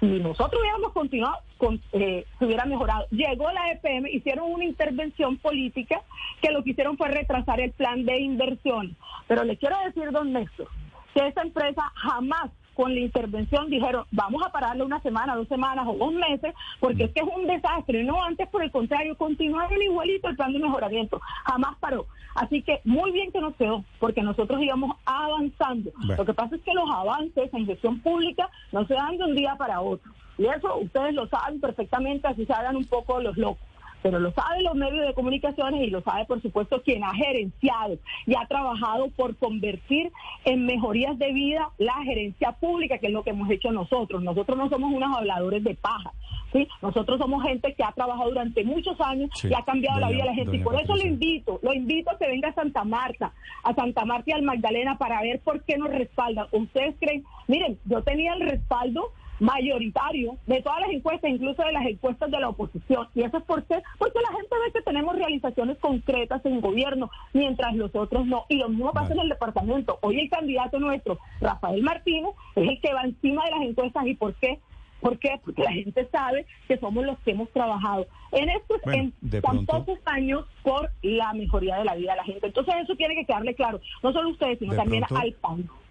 si 0.00 0.06
nosotros 0.06 0.60
hubiéramos 0.60 0.92
continuado, 0.92 1.36
con, 1.58 1.80
eh, 1.92 2.24
se 2.38 2.44
hubiera 2.44 2.66
mejorado. 2.66 3.06
Llegó 3.10 3.50
la 3.50 3.72
EPM, 3.72 4.08
hicieron 4.08 4.52
una 4.52 4.64
intervención 4.64 5.38
política 5.38 6.02
que 6.42 6.50
lo 6.50 6.62
que 6.62 6.70
hicieron 6.70 6.96
fue 6.96 7.08
retrasar 7.08 7.60
el 7.60 7.72
plan 7.72 8.04
de 8.04 8.20
inversión. 8.20 8.96
Pero 9.26 9.44
le 9.44 9.56
quiero 9.56 9.76
decir, 9.86 10.10
don 10.12 10.32
Néstor, 10.32 10.68
que 11.16 11.26
esa 11.28 11.40
empresa 11.40 11.82
jamás 11.94 12.50
con 12.74 12.94
la 12.94 13.00
intervención 13.00 13.70
dijeron, 13.70 14.04
vamos 14.10 14.42
a 14.44 14.52
pararle 14.52 14.84
una 14.84 15.00
semana, 15.00 15.34
dos 15.34 15.48
semanas 15.48 15.86
o 15.88 15.94
dos 15.94 16.12
meses, 16.12 16.54
porque 16.78 17.04
es 17.04 17.10
que 17.12 17.20
es 17.20 17.26
un 17.34 17.46
desastre. 17.46 18.04
No, 18.04 18.22
antes 18.22 18.46
por 18.48 18.62
el 18.62 18.70
contrario, 18.70 19.16
continuaron 19.16 19.80
igualito 19.80 20.28
el 20.28 20.36
plan 20.36 20.52
de 20.52 20.58
mejoramiento. 20.58 21.18
Jamás 21.46 21.78
paró. 21.80 22.06
Así 22.34 22.60
que 22.60 22.82
muy 22.84 23.12
bien 23.12 23.32
que 23.32 23.40
nos 23.40 23.56
quedó, 23.56 23.82
porque 23.98 24.20
nosotros 24.20 24.60
íbamos 24.60 24.94
avanzando. 25.06 25.90
Lo 26.18 26.26
que 26.26 26.34
pasa 26.34 26.54
es 26.54 26.60
que 26.60 26.74
los 26.74 26.90
avances 26.90 27.48
en 27.54 27.64
gestión 27.64 27.98
pública 28.00 28.50
no 28.72 28.86
se 28.86 28.92
dan 28.92 29.16
de 29.16 29.24
un 29.24 29.34
día 29.34 29.56
para 29.56 29.80
otro. 29.80 30.12
Y 30.36 30.44
eso 30.44 30.76
ustedes 30.76 31.14
lo 31.14 31.26
saben 31.28 31.60
perfectamente, 31.60 32.28
así 32.28 32.44
se 32.44 32.52
hagan 32.52 32.76
un 32.76 32.84
poco 32.84 33.22
los 33.22 33.38
locos. 33.38 33.66
Pero 34.06 34.20
lo 34.20 34.30
saben 34.30 34.62
los 34.62 34.76
medios 34.76 35.04
de 35.04 35.14
comunicaciones 35.14 35.82
y 35.82 35.90
lo 35.90 36.00
sabe, 36.00 36.26
por 36.26 36.40
supuesto, 36.40 36.80
quien 36.82 37.02
ha 37.02 37.12
gerenciado 37.12 37.98
y 38.24 38.36
ha 38.36 38.46
trabajado 38.46 39.08
por 39.16 39.34
convertir 39.34 40.12
en 40.44 40.64
mejorías 40.64 41.18
de 41.18 41.32
vida 41.32 41.70
la 41.78 41.94
gerencia 42.04 42.52
pública, 42.52 42.98
que 42.98 43.08
es 43.08 43.12
lo 43.12 43.24
que 43.24 43.30
hemos 43.30 43.50
hecho 43.50 43.72
nosotros. 43.72 44.22
Nosotros 44.22 44.56
no 44.56 44.68
somos 44.68 44.92
unos 44.92 45.16
habladores 45.16 45.64
de 45.64 45.74
paja, 45.74 46.12
¿sí? 46.52 46.68
Nosotros 46.82 47.18
somos 47.18 47.42
gente 47.42 47.74
que 47.74 47.82
ha 47.82 47.90
trabajado 47.90 48.28
durante 48.28 48.62
muchos 48.62 49.00
años 49.00 49.28
y 49.42 49.52
ha 49.52 49.64
cambiado 49.64 49.98
la 49.98 50.10
vida 50.10 50.22
de 50.22 50.30
la 50.30 50.34
gente. 50.36 50.56
Y 50.58 50.60
por 50.60 50.80
eso 50.80 50.94
lo 50.94 51.02
invito, 51.02 51.58
lo 51.64 51.74
invito 51.74 52.12
a 52.12 52.16
que 52.16 52.28
venga 52.28 52.50
a 52.50 52.54
Santa 52.54 52.84
Marta, 52.84 53.32
a 53.64 53.74
Santa 53.74 54.04
Marta 54.04 54.30
y 54.30 54.34
al 54.34 54.42
Magdalena 54.42 54.98
para 54.98 55.20
ver 55.22 55.40
por 55.40 55.64
qué 55.64 55.78
nos 55.78 55.88
respaldan. 55.88 56.46
Ustedes 56.52 56.94
creen, 57.00 57.24
miren, 57.48 57.76
yo 57.86 58.04
tenía 58.04 58.34
el 58.34 58.42
respaldo 58.42 59.10
mayoritario 59.40 60.36
de 60.46 60.62
todas 60.62 60.80
las 60.80 60.90
encuestas, 60.90 61.30
incluso 61.30 61.62
de 61.62 61.72
las 61.72 61.86
encuestas 61.86 62.30
de 62.30 62.40
la 62.40 62.48
oposición. 62.48 63.08
¿Y 63.14 63.22
eso 63.22 63.38
es 63.38 63.44
por 63.44 63.64
qué? 63.64 63.82
Porque 63.98 64.20
la 64.20 64.36
gente 64.36 64.54
ve 64.64 64.72
que 64.72 64.82
tenemos 64.82 65.16
realizaciones 65.16 65.78
concretas 65.78 66.44
en 66.44 66.60
gobierno, 66.60 67.10
mientras 67.32 67.74
los 67.74 67.94
otros 67.94 68.26
no. 68.26 68.44
Y 68.48 68.56
lo 68.56 68.68
mismo 68.68 68.92
pasa 68.92 69.12
en 69.12 69.20
el 69.20 69.28
departamento. 69.28 69.98
Hoy 70.02 70.20
el 70.20 70.30
candidato 70.30 70.78
nuestro, 70.78 71.18
Rafael 71.40 71.82
Martínez, 71.82 72.32
es 72.54 72.68
el 72.68 72.80
que 72.80 72.92
va 72.92 73.02
encima 73.02 73.44
de 73.44 73.50
las 73.50 73.62
encuestas. 73.62 74.06
¿Y 74.06 74.14
por 74.14 74.34
qué? 74.34 74.58
¿Por 75.00 75.18
qué? 75.18 75.38
Porque 75.44 75.62
la 75.62 75.72
gente 75.72 76.08
sabe 76.10 76.46
que 76.66 76.78
somos 76.78 77.04
los 77.04 77.18
que 77.20 77.32
hemos 77.32 77.50
trabajado 77.50 78.06
en 78.32 78.48
estos 78.48 78.80
en 78.86 79.12
tan 79.42 79.66
pocos 79.66 79.98
años 80.06 80.44
por 80.62 80.90
la 81.02 81.32
mejoría 81.34 81.76
de 81.76 81.84
la 81.84 81.94
vida 81.94 82.12
de 82.12 82.16
la 82.16 82.24
gente. 82.24 82.46
Entonces 82.46 82.74
eso 82.82 82.96
tiene 82.96 83.14
que 83.14 83.26
quedarle 83.26 83.54
claro, 83.54 83.80
no 84.02 84.12
solo 84.12 84.28
a 84.28 84.32
ustedes, 84.32 84.58
sino 84.58 84.74
también 84.74 85.04
al 85.04 85.14
país 85.14 85.36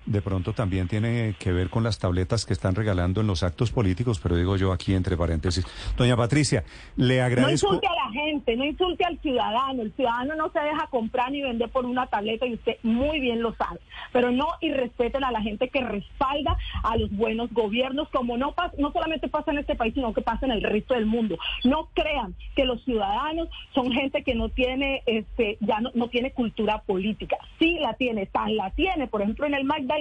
de 0.06 0.22
pronto 0.22 0.54
también 0.54 0.88
tiene 0.88 1.36
que 1.40 1.52
ver 1.52 1.70
con 1.70 1.84
las 1.84 2.00
tabletas 2.00 2.46
que 2.46 2.54
están 2.54 2.76
regalando 2.76 3.22
en 3.22 3.28
los 3.28 3.44
actos 3.44 3.72
políticos, 3.72 4.20
pero 4.22 4.36
digo 4.36 4.56
yo 4.58 4.72
aquí 4.72 4.94
entre 4.94 5.18
paréntesis. 5.18 5.66
Doña 5.98 6.16
Patricia, 6.16 6.64
le 6.96 7.22
agradezco. 7.22 7.68
No 7.68 7.76
insulte 7.76 7.88
a 7.88 8.06
la 8.06 8.12
gente, 8.12 8.56
no 8.56 8.66
insulte 8.66 9.06
al 9.06 9.20
ciudadano. 9.20 9.82
El 9.82 9.94
ciudadano 9.94 10.36
no 10.36 10.50
se 10.52 10.60
deja 10.60 10.88
comprar 10.88 11.32
ni 11.32 11.42
vender 11.42 11.70
por 11.70 11.86
una 11.86 12.08
tableta 12.08 12.46
y 12.46 12.54
usted 12.54 12.78
muy 12.84 13.20
bien 13.20 13.42
lo 13.42 13.56
sabe. 13.56 13.80
Pero 14.12 14.32
no 14.32 14.48
irrespeten 14.62 15.24
a 15.24 15.32
la 15.32 15.42
gente 15.42 15.70
que 15.70 15.82
respalda 15.82 16.58
a 16.84 16.98
los 16.98 17.12
buenos 17.12 17.52
gobiernos, 17.52 18.08
como 18.10 18.38
no, 18.38 18.54
no 18.78 18.92
solamente 18.92 19.28
pasa 19.28 19.52
en 19.52 19.60
este 19.60 19.76
país, 19.76 19.94
sino 19.94 20.14
que 20.14 20.22
pasa 20.22 20.46
en 20.46 20.52
el 20.52 20.62
resto 20.62 20.94
del 20.94 21.06
mundo. 21.06 21.38
No 21.64 21.90
crean 21.94 22.36
que 22.56 22.66
los 22.66 22.84
ciudadanos 22.84 23.50
son 23.74 23.92
gente 23.92 24.24
que 24.24 24.36
no 24.36 24.50
tiene, 24.50 25.02
este, 25.06 25.58
ya 25.62 25.80
no, 25.80 25.92
no 25.96 26.10
tiene 26.10 26.32
cultura 26.32 26.82
política. 26.82 27.38
Sí 27.60 27.78
la 27.80 27.94
tiene, 27.96 28.26
tan 28.28 28.56
la 28.56 28.70
tiene. 28.72 29.08
Por 29.08 29.22
ejemplo, 29.22 29.46
en 29.46 29.54
el 29.54 29.64
Magda 29.64 29.95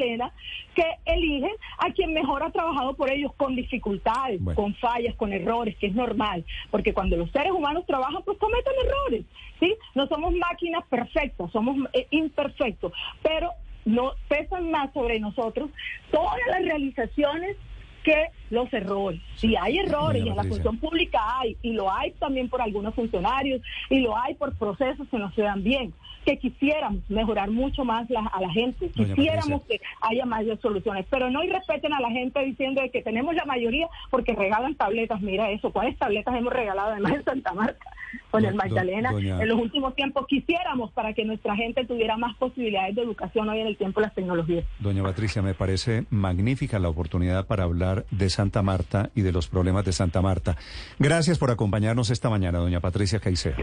que 0.75 0.85
eligen 1.05 1.53
a 1.79 1.93
quien 1.93 2.13
mejor 2.13 2.43
ha 2.43 2.51
trabajado 2.51 2.95
por 2.95 3.11
ellos 3.11 3.33
con 3.37 3.55
dificultades, 3.57 4.41
con 4.55 4.75
fallas, 4.77 5.15
con 5.17 5.33
errores, 5.33 5.77
que 5.79 5.87
es 5.87 5.95
normal, 5.95 6.45
porque 6.71 6.93
cuando 6.93 7.17
los 7.17 7.31
seres 7.31 7.53
humanos 7.53 7.85
trabajan, 7.87 8.23
pues 8.25 8.39
cometen 8.39 8.73
errores, 8.85 9.25
¿sí? 9.61 9.75
No 9.95 10.07
somos 10.07 10.35
máquinas 10.35 10.85
perfectas, 10.89 11.51
somos 11.53 11.77
eh, 11.93 12.07
imperfectos, 12.11 12.93
pero 13.23 13.51
no 13.85 14.13
pesan 14.29 14.71
más 14.71 14.93
sobre 14.93 15.21
nosotros 15.21 15.71
todas 16.11 16.39
las 16.49 16.63
realizaciones 16.63 17.57
que 18.03 18.31
los 18.51 18.73
errores. 18.73 19.21
Si 19.37 19.57
hay 19.57 19.79
errores 19.79 20.25
y 20.25 20.29
en 20.29 20.37
la 20.37 20.45
función 20.45 20.79
pública 20.79 21.19
hay, 21.41 21.57
y 21.63 21.73
lo 21.73 21.93
hay 21.93 22.13
también 22.13 22.49
por 22.49 22.63
algunos 22.63 22.95
funcionarios, 22.95 23.61
y 23.91 24.01
lo 24.01 24.17
hay 24.17 24.35
por 24.35 24.55
procesos 24.57 25.09
que 25.09 25.19
no 25.19 25.31
se 25.33 25.43
dan 25.43 25.63
bien, 25.63 25.93
que 26.25 26.39
quisiéramos 26.39 27.03
mejorar 27.09 27.51
mucho 27.51 27.85
más 27.85 28.09
a 28.11 28.41
la 28.41 28.51
gente, 28.51 28.89
quisiéramos 28.89 29.63
que 29.63 29.81
haya 30.01 30.25
más 30.25 30.45
soluciones, 30.61 31.07
pero 31.11 31.31
no 31.31 31.43
irrespeten 31.45 31.93
a 31.93 32.01
la 32.01 32.11
gente 32.11 32.41
diciendo 32.45 32.81
que 32.93 33.03
tenemos 33.03 33.35
la 33.35 33.45
mayoría 33.45 33.89
porque 34.11 34.35
regalan 34.35 34.75
tabletas. 34.75 35.21
Mira 35.21 35.51
eso, 35.51 35.71
¿cuáles 35.71 35.99
tabletas 35.99 36.35
hemos 36.35 36.53
regalado 36.53 36.93
además 36.93 37.15
en 37.15 37.25
Santa 37.25 37.53
Marta 37.53 37.91
con 38.31 38.45
el 38.45 38.55
Magdalena? 38.55 39.11
En 39.11 39.49
los 39.49 39.61
últimos 39.61 39.95
tiempos 39.95 40.27
quisiéramos 40.27 40.93
para 40.93 41.13
que 41.13 41.25
nuestra 41.25 41.57
gente 41.57 41.85
tuviera 41.85 42.17
más 42.17 42.35
posibilidades 42.37 42.95
de 42.95 43.03
educación 43.03 43.49
hoy 43.49 43.61
en 43.61 43.67
el 43.67 43.77
tiempo 43.77 44.01
de 44.01 44.07
las 44.07 44.15
tecnologías. 44.15 44.65
Doña 44.79 45.03
Patricia, 45.03 45.43
me 45.43 45.55
parece 45.55 46.05
magnífica 46.11 46.79
la 46.79 46.89
oportunidad 46.89 47.47
para 47.47 47.65
hablar 47.65 48.07
de 48.11 48.31
Santa 48.45 48.63
Marta 48.63 49.11
y 49.15 49.23
de 49.23 49.33
los 49.33 49.49
problemas 49.49 49.87
de 49.87 49.93
Santa 49.93 50.21
Marta. 50.21 50.55
Gracias 50.99 51.39
por 51.39 51.51
acompañarnos 51.51 52.11
esta 52.11 52.29
mañana, 52.29 52.59
doña 52.59 52.79
Patricia 52.79 53.19
Caicedo. 53.19 53.57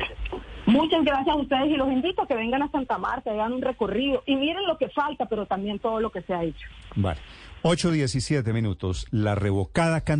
Muchas 0.66 1.04
gracias 1.04 1.36
a 1.36 1.36
ustedes 1.36 1.68
y 1.68 1.78
los 1.78 1.88
invito 1.92 2.24
a 2.24 2.28
que 2.28 2.34
vengan 2.34 2.64
a 2.64 2.72
Santa 2.72 2.98
Marta, 2.98 3.30
hagan 3.30 3.54
un 3.54 3.62
recorrido 3.62 4.24
y 4.26 4.36
miren 4.36 4.66
lo 4.68 4.80
que 4.80 4.90
falta, 4.90 5.28
pero 5.28 5.46
también 5.46 5.78
todo 5.78 6.00
lo 6.00 6.12
que 6.12 6.24
se 6.24 6.34
ha 6.34 6.44
hecho. 6.44 6.68
Vale. 6.96 7.20
8.17 7.64 8.54
minutos. 8.54 9.06
La 9.12 9.36
revocada 9.36 10.02
candidata. 10.02 10.12